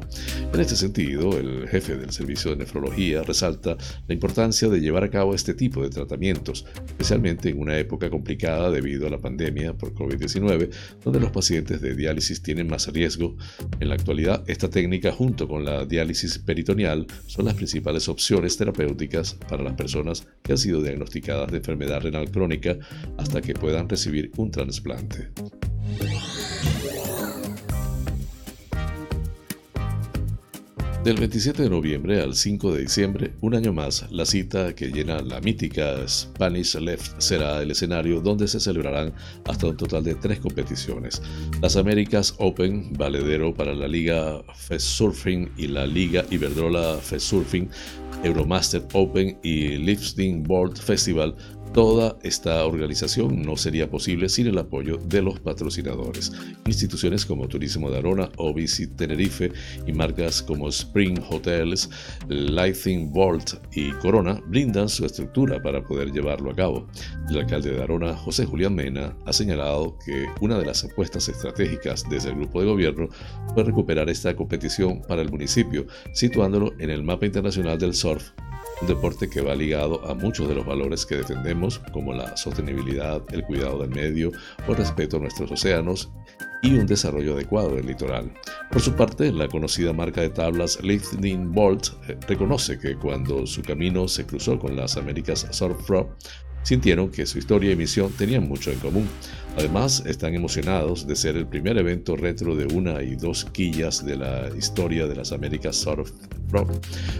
En 0.54 0.60
este 0.60 0.76
sentido, 0.76 1.25
el 1.34 1.68
jefe 1.68 1.96
del 1.96 2.12
servicio 2.12 2.52
de 2.52 2.58
nefrología 2.58 3.24
resalta 3.24 3.78
la 4.08 4.14
importancia 4.14 4.70
de 4.70 4.80
llevar 4.80 5.04
a 5.04 5.10
cabo 5.10 5.34
este 5.34 5.54
tipo 5.54 5.82
de 5.82 5.90
tratamientos, 5.90 6.66
especialmente 6.86 7.50
en 7.50 7.60
una 7.60 7.78
época 7.78 8.10
complicada 8.10 8.70
debido 8.72 9.08
a 9.08 9.10
la 9.10 9.20
pandemia 9.20 9.74
por 9.74 9.94
COVID-19, 9.94 10.70
donde 11.04 11.20
los 11.20 11.32
pacientes 11.32 11.82
de 11.82 11.96
diálisis 11.96 12.42
tienen 12.42 12.68
más 12.68 12.88
riesgo. 12.88 13.36
En 13.80 13.90
la 13.90 13.96
actualidad, 13.96 14.44
esta 14.48 14.70
técnica 14.70 15.12
junto 15.12 15.48
con 15.48 15.66
la 15.66 15.86
diálisis 15.86 16.40
peritoneal 16.40 17.08
son 17.28 17.46
las 17.46 17.56
principales 17.56 18.08
opciones 18.08 18.58
terapéuticas 18.58 19.36
para 19.50 19.64
las 19.64 19.74
personas 19.74 20.28
que 20.44 20.54
han 20.54 20.58
sido 20.58 20.82
diagnosticadas 20.82 21.52
de 21.52 21.58
enfermedad 21.58 22.02
renal 22.02 22.30
crónica 22.30 22.78
hasta 23.18 23.42
que 23.42 23.54
puedan 23.54 23.90
recibir 23.90 24.32
un 24.38 24.52
trasplante. 24.52 25.30
Del 31.06 31.18
27 31.18 31.62
de 31.62 31.70
noviembre 31.70 32.20
al 32.20 32.34
5 32.34 32.74
de 32.74 32.82
diciembre, 32.82 33.34
un 33.42 33.54
año 33.54 33.72
más, 33.72 34.10
la 34.10 34.26
cita 34.26 34.74
que 34.74 34.88
llena 34.88 35.22
la 35.22 35.40
mítica 35.40 35.98
Spanish 36.08 36.74
Left 36.80 37.22
será 37.22 37.62
el 37.62 37.70
escenario 37.70 38.22
donde 38.22 38.48
se 38.48 38.60
celebrarán 38.60 39.14
hasta 39.48 39.68
un 39.68 39.78
total 39.78 40.04
de 40.04 40.16
tres 40.16 40.40
competiciones. 40.40 41.22
Las 41.62 41.76
Américas 41.76 42.34
Open, 42.40 42.92
valedero 42.94 43.54
para 43.54 43.76
la 43.76 43.88
Liga 43.88 44.42
Fest 44.56 44.88
Surfing 44.88 45.52
y 45.56 45.68
la 45.68 45.86
Liga 45.86 46.26
Iberdrola 46.32 46.98
Fest 46.98 47.28
Surfing, 47.28 47.70
Euromaster 48.24 48.82
Open 48.94 49.38
y 49.44 49.78
Lifting 49.78 50.42
Board 50.42 50.76
Festival 50.76 51.36
Toda 51.76 52.18
esta 52.24 52.66
organización 52.66 53.42
no 53.42 53.58
sería 53.58 53.90
posible 53.90 54.30
sin 54.30 54.48
el 54.48 54.58
apoyo 54.58 54.96
de 54.96 55.22
los 55.22 55.42
patrocinadores. 55.42 56.32
Instituciones 56.68 57.26
como 57.26 57.50
Turismo 57.50 57.92
de 57.92 57.98
Arona 57.98 58.30
o 58.38 58.54
Visit 58.54 58.96
Tenerife 58.96 59.52
y 59.86 59.92
marcas 59.92 60.42
como 60.42 60.70
Spring 60.70 61.20
Hotels, 61.30 61.90
Lighting 62.30 63.12
Vault 63.12 63.56
y 63.76 63.92
Corona 63.92 64.42
brindan 64.48 64.88
su 64.88 65.06
estructura 65.06 65.62
para 65.62 65.84
poder 65.86 66.14
llevarlo 66.14 66.50
a 66.50 66.56
cabo. 66.56 66.88
El 67.30 67.40
alcalde 67.40 67.72
de 67.72 67.84
Arona, 67.84 68.16
José 68.16 68.46
Julián 68.46 68.74
Mena, 68.74 69.14
ha 69.26 69.34
señalado 69.34 69.98
que 70.06 70.28
una 70.40 70.58
de 70.58 70.68
las 70.68 70.86
apuestas 70.86 71.28
estratégicas 71.28 72.06
desde 72.10 72.30
el 72.30 72.36
grupo 72.38 72.62
de 72.62 72.68
gobierno 72.68 73.10
fue 73.54 73.66
recuperar 73.66 74.10
esta 74.10 74.34
competición 74.34 75.02
para 75.10 75.22
el 75.22 75.30
municipio, 75.30 75.86
situándolo 76.14 76.72
en 76.80 76.90
el 76.90 77.04
mapa 77.04 77.26
internacional 77.26 77.78
del 77.78 77.94
surf 77.94 78.32
un 78.82 78.88
deporte 78.88 79.30
que 79.30 79.42
va 79.42 79.56
ligado 79.56 80.06
a 80.10 80.14
muchos 80.14 80.48
de 80.48 80.56
los 80.56 80.66
valores 80.66 81.06
que 81.06 81.18
defendemos, 81.18 81.80
como 81.92 82.14
la 82.14 82.36
sostenibilidad, 82.36 83.22
el 83.32 83.44
cuidado 83.44 83.80
del 83.80 83.90
medio 83.90 84.32
o 84.68 84.72
el 84.72 84.78
respeto 84.78 85.18
a 85.18 85.22
nuestros 85.22 85.52
océanos 85.52 86.12
y 86.62 86.74
un 86.74 86.88
desarrollo 86.88 87.36
adecuado 87.36 87.76
del 87.76 87.86
litoral. 87.86 88.34
Por 88.72 88.82
su 88.82 88.94
parte, 88.94 89.32
la 89.32 89.48
conocida 89.48 89.94
marca 89.94 90.22
de 90.22 90.30
tablas 90.30 90.82
Lifting 90.82 91.52
Bolt 91.52 91.90
eh, 92.08 92.18
reconoce 92.28 92.80
que 92.80 92.96
cuando 92.96 93.46
su 93.46 93.62
camino 93.62 94.08
se 94.08 94.26
cruzó 94.26 94.58
con 94.58 94.76
las 94.76 94.98
Américas 94.98 95.48
Surf 95.52 95.86
Pro, 95.86 96.16
sintieron 96.66 97.10
que 97.10 97.26
su 97.26 97.38
historia 97.38 97.72
y 97.72 97.76
misión 97.76 98.12
tenían 98.12 98.48
mucho 98.50 98.72
en 98.72 98.80
común. 98.80 99.08
Además, 99.58 100.04
están 100.06 100.34
emocionados 100.34 101.08
de 101.08 101.16
ser 101.16 101.38
el 101.38 101.48
primer 101.48 101.78
evento 101.78 102.18
retro 102.18 102.56
de 102.58 102.66
una 102.76 103.02
y 103.02 103.16
dos 103.16 103.46
quillas 103.46 104.06
de 104.06 104.18
la 104.18 104.50
historia 104.58 105.08
de 105.08 105.16
las 105.16 105.32
Américas 105.32 105.78
Surf 105.78 106.12
Pro, 106.50 106.68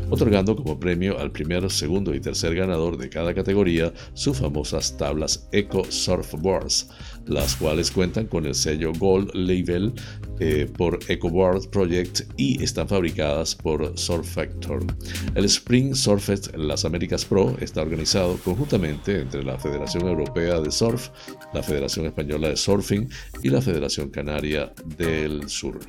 otorgando 0.10 0.56
como 0.56 0.78
premio 0.78 1.18
al 1.18 1.32
primero, 1.32 1.70
segundo 1.70 2.14
y 2.14 2.20
tercer 2.20 2.54
ganador 2.54 2.98
de 2.98 3.10
cada 3.10 3.34
categoría 3.34 3.94
sus 4.14 4.38
famosas 4.38 4.98
tablas 4.98 5.48
Eco 5.54 5.86
Surfboards, 5.90 6.90
las 7.28 7.56
cuales 7.56 7.92
cuentan 7.92 8.28
con 8.28 8.46
el 8.46 8.56
sello 8.56 8.92
Gold 8.94 9.32
Label 9.34 9.94
eh, 10.40 10.70
por 10.78 11.00
EcoBoard 11.08 11.70
Project 11.70 12.22
y 12.38 12.62
están 12.64 12.88
fabricadas 12.88 13.56
por 13.56 13.98
Surf 13.98 14.28
Factor. 14.28 14.86
El 15.34 15.46
Spring 15.46 15.96
Surfest 15.96 16.56
Las 16.56 16.86
Américas 16.86 17.26
Pro 17.26 17.56
está 17.60 17.82
organizado 17.82 18.38
conjuntamente 18.44 19.22
entre 19.22 19.44
la 19.44 19.58
Federación 19.58 20.08
Europea 20.08 20.60
de 20.60 20.72
Surf, 20.72 21.10
la 21.54 21.64
Federación 21.64 22.06
Española 22.06 22.50
de 22.50 22.58
Surfing 22.58 23.10
y 23.44 23.50
la 23.50 23.62
Federación 23.62 24.10
Canaria 24.10 24.74
del 24.98 25.50
Sur. 25.50 25.80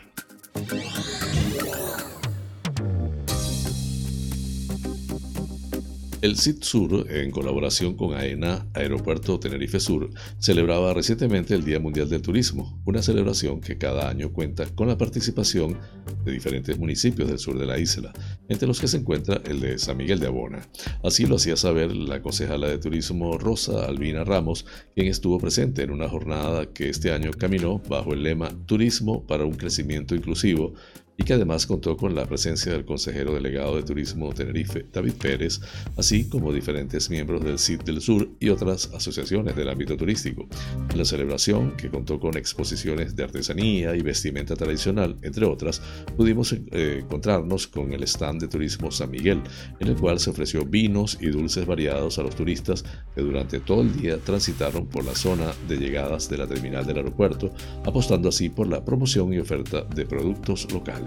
El 6.27 6.37
CIT 6.37 6.65
Sur, 6.65 7.07
en 7.09 7.31
colaboración 7.31 7.95
con 7.95 8.13
AENA, 8.13 8.67
Aeropuerto 8.75 9.39
Tenerife 9.39 9.79
Sur, 9.79 10.11
celebraba 10.41 10.93
recientemente 10.93 11.55
el 11.55 11.65
Día 11.65 11.79
Mundial 11.79 12.09
del 12.09 12.21
Turismo, 12.21 12.83
una 12.85 13.01
celebración 13.01 13.61
que 13.61 13.79
cada 13.79 14.09
año 14.09 14.33
cuenta 14.33 14.67
con 14.75 14.89
la 14.89 14.99
participación 14.99 15.79
de 16.25 16.33
diferentes 16.33 16.77
municipios 16.81 17.29
del 17.29 17.39
sur 17.39 17.57
de 17.57 17.67
la 17.67 17.79
isla, 17.79 18.13
entre 18.49 18.67
los 18.67 18.81
que 18.81 18.89
se 18.89 18.97
encuentra 18.97 19.41
el 19.45 19.61
de 19.61 19.79
San 19.79 19.99
Miguel 19.99 20.19
de 20.19 20.27
Abona. 20.27 20.69
Así 21.05 21.27
lo 21.27 21.37
hacía 21.37 21.57
saber 21.57 21.95
la 21.95 22.21
concejala 22.21 22.67
de 22.67 22.79
turismo 22.79 23.39
Rosa 23.39 23.87
Albina 23.87 24.25
Ramos, 24.25 24.67
quien 24.97 25.07
estuvo 25.07 25.39
presente 25.39 25.85
en 25.85 25.93
una 25.93 26.09
jornada 26.09 26.67
que 26.67 26.89
este 26.89 27.13
año 27.13 27.31
caminó 27.31 27.81
bajo 27.89 28.15
el 28.15 28.25
lema 28.25 28.51
Turismo 28.67 29.25
para 29.29 29.45
un 29.45 29.55
crecimiento 29.55 30.17
inclusivo, 30.17 30.75
y 31.17 31.25
que 31.25 31.35
además 31.35 31.67
contó 31.67 31.97
con 31.97 32.15
la 32.15 32.27
presencia 32.27 32.73
del 32.73 32.85
consejero 32.85 33.35
delegado 33.35 33.77
de 33.77 33.83
Turismo 33.83 34.33
Tenerife, 34.33 34.87
David 34.93 35.15
Pérez, 35.15 35.61
así 35.97 36.29
como 36.29 36.53
diferentes 36.53 37.09
miembros 37.11 37.43
del 37.43 37.59
CID 37.59 37.83
del 37.83 38.01
Sur 38.01 38.29
y 38.39 38.51
otras 38.51 38.91
asociaciones 38.95 39.57
del 39.57 39.69
ámbito 39.69 39.97
turístico. 39.97 40.47
La 40.95 41.05
celebración, 41.05 41.77
que 41.77 41.89
contó 41.89 42.21
con 42.21 42.37
exposiciones 42.37 43.17
de 43.17 43.25
artesanía 43.25 43.97
y 43.97 44.03
vestimenta 44.03 44.57
tradicional, 44.57 45.17
entre 45.23 45.47
otras, 45.47 45.81
pudimos 46.17 46.53
eh, 46.53 47.01
encontrarnos 47.03 47.67
con 47.67 47.93
el 47.93 48.03
stand 48.03 48.43
de 48.43 48.49
Turismo 48.49 48.91
San 48.91 49.11
Miguel, 49.11 49.43
en 49.81 49.89
el 49.89 49.97
cual 49.97 50.21
se 50.21 50.31
ofreció 50.31 50.65
vinos 50.65 51.19
y 51.21 51.29
dulces 51.29 51.67
variados 51.67 52.19
a 52.19 52.23
los 52.23 52.37
turistas 52.37 52.85
que 53.15 53.23
durante 53.23 53.61
todo 53.61 53.83
el 53.83 53.97
día 53.97 54.19
transitaron 54.19 54.87
por 54.87 55.05
la 55.05 55.15
zona 55.15 55.53
de 55.69 55.77
llegadas 55.77 56.29
de 56.29 56.39
la 56.39 56.47
terminal 56.47 56.87
del 56.87 56.99
aeropuerto, 56.99 57.51
apostando 57.85 58.29
así 58.29 58.49
por 58.49 58.67
la 58.69 58.85
promoción 58.85 59.33
y 59.33 59.39
oferta 59.39 59.83
de 59.83 60.05
productos 60.05 60.71
locales. 60.73 61.06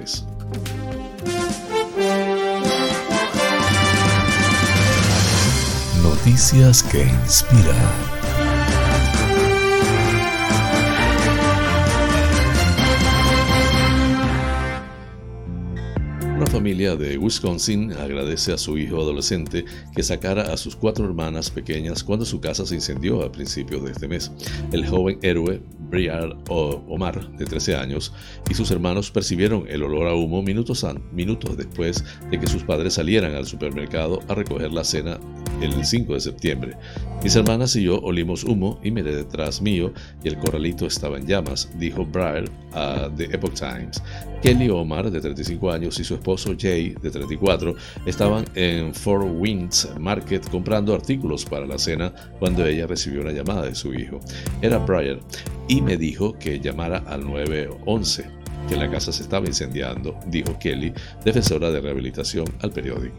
Noticias 6.02 6.84
que 6.84 7.04
inspiran. 7.04 8.19
Familia 16.60 16.98
de 16.98 17.18
Wisconsin 17.18 17.94
agradece 17.94 18.52
a 18.52 18.58
su 18.58 18.78
hijo 18.78 18.98
adolescente 18.98 19.64
que 19.96 20.04
sacara 20.04 20.52
a 20.52 20.58
sus 20.58 20.76
cuatro 20.76 21.06
hermanas 21.06 21.50
pequeñas 21.50 22.04
cuando 22.04 22.26
su 22.26 22.42
casa 22.42 22.66
se 22.66 22.76
incendió 22.76 23.24
a 23.24 23.32
principios 23.32 23.82
de 23.86 23.92
este 23.92 24.10
mes. 24.10 24.30
El 24.74 24.86
joven 24.86 25.18
héroe 25.22 25.62
Briar 25.90 26.36
Omar, 26.50 27.32
de 27.38 27.46
13 27.46 27.78
años, 27.78 28.14
y 28.50 28.56
sus 28.56 28.72
hermanos 28.72 29.10
percibieron 29.10 29.66
el 29.70 29.84
olor 29.84 30.08
a 30.08 30.14
humo 30.14 30.44
minutos, 30.44 30.86
minutos 31.14 31.56
después 31.56 32.04
de 32.30 32.38
que 32.38 32.48
sus 32.48 32.64
padres 32.64 32.96
salieran 32.96 33.36
al 33.36 33.46
supermercado 33.46 34.20
a 34.28 34.36
recoger 34.36 34.74
la 34.74 34.84
cena 34.84 35.18
el 35.62 35.86
5 35.86 36.14
de 36.14 36.20
septiembre. 36.20 36.78
Mis 37.24 37.36
hermanas 37.38 37.76
y 37.78 37.84
yo 37.84 38.00
olimos 38.00 38.44
humo 38.44 38.80
y 38.84 38.92
miré 38.92 39.16
detrás 39.16 39.62
mío 39.62 39.94
y 40.24 40.28
el 40.28 40.38
corralito 40.38 40.86
estaba 40.86 41.18
en 41.18 41.26
llamas, 41.26 41.70
dijo 41.80 42.06
Briar 42.06 42.46
a 42.74 43.10
The 43.16 43.26
Epoch 43.26 43.54
Times. 43.54 44.02
Kelly 44.42 44.70
Omar, 44.70 45.12
de 45.12 45.20
35 45.20 45.72
años, 45.72 46.00
y 46.00 46.04
su 46.04 46.14
esposo 46.14 46.56
Jay, 46.58 46.96
de 47.02 47.12
34, 47.12 47.76
estaban 48.06 48.46
en 48.56 48.94
Fort 48.94 49.28
Winds 49.30 49.90
Market 50.00 50.50
comprando 50.50 50.94
artículos 50.94 51.44
para 51.44 51.66
la 51.66 51.78
cena 51.78 52.14
cuando 52.40 52.66
ella 52.66 52.88
recibió 52.88 53.22
una 53.22 53.32
llamada 53.32 53.64
de 53.64 53.76
su 53.76 53.94
hijo. 53.94 54.20
Era 54.62 54.78
Briar 54.78 55.20
y 55.68 55.82
me 55.82 55.98
dijo 55.98 56.38
que 56.40 56.60
llamara 56.60 57.04
al 57.08 57.26
911 57.26 58.40
que 58.70 58.76
la 58.76 58.90
casa 58.90 59.12
se 59.12 59.24
estaba 59.24 59.48
incendiando, 59.48 60.16
dijo 60.28 60.58
Kelly, 60.60 60.94
defensora 61.26 61.72
de 61.72 61.82
rehabilitación 61.82 62.46
al 62.62 62.72
periódico. 62.72 63.16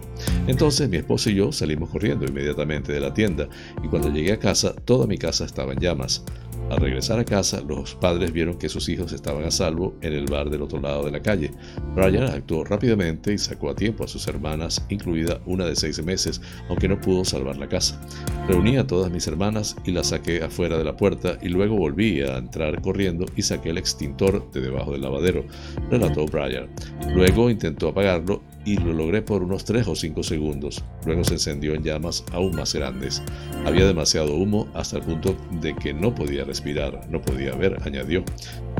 Entonces 0.47 0.89
mi 0.89 0.99
esposo 0.99 1.29
y 1.29 1.35
yo 1.35 1.51
salimos 1.51 1.91
corriendo 1.91 2.25
inmediatamente 2.25 2.93
de 2.93 3.01
la 3.01 3.13
tienda 3.13 3.49
y 3.83 3.89
cuando 3.89 4.11
llegué 4.11 4.33
a 4.33 4.39
casa 4.39 4.75
toda 4.85 5.07
mi 5.07 5.19
casa 5.19 5.45
estaba 5.45 5.73
en 5.73 5.81
llamas. 5.81 6.23
Al 6.71 6.79
regresar 6.79 7.19
a 7.19 7.25
casa, 7.25 7.61
los 7.63 7.97
padres 7.97 8.33
vieron 8.33 8.57
que 8.57 8.69
sus 8.69 8.89
hijos 8.89 9.13
estaban 9.13 9.45
a 9.45 9.51
salvo 9.51 9.97
en 10.03 10.13
el 10.13 10.27
bar 10.27 10.51
del 10.51 10.63
otro 10.63 10.81
lado 10.81 11.05
de 11.05 11.11
la 11.11 11.21
calle. 11.21 11.51
Brian 11.97 12.23
actuó 12.23 12.63
rápidamente 12.63 13.33
y 13.33 13.39
sacó 13.39 13.71
a 13.71 13.75
tiempo 13.75 14.05
a 14.05 14.09
sus 14.09 14.29
hermanas, 14.29 14.87
incluida 14.89 15.41
una 15.47 15.67
de 15.67 15.75
seis 15.75 16.01
meses, 16.05 16.41
aunque 16.69 16.87
no 16.87 17.01
pudo 17.01 17.25
salvar 17.25 17.57
la 17.57 17.69
casa. 17.69 18.01
Reuní 18.47 18.77
a 18.77 18.87
todas 18.87 19.11
mis 19.11 19.27
hermanas 19.27 19.75
y 19.85 19.91
las 19.91 20.11
saqué 20.11 20.45
afuera 20.45 20.79
de 20.79 20.85
la 20.85 20.97
puerta 20.97 21.39
y 21.43 21.49
luego 21.49 21.77
volví 21.77 22.21
a 22.21 22.39
entrar 22.39 22.81
corriendo 22.81 23.27
y 23.35 23.43
saqué 23.43 23.71
el 23.71 23.79
extintor 23.79 24.49
de 24.53 24.61
debajo 24.61 24.93
del 24.93 25.03
lavadero, 25.03 25.45
relató 25.91 26.27
Brian. 26.27 26.69
Luego 27.13 27.51
intentó 27.51 27.89
apagarlo 27.89 28.43
y 28.65 28.77
lo 28.77 28.93
logré 28.93 29.23
por 29.23 29.43
unos 29.43 29.65
3 29.65 29.89
o 29.89 29.95
5 29.95 30.23
segundos. 30.23 30.85
Luego 31.07 31.25
se 31.25 31.35
encendió 31.35 31.75
en 31.75 31.83
llamas 31.83 32.25
aún 32.33 32.55
más 32.57 32.75
grandes. 32.75 33.23
Había 33.65 33.87
demasiado 33.87 34.35
humo 34.35 34.69
hasta 34.75 34.97
el 34.97 35.03
punto 35.03 35.37
de 35.61 35.75
que 35.75 35.93
no 35.93 36.15
podía 36.15 36.45
respirar, 36.45 37.09
no 37.11 37.21
podía 37.21 37.55
ver, 37.55 37.77
añadió. 37.83 38.25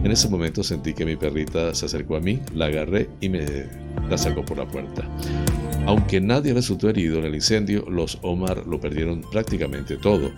En 0.03 0.11
ese 0.11 0.29
momento 0.29 0.63
sentí 0.63 0.95
que 0.95 1.05
mi 1.05 1.17
perrita 1.17 1.75
se 1.75 1.87
acercó 1.87 2.17
a 2.17 2.21
mí, 2.21 2.41
la 2.55 2.67
agarré 2.67 3.09
y 3.21 3.29
me 3.29 3.47
la 4.09 4.19
sacó 4.19 4.45
por 4.45 4.59
la 4.59 4.67
puerta. 4.67 5.09
Aunque 5.87 6.21
nadie 6.21 6.53
resultó 6.53 6.89
herido 6.91 7.19
en 7.19 7.25
el 7.25 7.35
incendio, 7.35 7.85
los 7.89 8.19
Omar 8.23 8.67
lo 8.67 8.79
perdieron 8.79 9.23
prácticamente 9.33 9.97
todo, 9.97 10.31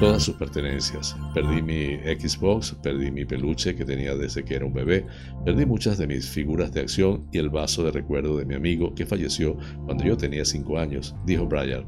todas 0.00 0.24
sus 0.24 0.34
pertenencias. 0.34 1.16
Perdí 1.34 1.62
mi 1.62 1.96
Xbox, 2.18 2.74
perdí 2.82 3.10
mi 3.10 3.24
peluche 3.24 3.76
que 3.76 3.84
tenía 3.84 4.16
desde 4.16 4.44
que 4.44 4.56
era 4.56 4.64
un 4.64 4.74
bebé, 4.74 5.06
perdí 5.44 5.66
muchas 5.66 5.98
de 5.98 6.06
mis 6.06 6.28
figuras 6.28 6.72
de 6.72 6.80
acción 6.80 7.24
y 7.32 7.38
el 7.38 7.48
vaso 7.48 7.84
de 7.84 7.92
recuerdo 7.92 8.36
de 8.36 8.44
mi 8.44 8.54
amigo 8.54 8.94
que 8.94 9.06
falleció 9.06 9.56
cuando 9.86 10.04
yo 10.04 10.16
tenía 10.16 10.44
5 10.44 10.78
años, 10.78 11.14
dijo 11.24 11.46
Brian. 11.46 11.86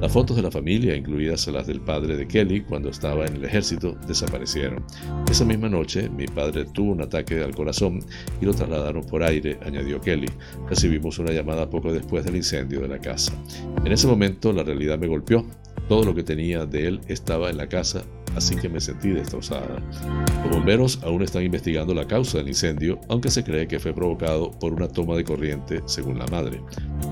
Las 0.00 0.12
fotos 0.12 0.36
de 0.36 0.42
la 0.42 0.50
familia, 0.50 0.94
incluidas 0.94 1.46
las 1.48 1.66
del 1.66 1.80
padre 1.80 2.16
de 2.16 2.28
Kelly 2.28 2.60
cuando 2.60 2.90
estaba 2.90 3.26
en 3.26 3.36
el 3.36 3.44
ejército, 3.44 3.96
desaparecieron. 4.06 4.84
Esa 5.30 5.44
misma 5.44 5.68
noche, 5.68 6.08
mi 6.10 6.26
padre 6.26 6.66
tuvo 6.66 6.92
un 6.92 7.00
ataque 7.00 7.42
al 7.42 7.54
corazón 7.54 8.00
y 8.40 8.44
lo 8.44 8.52
trasladaron 8.52 9.02
por 9.04 9.22
aire, 9.22 9.58
añadió 9.64 10.00
Kelly. 10.00 10.28
Recibimos 10.70 11.18
una 11.18 11.32
llamada 11.32 11.68
poco 11.68 11.92
después 11.92 12.24
del 12.24 12.36
incendio 12.36 12.80
de 12.80 12.86
la 12.86 13.00
casa. 13.00 13.32
En 13.84 13.90
ese 13.90 14.06
momento 14.06 14.52
la 14.52 14.62
realidad 14.62 14.98
me 14.98 15.08
golpeó. 15.08 15.44
Todo 15.88 16.04
lo 16.04 16.14
que 16.14 16.22
tenía 16.22 16.64
de 16.64 16.86
él 16.86 17.00
estaba 17.08 17.50
en 17.50 17.56
la 17.56 17.68
casa, 17.68 18.04
así 18.36 18.56
que 18.56 18.68
me 18.68 18.80
sentí 18.80 19.10
destrozada. 19.10 19.82
Los 20.44 20.50
bomberos 20.50 21.00
aún 21.02 21.22
están 21.22 21.42
investigando 21.42 21.94
la 21.94 22.06
causa 22.06 22.38
del 22.38 22.48
incendio, 22.48 22.98
aunque 23.08 23.30
se 23.30 23.44
cree 23.44 23.68
que 23.68 23.78
fue 23.78 23.92
provocado 23.92 24.50
por 24.50 24.72
una 24.72 24.88
toma 24.88 25.16
de 25.16 25.24
corriente, 25.24 25.82
según 25.86 26.18
la 26.18 26.26
madre. 26.26 26.60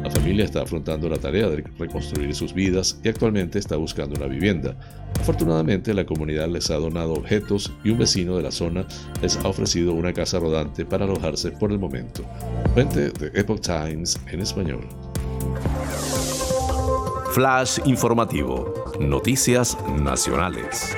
La 0.03 0.11
familia 0.11 0.45
está 0.45 0.63
afrontando 0.63 1.09
la 1.09 1.19
tarea 1.19 1.49
de 1.49 1.65
reconstruir 1.79 2.35
sus 2.35 2.55
vidas 2.55 3.01
y 3.03 3.09
actualmente 3.09 3.59
está 3.59 3.77
buscando 3.77 4.17
una 4.17 4.27
vivienda. 4.27 4.77
Afortunadamente, 5.21 5.95
la 5.95 6.07
comunidad 6.07 6.49
les 6.49 6.71
ha 6.71 6.77
donado 6.77 7.15
objetos 7.15 7.73
y 7.85 7.91
un 7.91 7.99
vecino 7.99 8.37
de 8.37 8.43
la 8.43 8.51
zona 8.51 8.87
les 9.21 9.37
ha 9.39 9.49
ofrecido 9.49 9.93
una 9.93 10.13
casa 10.13 10.39
rodante 10.39 10.85
para 10.85 11.05
alojarse 11.05 11.51
por 11.51 11.73
el 11.73 11.79
momento. 11.79 12.25
Fuente 12.75 13.11
de 13.11 13.39
Epoch 13.39 13.61
Times 13.61 14.19
en 14.31 14.41
español. 14.41 14.87
Flash 17.33 17.79
informativo. 17.85 18.88
Noticias 19.01 19.79
nacionales. 19.97 20.97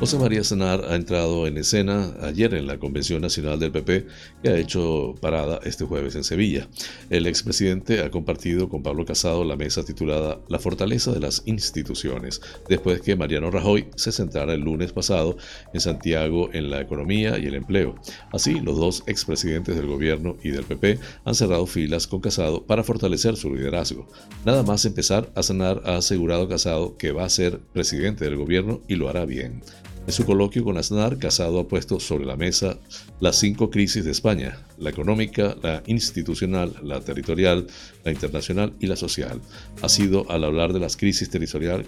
José 0.00 0.16
María 0.16 0.44
Sanar 0.44 0.84
ha 0.88 0.94
entrado 0.94 1.48
en 1.48 1.58
escena 1.58 2.14
ayer 2.22 2.54
en 2.54 2.68
la 2.68 2.78
Convención 2.78 3.20
Nacional 3.20 3.58
del 3.58 3.72
PP 3.72 4.06
que 4.44 4.48
ha 4.48 4.56
hecho 4.56 5.16
parada 5.20 5.58
este 5.64 5.84
jueves 5.84 6.14
en 6.14 6.22
Sevilla. 6.22 6.68
El 7.10 7.26
expresidente 7.26 8.04
ha 8.04 8.10
compartido 8.12 8.68
con 8.68 8.84
Pablo 8.84 9.04
Casado 9.04 9.42
la 9.42 9.56
mesa 9.56 9.82
titulada 9.82 10.38
La 10.46 10.60
fortaleza 10.60 11.10
de 11.10 11.18
las 11.18 11.42
instituciones, 11.46 12.40
después 12.68 13.00
que 13.00 13.16
Mariano 13.16 13.50
Rajoy 13.50 13.88
se 13.96 14.12
sentara 14.12 14.54
el 14.54 14.60
lunes 14.60 14.92
pasado 14.92 15.36
en 15.74 15.80
Santiago 15.80 16.48
en 16.52 16.70
la 16.70 16.80
economía 16.80 17.36
y 17.36 17.46
el 17.46 17.56
empleo. 17.56 17.96
Así, 18.32 18.60
los 18.60 18.78
dos 18.78 19.02
expresidentes 19.08 19.74
del 19.74 19.86
gobierno 19.86 20.36
y 20.44 20.50
del 20.50 20.62
PP 20.62 21.00
han 21.24 21.34
cerrado 21.34 21.66
filas 21.66 22.06
con 22.06 22.20
Casado 22.20 22.64
para 22.64 22.84
fortalecer 22.84 23.36
su 23.36 23.52
liderazgo. 23.52 24.06
Nada 24.44 24.62
más 24.62 24.84
empezar, 24.84 25.28
a 25.34 25.42
Sanar 25.42 25.82
ha 25.84 25.96
asegurado 25.96 26.48
Casado 26.48 26.96
que 26.96 27.10
va 27.10 27.24
a 27.24 27.28
ser 27.28 27.58
presidente 27.58 28.24
del 28.24 28.36
gobierno 28.36 28.80
y 28.86 28.94
lo 28.94 29.08
hará 29.08 29.24
bien. 29.24 29.60
En 30.08 30.14
su 30.14 30.24
coloquio 30.24 30.64
con 30.64 30.78
Aznar, 30.78 31.18
Casado 31.18 31.60
ha 31.60 31.68
puesto 31.68 32.00
sobre 32.00 32.24
la 32.24 32.34
mesa 32.34 32.78
las 33.20 33.36
cinco 33.36 33.70
crisis 33.70 34.06
de 34.06 34.10
España, 34.10 34.56
la 34.78 34.88
económica, 34.88 35.54
la 35.62 35.82
institucional, 35.86 36.74
la 36.82 37.00
territorial, 37.00 37.66
la 38.06 38.12
internacional 38.12 38.72
y 38.80 38.86
la 38.86 38.96
social. 38.96 39.42
Ha 39.82 39.88
sido 39.90 40.24
al 40.30 40.44
hablar 40.44 40.72
de 40.72 40.80
las 40.80 40.96
crisis 40.96 41.28
territorial, 41.28 41.84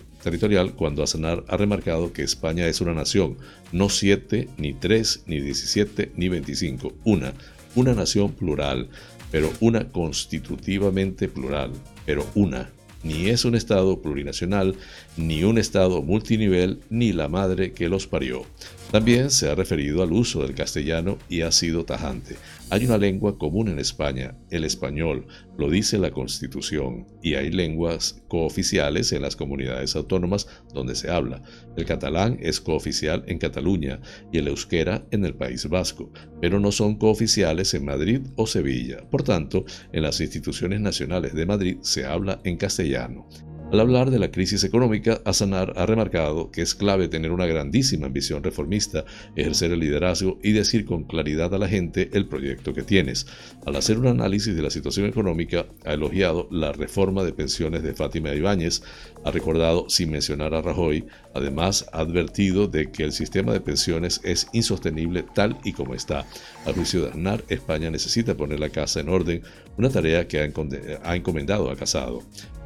cuando 0.76 1.02
Aznar 1.02 1.44
ha 1.48 1.56
remarcado 1.56 2.12
que 2.12 2.22
España 2.22 2.66
es 2.66 2.82
una 2.82 2.92
nación, 2.92 3.38
no 3.72 3.88
siete, 3.88 4.50
ni 4.58 4.74
tres, 4.74 5.22
ni 5.24 5.40
diecisiete, 5.40 6.12
ni 6.14 6.28
veinticinco, 6.28 6.92
una, 7.04 7.32
una 7.74 7.94
nación 7.94 8.32
plural, 8.32 8.90
pero 9.30 9.50
una 9.60 9.88
constitutivamente 9.88 11.26
plural, 11.26 11.72
pero 12.04 12.26
una 12.34 12.68
ni 13.03 13.28
es 13.28 13.44
un 13.44 13.55
Estado 13.55 14.01
plurinacional, 14.01 14.76
ni 15.16 15.44
un 15.44 15.59
Estado 15.59 16.03
multinivel, 16.03 16.80
ni 16.90 17.12
la 17.12 17.28
madre 17.28 17.72
que 17.72 17.88
los 17.88 18.07
parió. 18.07 18.44
También 18.90 19.30
se 19.30 19.48
ha 19.48 19.55
referido 19.55 20.03
al 20.03 20.12
uso 20.12 20.42
del 20.42 20.55
castellano 20.55 21.18
y 21.28 21.42
ha 21.42 21.53
sido 21.53 21.84
tajante. 21.84 22.36
Hay 22.72 22.84
una 22.84 22.98
lengua 22.98 23.36
común 23.36 23.66
en 23.66 23.80
España, 23.80 24.36
el 24.48 24.62
español, 24.62 25.26
lo 25.58 25.68
dice 25.68 25.98
la 25.98 26.12
Constitución, 26.12 27.04
y 27.20 27.34
hay 27.34 27.50
lenguas 27.50 28.22
cooficiales 28.28 29.10
en 29.10 29.22
las 29.22 29.34
comunidades 29.34 29.96
autónomas 29.96 30.46
donde 30.72 30.94
se 30.94 31.10
habla. 31.10 31.42
El 31.76 31.84
catalán 31.84 32.38
es 32.40 32.60
cooficial 32.60 33.24
en 33.26 33.38
Cataluña 33.38 34.00
y 34.30 34.38
el 34.38 34.46
euskera 34.46 35.04
en 35.10 35.24
el 35.24 35.34
País 35.34 35.68
Vasco, 35.68 36.12
pero 36.40 36.60
no 36.60 36.70
son 36.70 36.94
cooficiales 36.94 37.74
en 37.74 37.86
Madrid 37.86 38.20
o 38.36 38.46
Sevilla. 38.46 39.02
Por 39.10 39.24
tanto, 39.24 39.64
en 39.92 40.04
las 40.04 40.20
instituciones 40.20 40.80
nacionales 40.80 41.34
de 41.34 41.46
Madrid 41.46 41.78
se 41.80 42.04
habla 42.04 42.40
en 42.44 42.56
castellano. 42.56 43.26
Al 43.72 43.78
hablar 43.78 44.10
de 44.10 44.18
la 44.18 44.32
crisis 44.32 44.64
económica, 44.64 45.20
Azanar 45.24 45.74
ha 45.76 45.86
remarcado 45.86 46.50
que 46.50 46.60
es 46.60 46.74
clave 46.74 47.06
tener 47.06 47.30
una 47.30 47.46
grandísima 47.46 48.08
ambición 48.08 48.42
reformista, 48.42 49.04
ejercer 49.36 49.70
el 49.70 49.78
liderazgo 49.78 50.40
y 50.42 50.50
decir 50.50 50.84
con 50.84 51.04
claridad 51.04 51.54
a 51.54 51.58
la 51.58 51.68
gente 51.68 52.10
el 52.12 52.26
proyecto 52.26 52.74
que 52.74 52.82
tienes. 52.82 53.28
Al 53.64 53.76
hacer 53.76 53.96
un 53.96 54.08
análisis 54.08 54.56
de 54.56 54.62
la 54.62 54.70
situación 54.70 55.06
económica, 55.06 55.66
ha 55.84 55.92
elogiado 55.92 56.48
la 56.50 56.72
reforma 56.72 57.22
de 57.22 57.32
pensiones 57.32 57.84
de 57.84 57.94
Fátima 57.94 58.34
Ibáñez, 58.34 58.82
ha 59.24 59.30
recordado, 59.30 59.88
sin 59.88 60.10
mencionar 60.10 60.54
a 60.54 60.62
Rajoy, 60.62 61.04
además 61.34 61.86
ha 61.92 62.00
advertido 62.00 62.66
de 62.66 62.90
que 62.90 63.04
el 63.04 63.12
sistema 63.12 63.52
de 63.52 63.60
pensiones 63.60 64.20
es 64.24 64.48
insostenible 64.52 65.24
tal 65.34 65.58
y 65.64 65.72
como 65.72 65.94
está. 65.94 66.26
A 66.66 66.72
juicio 66.72 67.02
de 67.02 67.10
Aznar, 67.10 67.44
España 67.48 67.90
necesita 67.90 68.36
poner 68.36 68.60
la 68.60 68.70
casa 68.70 69.00
en 69.00 69.08
orden, 69.08 69.42
una 69.76 69.90
tarea 69.90 70.26
que 70.26 70.40
ha 70.40 71.14
encomendado 71.16 71.70
a 71.70 71.76
Casado. 71.76 72.22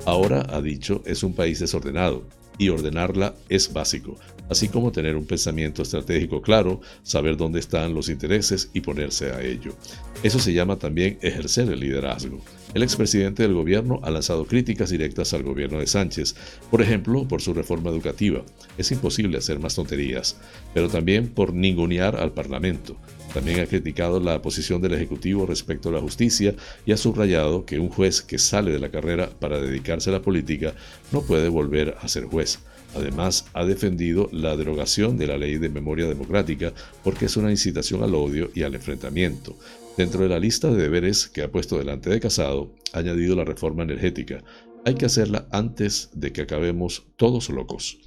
Ahora, 0.06 0.46
ha 0.50 0.60
dicho, 0.60 1.02
es 1.06 1.22
un 1.22 1.34
país 1.34 1.60
desordenado 1.60 2.24
y 2.58 2.68
ordenarla 2.68 3.34
es 3.48 3.72
básico, 3.72 4.16
así 4.48 4.68
como 4.68 4.92
tener 4.92 5.16
un 5.16 5.26
pensamiento 5.26 5.82
estratégico 5.82 6.42
claro, 6.42 6.80
saber 7.02 7.36
dónde 7.36 7.60
están 7.60 7.94
los 7.94 8.08
intereses 8.08 8.70
y 8.72 8.80
ponerse 8.80 9.32
a 9.32 9.42
ello. 9.42 9.74
Eso 10.22 10.38
se 10.38 10.52
llama 10.52 10.76
también 10.78 11.18
ejercer 11.20 11.70
el 11.70 11.80
liderazgo. 11.80 12.40
El 12.72 12.82
expresidente 12.82 13.42
del 13.42 13.54
gobierno 13.54 14.00
ha 14.02 14.10
lanzado 14.10 14.46
críticas 14.46 14.90
directas 14.90 15.32
al 15.32 15.42
gobierno 15.42 15.78
de 15.78 15.86
Sánchez, 15.86 16.34
por 16.70 16.82
ejemplo, 16.82 17.28
por 17.28 17.40
su 17.40 17.54
reforma 17.54 17.90
educativa. 17.90 18.42
Es 18.78 18.90
imposible 18.90 19.38
hacer 19.38 19.58
más 19.58 19.74
tonterías, 19.74 20.36
pero 20.72 20.88
también 20.88 21.28
por 21.28 21.54
ningunear 21.54 22.16
al 22.16 22.32
Parlamento. 22.32 22.96
También 23.34 23.58
ha 23.58 23.66
criticado 23.66 24.20
la 24.20 24.40
posición 24.40 24.80
del 24.80 24.94
Ejecutivo 24.94 25.44
respecto 25.44 25.88
a 25.88 25.92
la 25.92 26.00
justicia 26.00 26.54
y 26.86 26.92
ha 26.92 26.96
subrayado 26.96 27.66
que 27.66 27.80
un 27.80 27.88
juez 27.88 28.22
que 28.22 28.38
sale 28.38 28.70
de 28.70 28.78
la 28.78 28.92
carrera 28.92 29.28
para 29.28 29.60
dedicarse 29.60 30.08
a 30.10 30.12
la 30.12 30.22
política 30.22 30.72
no 31.10 31.20
puede 31.20 31.48
volver 31.48 31.96
a 32.00 32.06
ser 32.06 32.26
juez. 32.26 32.60
Además, 32.94 33.46
ha 33.52 33.64
defendido 33.64 34.28
la 34.30 34.56
derogación 34.56 35.18
de 35.18 35.26
la 35.26 35.36
ley 35.36 35.58
de 35.58 35.68
memoria 35.68 36.06
democrática 36.06 36.72
porque 37.02 37.24
es 37.24 37.36
una 37.36 37.50
incitación 37.50 38.04
al 38.04 38.14
odio 38.14 38.52
y 38.54 38.62
al 38.62 38.76
enfrentamiento. 38.76 39.58
Dentro 39.96 40.22
de 40.22 40.28
la 40.28 40.38
lista 40.38 40.70
de 40.70 40.80
deberes 40.80 41.26
que 41.26 41.42
ha 41.42 41.50
puesto 41.50 41.76
delante 41.76 42.10
de 42.10 42.20
Casado, 42.20 42.72
ha 42.92 43.00
añadido 43.00 43.34
la 43.34 43.44
reforma 43.44 43.82
energética. 43.82 44.44
Hay 44.84 44.94
que 44.94 45.06
hacerla 45.06 45.48
antes 45.50 46.10
de 46.14 46.32
que 46.32 46.42
acabemos 46.42 47.04
todos 47.16 47.50
locos. 47.50 47.98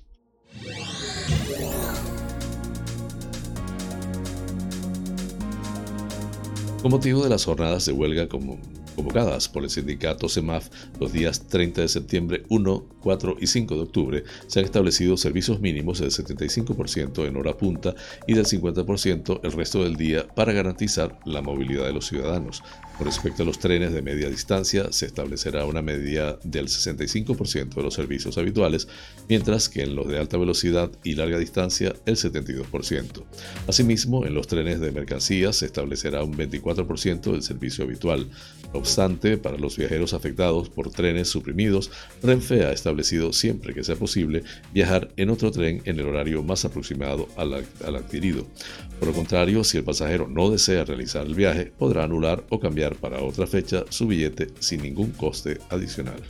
Con 6.88 6.94
motivo 6.94 7.22
de 7.22 7.30
las 7.30 7.44
jornadas 7.44 7.86
de 7.86 7.92
huelga 7.92 8.30
convocadas 8.30 9.50
por 9.50 9.64
el 9.64 9.70
sindicato 9.70 10.30
CEMAF 10.30 10.70
los 11.02 11.12
días 11.12 11.46
30 11.46 11.82
de 11.82 11.90
septiembre, 11.90 12.44
1, 12.48 12.86
4 13.02 13.36
y 13.42 13.48
5 13.48 13.76
de 13.76 13.82
octubre, 13.82 14.24
se 14.48 14.60
han 14.60 14.66
establecido 14.66 15.18
servicios 15.18 15.60
mínimos 15.60 16.00
del 16.00 16.12
75% 16.12 17.28
en 17.28 17.36
hora 17.36 17.58
punta 17.58 17.94
y 18.26 18.36
del 18.36 18.46
50% 18.46 19.42
el 19.44 19.52
resto 19.52 19.84
del 19.84 19.98
día 19.98 20.30
para 20.30 20.54
garantizar 20.54 21.20
la 21.26 21.42
movilidad 21.42 21.84
de 21.88 21.92
los 21.92 22.08
ciudadanos. 22.08 22.64
Con 22.98 23.06
respecto 23.06 23.44
a 23.44 23.46
los 23.46 23.60
trenes 23.60 23.94
de 23.94 24.02
media 24.02 24.28
distancia, 24.28 24.92
se 24.92 25.06
establecerá 25.06 25.66
una 25.66 25.84
medida 25.84 26.40
del 26.44 26.68
65% 26.68 27.76
de 27.76 27.84
los 27.84 27.94
servicios 27.94 28.40
habituales, 28.40 28.88
mientras 29.30 29.70
que 29.70 29.84
en 29.84 29.96
los 29.96 30.08
de 30.08 30.18
alta 30.18 30.38
velocidad 30.38 30.90
y 31.04 31.14
larga 31.14 31.38
distancia 31.38 31.94
el 32.08 32.16
72%. 32.16 33.24
Asimismo, 33.68 34.26
en 34.26 34.34
los 34.34 34.48
trenes 34.48 34.80
de 34.80 34.92
mercancías 34.92 35.58
se 35.58 35.68
establecerá 35.68 36.24
un 36.24 36.36
24% 36.36 37.32
del 37.32 37.44
servicio 37.44 37.84
habitual. 37.84 38.32
No 38.74 38.80
obstante, 38.80 39.38
para 39.38 39.60
los 39.60 39.78
viajeros 39.78 40.16
afectados 40.16 40.70
por 40.70 40.90
trenes 40.90 41.28
suprimidos, 41.28 41.92
Renfe 42.24 42.66
ha 42.66 42.72
establecido 42.72 43.32
siempre 43.32 43.76
que 43.76 43.84
sea 43.84 43.96
posible 43.96 44.44
viajar 44.74 45.10
en 45.18 45.30
otro 45.30 45.52
tren 45.52 45.84
en 45.86 46.00
el 46.00 46.08
horario 46.08 46.42
más 46.42 46.66
aproximado 46.66 47.28
al, 47.38 47.64
al 47.86 47.96
adquirido. 47.96 48.48
Por 48.98 49.10
lo 49.10 49.14
contrario, 49.14 49.64
si 49.64 49.78
el 49.78 49.84
pasajero 49.84 50.28
no 50.28 50.50
desea 50.50 50.84
realizar 50.84 51.28
el 51.28 51.36
viaje, 51.36 51.72
podrá 51.78 52.04
anular 52.04 52.44
o 52.50 52.60
cambiar 52.60 52.87
para 52.96 53.22
otra 53.22 53.48
fecha 53.48 53.84
su 53.90 54.08
billete 54.08 54.50
sin 54.60 54.82
ningún 54.82 55.12
coste 55.12 55.60
adicional. 55.70 56.22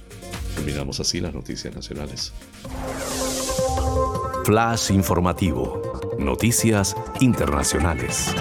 Terminamos 0.55 0.99
así 0.99 1.19
las 1.21 1.33
noticias 1.33 1.75
nacionales. 1.75 2.33
Flash 4.45 4.91
informativo. 4.91 6.15
Noticias 6.19 6.95
internacionales. 7.19 8.33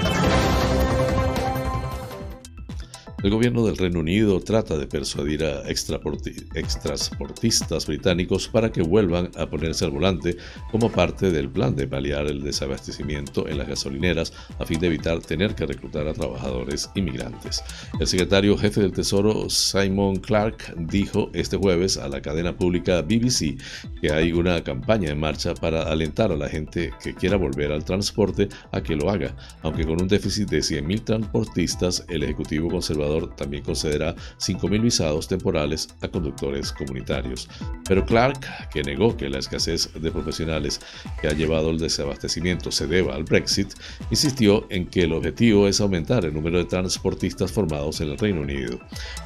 El 3.27 3.33
gobierno 3.33 3.67
del 3.67 3.77
Reino 3.77 3.99
Unido 3.99 4.39
trata 4.39 4.79
de 4.79 4.87
persuadir 4.87 5.43
a 5.43 5.69
extransportistas 5.69 7.87
británicos 7.89 8.47
para 8.47 8.71
que 8.71 8.83
vuelvan 8.83 9.33
a 9.37 9.47
ponerse 9.47 9.85
al 9.85 9.91
volante 9.91 10.37
como 10.71 10.93
parte 10.93 11.33
del 11.33 11.51
plan 11.51 11.75
de 11.75 11.89
paliar 11.89 12.29
el 12.29 12.45
desabastecimiento 12.45 13.49
en 13.49 13.59
las 13.59 13.67
gasolineras 13.67 14.33
a 14.61 14.65
fin 14.65 14.79
de 14.79 14.87
evitar 14.87 15.19
tener 15.19 15.57
que 15.57 15.67
reclutar 15.67 16.07
a 16.07 16.15
trabajadores 16.15 16.89
inmigrantes. 16.95 17.65
El 17.99 18.07
secretario 18.07 18.57
jefe 18.57 18.81
del 18.81 18.93
Tesoro, 18.93 19.51
Simon 19.51 20.21
Clark, 20.21 20.77
dijo 20.77 21.29
este 21.33 21.57
jueves 21.57 21.97
a 21.97 22.09
la 22.09 22.23
cadena 22.23 22.57
pública 22.57 23.03
BBC 23.03 23.57
que 24.01 24.13
hay 24.13 24.33
una 24.33 24.63
campaña 24.63 25.11
en 25.11 25.19
marcha 25.19 25.53
para 25.55 25.91
alentar 25.91 26.31
a 26.31 26.37
la 26.37 26.49
gente 26.49 26.93
que 27.03 27.13
quiera 27.13 27.37
volver 27.37 27.73
al 27.73 27.85
transporte 27.85 28.49
a 28.71 28.81
que 28.81 28.95
lo 28.95 29.11
haga, 29.11 29.35
aunque 29.63 29.85
con 29.85 30.01
un 30.01 30.07
déficit 30.07 30.49
de 30.49 30.61
100.000 30.61 31.03
transportistas, 31.03 32.05
el 32.09 32.23
Ejecutivo 32.23 32.71
Conservador 32.71 33.16
también 33.37 33.63
concederá 33.63 34.15
5.000 34.39 34.83
visados 34.83 35.29
temporales 35.29 35.89
a 36.03 36.09
conductores 36.09 36.73
comunitarios. 36.73 37.49
Pero 37.89 38.05
Clark, 38.05 38.41
que 38.71 38.83
negó 38.83 39.17
que 39.17 39.29
la 39.29 39.39
escasez 39.39 39.91
de 39.95 40.11
profesionales 40.11 40.81
que 41.21 41.29
ha 41.29 41.33
llevado 41.33 41.71
al 41.71 41.79
desabastecimiento 41.79 42.71
se 42.71 42.87
deba 42.87 43.15
al 43.15 43.25
Brexit, 43.25 43.73
insistió 44.11 44.67
en 44.71 44.87
que 44.87 45.03
el 45.03 45.13
objetivo 45.13 45.69
es 45.69 45.81
aumentar 45.81 46.25
el 46.25 46.35
número 46.35 46.59
de 46.59 46.65
transportistas 46.65 47.53
formados 47.53 48.01
en 48.01 48.11
el 48.11 48.19
Reino 48.19 48.43
Unido. 48.43 48.79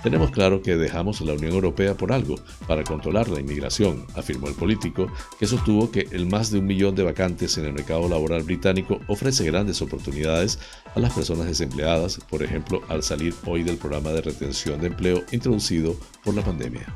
Tenemos 0.02 0.30
claro 0.30 0.62
que 0.62 0.76
dejamos 0.76 1.20
la 1.20 1.34
Unión 1.34 1.52
Europea 1.52 1.94
por 1.94 2.12
algo, 2.12 2.36
para 2.66 2.84
controlar 2.84 3.28
la 3.28 3.40
inmigración, 3.40 4.06
afirmó 4.14 4.48
el 4.48 4.54
político, 4.54 5.10
que 5.38 5.46
sostuvo 5.46 5.90
que 5.90 6.06
el 6.12 6.26
más 6.26 6.50
de 6.50 6.58
un 6.58 6.66
millón 6.66 6.94
de 6.94 7.02
vacantes 7.02 7.58
en 7.58 7.64
el 7.64 7.72
mercado 7.72 8.08
laboral 8.08 8.42
británico 8.42 9.00
ofrece 9.08 9.44
grandes 9.44 9.82
oportunidades 9.82 10.58
a 10.94 11.00
las 11.00 11.12
personas 11.12 11.46
desempleadas, 11.46 12.18
por 12.28 12.42
ejemplo, 12.42 12.82
al 12.88 13.02
salir 13.02 13.34
hoy 13.46 13.62
del 13.62 13.78
programa 13.80 14.10
de 14.10 14.20
retención 14.22 14.80
de 14.80 14.88
empleo 14.88 15.24
introducido 15.32 15.96
por 16.22 16.34
la 16.34 16.42
pandemia. 16.42 16.86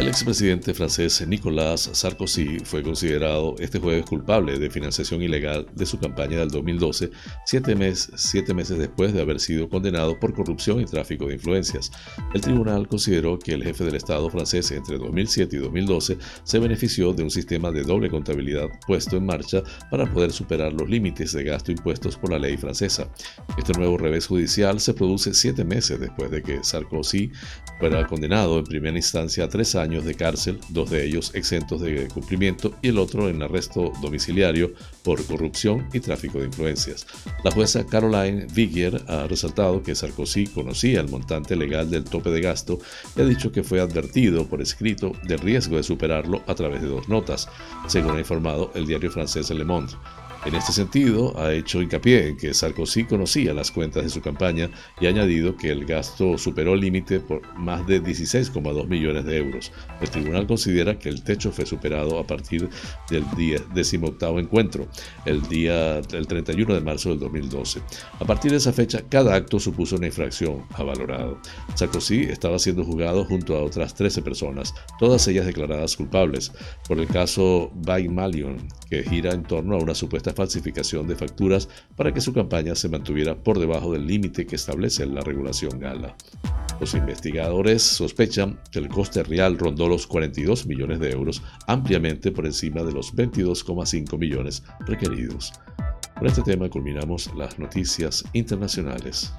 El 0.00 0.08
expresidente 0.08 0.72
francés 0.72 1.22
Nicolas 1.28 1.90
Sarkozy 1.92 2.60
fue 2.64 2.82
considerado 2.82 3.54
este 3.58 3.78
jueves 3.78 4.06
culpable 4.06 4.58
de 4.58 4.70
financiación 4.70 5.20
ilegal 5.20 5.66
de 5.74 5.84
su 5.84 5.98
campaña 5.98 6.38
del 6.38 6.48
2012, 6.48 7.10
siete, 7.44 7.74
meses 7.74 8.78
después 8.78 9.12
de 9.12 9.20
haber 9.20 9.40
sido 9.40 9.68
condenado 9.68 10.18
por 10.18 10.32
corrupción 10.32 10.80
y 10.80 10.86
tráfico 10.86 11.26
de 11.26 11.34
influencias. 11.34 11.92
El 12.32 12.40
tribunal 12.40 12.88
consideró 12.88 13.38
que 13.38 13.52
el 13.52 13.62
jefe 13.62 13.84
del 13.84 13.96
Estado 13.96 14.30
francés 14.30 14.70
entre 14.70 14.96
2007 14.96 15.56
y 15.56 15.58
2012 15.58 16.16
se 16.44 16.58
benefició 16.58 17.12
de 17.12 17.22
un 17.22 17.30
sistema 17.30 17.70
de 17.70 17.82
doble 17.82 18.08
contabilidad 18.08 18.68
puesto 18.86 19.18
en 19.18 19.26
marcha 19.26 19.62
para 19.90 20.10
poder 20.10 20.32
superar 20.32 20.72
los 20.72 20.88
límites 20.88 21.32
de 21.32 21.44
gasto 21.44 21.72
impuestos 21.72 22.16
por 22.16 22.30
la 22.30 22.38
ley 22.38 22.56
francesa. 22.56 23.12
Este 23.58 23.74
nuevo 23.74 23.98
revés 23.98 24.26
judicial 24.26 24.80
se 24.80 24.94
produce 24.94 25.34
siete 25.34 25.62
meses 25.62 26.00
después 26.00 26.30
de 26.30 26.42
que 26.42 26.64
Sarkozy 26.64 27.30
fuera 27.78 28.06
condenado 28.06 28.58
en 28.58 28.64
primera 28.64 28.96
instancia 28.96 29.44
a 29.44 29.48
tres 29.48 29.74
años 29.74 29.89
de 29.98 30.14
cárcel, 30.14 30.60
dos 30.68 30.90
de 30.90 31.04
ellos 31.04 31.32
exentos 31.34 31.80
de 31.80 32.06
cumplimiento 32.06 32.72
y 32.80 32.88
el 32.88 32.98
otro 32.98 33.28
en 33.28 33.42
arresto 33.42 33.92
domiciliario 34.00 34.72
por 35.02 35.24
corrupción 35.24 35.88
y 35.92 35.98
tráfico 35.98 36.38
de 36.38 36.46
influencias. 36.46 37.06
La 37.42 37.50
jueza 37.50 37.84
Caroline 37.84 38.46
Vigier 38.54 39.02
ha 39.08 39.26
resaltado 39.26 39.82
que 39.82 39.96
Sarkozy 39.96 40.46
conocía 40.46 41.00
el 41.00 41.08
montante 41.08 41.56
legal 41.56 41.90
del 41.90 42.04
tope 42.04 42.30
de 42.30 42.40
gasto 42.40 42.78
y 43.16 43.22
ha 43.22 43.24
dicho 43.24 43.50
que 43.50 43.64
fue 43.64 43.80
advertido 43.80 44.46
por 44.46 44.62
escrito 44.62 45.12
del 45.26 45.40
riesgo 45.40 45.76
de 45.76 45.82
superarlo 45.82 46.42
a 46.46 46.54
través 46.54 46.82
de 46.82 46.88
dos 46.88 47.08
notas, 47.08 47.48
según 47.88 48.16
ha 48.16 48.20
informado 48.20 48.70
el 48.74 48.86
diario 48.86 49.10
francés 49.10 49.50
Le 49.50 49.64
Monde. 49.64 49.92
En 50.46 50.54
este 50.54 50.72
sentido, 50.72 51.38
ha 51.38 51.52
hecho 51.52 51.82
hincapié 51.82 52.28
en 52.28 52.36
que 52.38 52.54
Sarkozy 52.54 53.04
conocía 53.04 53.52
las 53.52 53.70
cuentas 53.70 54.04
de 54.04 54.08
su 54.08 54.22
campaña 54.22 54.70
y 54.98 55.04
ha 55.04 55.10
añadido 55.10 55.54
que 55.54 55.70
el 55.70 55.84
gasto 55.84 56.38
superó 56.38 56.72
el 56.72 56.80
límite 56.80 57.20
por 57.20 57.42
más 57.58 57.86
de 57.86 58.02
16,2 58.02 58.88
millones 58.88 59.26
de 59.26 59.36
euros. 59.36 59.70
El 60.00 60.08
tribunal 60.08 60.46
considera 60.46 60.98
que 60.98 61.10
el 61.10 61.22
techo 61.22 61.52
fue 61.52 61.66
superado 61.66 62.18
a 62.18 62.26
partir 62.26 62.70
del 63.10 63.24
18 63.36 64.38
encuentro, 64.38 64.88
el 65.26 65.42
día 65.42 65.98
el 65.98 66.26
31 66.26 66.74
de 66.74 66.80
marzo 66.80 67.10
del 67.10 67.18
2012. 67.18 67.82
A 68.18 68.24
partir 68.24 68.50
de 68.50 68.56
esa 68.56 68.72
fecha, 68.72 69.02
cada 69.10 69.34
acto 69.34 69.60
supuso 69.60 69.96
una 69.96 70.06
infracción, 70.06 70.64
ha 70.72 70.82
valorado. 70.82 71.38
Sarkozy 71.74 72.22
estaba 72.22 72.58
siendo 72.58 72.82
juzgado 72.82 73.26
junto 73.26 73.58
a 73.58 73.62
otras 73.62 73.94
13 73.94 74.22
personas, 74.22 74.74
todas 74.98 75.28
ellas 75.28 75.44
declaradas 75.44 75.96
culpables, 75.96 76.50
por 76.88 76.98
el 76.98 77.08
caso 77.08 77.70
Malion, 77.84 78.56
que 78.88 79.02
gira 79.02 79.32
en 79.32 79.42
torno 79.42 79.76
a 79.76 79.82
una 79.82 79.94
supuesta 79.94 80.29
falsificación 80.32 81.06
de 81.06 81.16
facturas 81.16 81.68
para 81.96 82.12
que 82.12 82.20
su 82.20 82.32
campaña 82.32 82.74
se 82.74 82.88
mantuviera 82.88 83.36
por 83.36 83.58
debajo 83.58 83.92
del 83.92 84.06
límite 84.06 84.46
que 84.46 84.56
establece 84.56 85.06
la 85.06 85.20
regulación 85.20 85.78
Gala. 85.78 86.16
Los 86.80 86.94
investigadores 86.94 87.82
sospechan 87.82 88.58
que 88.70 88.78
el 88.78 88.88
coste 88.88 89.22
real 89.22 89.58
rondó 89.58 89.88
los 89.88 90.06
42 90.06 90.66
millones 90.66 90.98
de 90.98 91.10
euros, 91.10 91.42
ampliamente 91.66 92.32
por 92.32 92.46
encima 92.46 92.82
de 92.82 92.92
los 92.92 93.14
22,5 93.14 94.18
millones 94.18 94.62
requeridos. 94.86 95.52
Con 96.16 96.26
este 96.26 96.42
tema 96.42 96.68
culminamos 96.68 97.30
las 97.34 97.58
noticias 97.58 98.24
internacionales. 98.32 99.32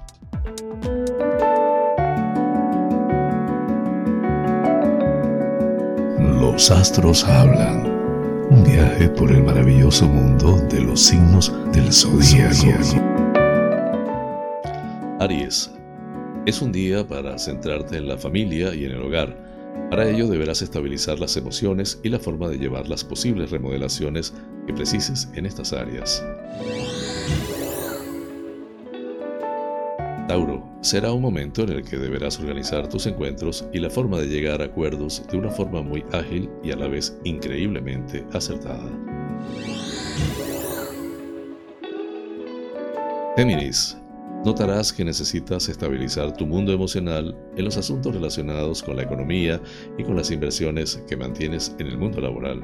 Los 6.39 6.69
astros 6.71 7.23
hablan. 7.23 8.00
Un 8.51 8.65
viaje 8.65 9.07
por 9.07 9.31
el 9.31 9.43
maravilloso 9.43 10.05
mundo 10.05 10.57
de 10.69 10.81
los 10.81 10.99
signos 10.99 11.53
del 11.71 11.89
zodiaco. 11.93 12.99
Aries. 15.21 15.71
Es 16.45 16.61
un 16.61 16.73
día 16.73 17.07
para 17.07 17.39
centrarte 17.39 17.95
en 17.95 18.09
la 18.09 18.17
familia 18.17 18.75
y 18.75 18.83
en 18.83 18.91
el 18.91 19.03
hogar. 19.03 19.37
Para 19.89 20.09
ello 20.09 20.27
deberás 20.27 20.61
estabilizar 20.61 21.17
las 21.17 21.37
emociones 21.37 22.01
y 22.03 22.09
la 22.09 22.19
forma 22.19 22.49
de 22.49 22.57
llevar 22.57 22.89
las 22.89 23.05
posibles 23.05 23.51
remodelaciones 23.51 24.33
que 24.67 24.73
precises 24.73 25.29
en 25.33 25.45
estas 25.45 25.71
áreas. 25.71 26.21
Tauro, 30.27 30.63
será 30.81 31.11
un 31.11 31.21
momento 31.21 31.63
en 31.63 31.69
el 31.69 31.83
que 31.83 31.97
deberás 31.97 32.39
organizar 32.39 32.87
tus 32.87 33.05
encuentros 33.05 33.65
y 33.73 33.79
la 33.79 33.89
forma 33.89 34.19
de 34.19 34.27
llegar 34.27 34.61
a 34.61 34.65
acuerdos 34.65 35.23
de 35.29 35.37
una 35.37 35.49
forma 35.49 35.81
muy 35.81 36.03
ágil 36.13 36.49
y 36.63 36.71
a 36.71 36.75
la 36.75 36.87
vez 36.87 37.17
increíblemente 37.23 38.25
acertada. 38.33 38.89
Géminis, 43.35 43.97
notarás 44.45 44.93
que 44.93 45.05
necesitas 45.05 45.69
estabilizar 45.69 46.35
tu 46.35 46.45
mundo 46.45 46.71
emocional 46.71 47.35
en 47.55 47.65
los 47.65 47.77
asuntos 47.77 48.13
relacionados 48.13 48.83
con 48.83 48.97
la 48.97 49.03
economía 49.03 49.61
y 49.97 50.03
con 50.03 50.15
las 50.15 50.31
inversiones 50.31 51.03
que 51.07 51.17
mantienes 51.17 51.75
en 51.79 51.87
el 51.87 51.97
mundo 51.97 52.21
laboral. 52.21 52.61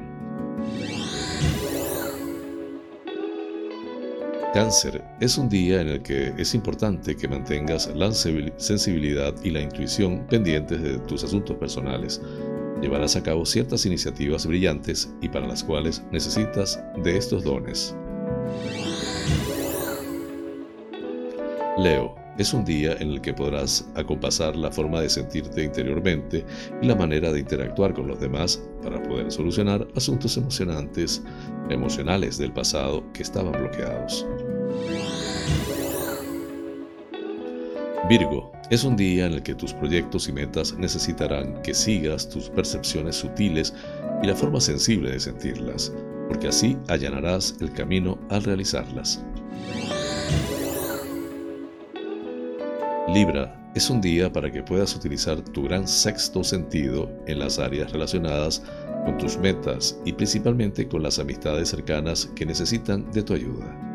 Cáncer 4.58 5.04
es 5.20 5.38
un 5.38 5.48
día 5.48 5.80
en 5.80 5.86
el 5.86 6.02
que 6.02 6.34
es 6.36 6.52
importante 6.52 7.16
que 7.16 7.28
mantengas 7.28 7.88
la 7.94 8.10
sensibilidad 8.10 9.32
y 9.44 9.50
la 9.50 9.60
intuición 9.60 10.26
pendientes 10.26 10.82
de 10.82 10.98
tus 10.98 11.22
asuntos 11.22 11.56
personales. 11.58 12.20
Llevarás 12.82 13.14
a 13.14 13.22
cabo 13.22 13.46
ciertas 13.46 13.86
iniciativas 13.86 14.46
brillantes 14.46 15.14
y 15.22 15.28
para 15.28 15.46
las 15.46 15.62
cuales 15.62 16.02
necesitas 16.10 16.82
de 17.04 17.16
estos 17.16 17.44
dones. 17.44 17.94
Leo, 21.78 22.16
es 22.38 22.54
un 22.54 22.64
día 22.64 22.94
en 22.98 23.10
el 23.10 23.20
que 23.20 23.34
podrás 23.34 23.88
acompasar 23.94 24.56
la 24.56 24.70
forma 24.70 25.00
de 25.00 25.08
sentirte 25.08 25.64
interiormente 25.64 26.44
y 26.80 26.86
la 26.86 26.94
manera 26.94 27.32
de 27.32 27.40
interactuar 27.40 27.94
con 27.94 28.06
los 28.06 28.18
demás 28.20 28.62
para 28.82 29.02
poder 29.02 29.30
solucionar 29.30 29.86
asuntos 29.96 30.36
emocionantes, 30.36 31.22
emocionales 31.68 32.38
del 32.38 32.52
pasado 32.52 33.04
que 33.12 33.22
estaban 33.22 33.52
bloqueados. 33.52 34.24
Virgo, 38.08 38.50
es 38.70 38.84
un 38.84 38.96
día 38.96 39.26
en 39.26 39.34
el 39.34 39.42
que 39.42 39.54
tus 39.54 39.74
proyectos 39.74 40.28
y 40.28 40.32
metas 40.32 40.74
necesitarán 40.78 41.60
que 41.62 41.74
sigas 41.74 42.28
tus 42.28 42.48
percepciones 42.48 43.16
sutiles 43.16 43.74
y 44.22 44.26
la 44.26 44.34
forma 44.34 44.60
sensible 44.60 45.10
de 45.10 45.20
sentirlas, 45.20 45.92
porque 46.28 46.48
así 46.48 46.78
allanarás 46.88 47.56
el 47.60 47.70
camino 47.72 48.18
al 48.30 48.44
realizarlas. 48.44 49.22
Libra, 53.12 53.70
es 53.74 53.90
un 53.90 54.00
día 54.00 54.32
para 54.32 54.50
que 54.50 54.62
puedas 54.62 54.94
utilizar 54.96 55.40
tu 55.40 55.64
gran 55.64 55.86
sexto 55.86 56.42
sentido 56.42 57.10
en 57.26 57.38
las 57.38 57.58
áreas 57.58 57.92
relacionadas 57.92 58.62
con 59.04 59.18
tus 59.18 59.38
metas 59.38 59.98
y 60.04 60.12
principalmente 60.12 60.88
con 60.88 61.02
las 61.02 61.18
amistades 61.18 61.68
cercanas 61.68 62.26
que 62.34 62.46
necesitan 62.46 63.10
de 63.12 63.22
tu 63.22 63.34
ayuda. 63.34 63.87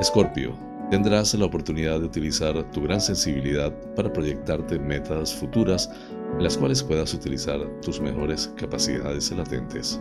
Escorpio, 0.00 0.58
tendrás 0.90 1.34
la 1.34 1.44
oportunidad 1.44 2.00
de 2.00 2.06
utilizar 2.06 2.68
tu 2.72 2.82
gran 2.82 3.00
sensibilidad 3.00 3.72
para 3.94 4.12
proyectarte 4.12 4.76
metas 4.76 5.32
futuras 5.32 5.88
en 6.36 6.42
las 6.42 6.58
cuales 6.58 6.82
puedas 6.82 7.14
utilizar 7.14 7.60
tus 7.80 8.00
mejores 8.00 8.52
capacidades 8.56 9.30
latentes. 9.30 10.00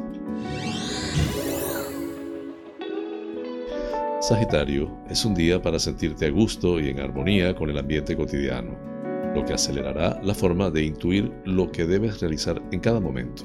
Sagitario, 4.19 4.89
es 5.09 5.25
un 5.25 5.35
día 5.35 5.61
para 5.61 5.77
sentirte 5.77 6.25
a 6.25 6.31
gusto 6.31 6.79
y 6.79 6.89
en 6.89 6.99
armonía 6.99 7.53
con 7.53 7.69
el 7.69 7.77
ambiente 7.77 8.17
cotidiano, 8.17 8.75
lo 9.35 9.45
que 9.45 9.53
acelerará 9.53 10.19
la 10.23 10.33
forma 10.33 10.71
de 10.71 10.85
intuir 10.85 11.31
lo 11.45 11.71
que 11.71 11.85
debes 11.85 12.19
realizar 12.19 12.59
en 12.71 12.79
cada 12.79 12.99
momento. 12.99 13.43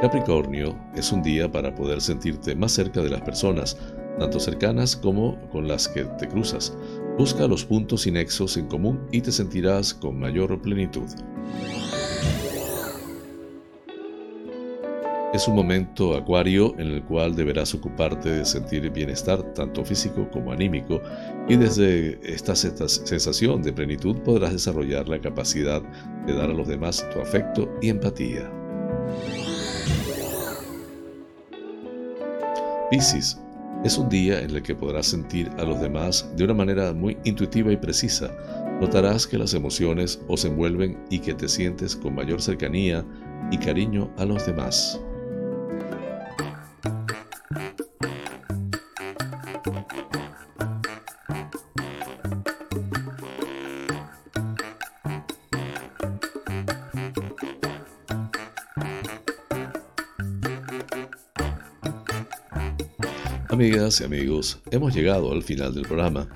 Capricornio, 0.00 0.78
es 0.94 1.10
un 1.10 1.22
día 1.22 1.50
para 1.50 1.74
poder 1.74 2.00
sentirte 2.00 2.54
más 2.54 2.70
cerca 2.70 3.02
de 3.02 3.10
las 3.10 3.20
personas, 3.22 3.76
tanto 4.20 4.38
cercanas 4.38 4.94
como 4.94 5.40
con 5.50 5.66
las 5.66 5.88
que 5.88 6.04
te 6.04 6.28
cruzas. 6.28 6.76
Busca 7.18 7.48
los 7.48 7.64
puntos 7.64 8.06
y 8.06 8.12
nexos 8.12 8.56
en 8.56 8.68
común 8.68 9.08
y 9.10 9.20
te 9.22 9.32
sentirás 9.32 9.92
con 9.92 10.20
mayor 10.20 10.62
plenitud. 10.62 11.08
Es 15.34 15.48
un 15.48 15.56
momento 15.56 16.16
acuario 16.16 16.74
en 16.78 16.86
el 16.86 17.02
cual 17.02 17.34
deberás 17.34 17.74
ocuparte 17.74 18.30
de 18.30 18.44
sentir 18.44 18.88
bienestar 18.90 19.42
tanto 19.52 19.84
físico 19.84 20.28
como 20.30 20.52
anímico 20.52 21.02
y 21.48 21.56
desde 21.56 22.20
esta 22.22 22.54
sensación 22.54 23.62
de 23.62 23.72
plenitud 23.72 24.16
podrás 24.18 24.52
desarrollar 24.52 25.08
la 25.08 25.20
capacidad 25.20 25.82
de 26.24 26.32
dar 26.34 26.50
a 26.50 26.54
los 26.54 26.68
demás 26.68 27.04
tu 27.12 27.20
afecto 27.20 27.68
y 27.82 27.88
empatía. 27.88 28.48
Piscis 32.90 33.38
es 33.84 33.98
un 33.98 34.08
día 34.08 34.40
en 34.40 34.50
el 34.50 34.62
que 34.62 34.74
podrás 34.74 35.06
sentir 35.06 35.50
a 35.58 35.62
los 35.62 35.78
demás 35.80 36.28
de 36.36 36.44
una 36.44 36.54
manera 36.54 36.94
muy 36.94 37.18
intuitiva 37.24 37.70
y 37.70 37.76
precisa. 37.76 38.34
Notarás 38.80 39.26
que 39.26 39.36
las 39.36 39.52
emociones 39.52 40.20
os 40.26 40.44
envuelven 40.46 40.98
y 41.10 41.18
que 41.18 41.34
te 41.34 41.48
sientes 41.48 41.94
con 41.94 42.14
mayor 42.14 42.40
cercanía 42.40 43.04
y 43.50 43.58
cariño 43.58 44.10
a 44.16 44.24
los 44.24 44.46
demás. 44.46 45.00
Amigas 63.58 64.00
y 64.00 64.04
amigos, 64.04 64.60
hemos 64.70 64.94
llegado 64.94 65.32
al 65.32 65.42
final 65.42 65.74
del 65.74 65.82
programa, 65.82 66.28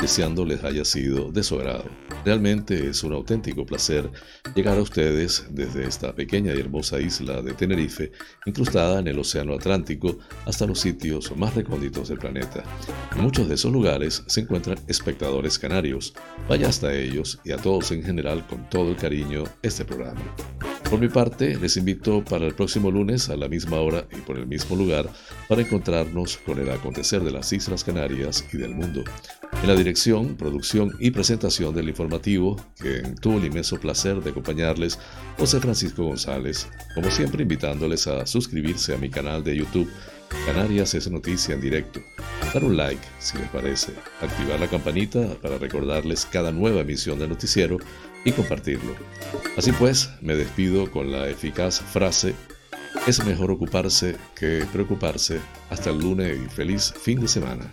deseando 0.00 0.46
les 0.46 0.64
haya 0.64 0.82
sido 0.82 1.30
de 1.30 1.42
su 1.42 1.56
agrado. 1.56 1.84
Realmente 2.24 2.88
es 2.88 3.04
un 3.04 3.12
auténtico 3.12 3.66
placer 3.66 4.10
llegar 4.54 4.78
a 4.78 4.80
ustedes 4.80 5.44
desde 5.50 5.86
esta 5.86 6.14
pequeña 6.14 6.54
y 6.54 6.58
hermosa 6.58 6.98
isla 6.98 7.42
de 7.42 7.52
Tenerife, 7.52 8.12
incrustada 8.46 8.98
en 8.98 9.08
el 9.08 9.18
Océano 9.18 9.52
Atlántico, 9.52 10.20
hasta 10.46 10.64
los 10.64 10.80
sitios 10.80 11.36
más 11.36 11.54
recónditos 11.54 12.08
del 12.08 12.18
planeta. 12.18 12.64
En 13.14 13.20
muchos 13.20 13.46
de 13.46 13.56
esos 13.56 13.70
lugares 13.70 14.22
se 14.26 14.40
encuentran 14.40 14.78
espectadores 14.88 15.58
canarios. 15.58 16.14
Vaya 16.48 16.70
hasta 16.70 16.94
ellos 16.94 17.40
y 17.44 17.52
a 17.52 17.58
todos 17.58 17.92
en 17.92 18.02
general 18.02 18.46
con 18.46 18.70
todo 18.70 18.88
el 18.88 18.96
cariño 18.96 19.44
este 19.60 19.84
programa. 19.84 20.22
Por 20.90 20.98
mi 20.98 21.08
parte, 21.08 21.56
les 21.56 21.76
invito 21.76 22.24
para 22.24 22.46
el 22.46 22.54
próximo 22.56 22.90
lunes 22.90 23.28
a 23.28 23.36
la 23.36 23.46
misma 23.46 23.78
hora 23.78 24.08
y 24.10 24.20
por 24.22 24.36
el 24.36 24.48
mismo 24.48 24.74
lugar 24.74 25.08
para 25.48 25.62
encontrarnos 25.62 26.38
con 26.38 26.58
el 26.58 26.68
acontecer 26.68 27.22
de 27.22 27.30
las 27.30 27.52
Islas 27.52 27.84
Canarias 27.84 28.44
y 28.52 28.56
del 28.56 28.74
mundo. 28.74 29.04
En 29.62 29.68
la 29.68 29.76
dirección, 29.76 30.34
producción 30.34 30.90
y 30.98 31.12
presentación 31.12 31.76
del 31.76 31.90
informativo, 31.90 32.56
que 32.82 33.02
tuvo 33.20 33.38
el 33.38 33.44
inmenso 33.44 33.78
placer 33.78 34.20
de 34.20 34.30
acompañarles, 34.30 34.98
José 35.38 35.60
Francisco 35.60 36.02
González, 36.02 36.66
como 36.96 37.08
siempre 37.12 37.42
invitándoles 37.42 38.08
a 38.08 38.26
suscribirse 38.26 38.92
a 38.92 38.98
mi 38.98 39.10
canal 39.10 39.44
de 39.44 39.58
YouTube, 39.58 39.88
Canarias 40.44 40.94
es 40.94 41.08
Noticia 41.08 41.54
en 41.54 41.60
directo, 41.60 42.00
dar 42.52 42.64
un 42.64 42.76
like 42.76 43.02
si 43.20 43.38
les 43.38 43.48
parece, 43.48 43.92
activar 44.20 44.58
la 44.58 44.68
campanita 44.68 45.36
para 45.40 45.58
recordarles 45.58 46.26
cada 46.26 46.50
nueva 46.50 46.80
emisión 46.80 47.18
del 47.18 47.28
noticiero 47.28 47.78
y 48.24 48.32
compartirlo. 48.32 48.94
Así 49.56 49.72
pues, 49.72 50.10
me 50.20 50.34
despido 50.34 50.90
con 50.90 51.10
la 51.10 51.28
eficaz 51.28 51.80
frase, 51.80 52.34
es 53.06 53.24
mejor 53.24 53.50
ocuparse 53.50 54.16
que 54.34 54.64
preocuparse. 54.72 55.40
Hasta 55.70 55.90
el 55.90 56.00
lunes 56.00 56.38
y 56.44 56.48
feliz 56.48 56.92
fin 57.00 57.20
de 57.20 57.28
semana. 57.28 57.70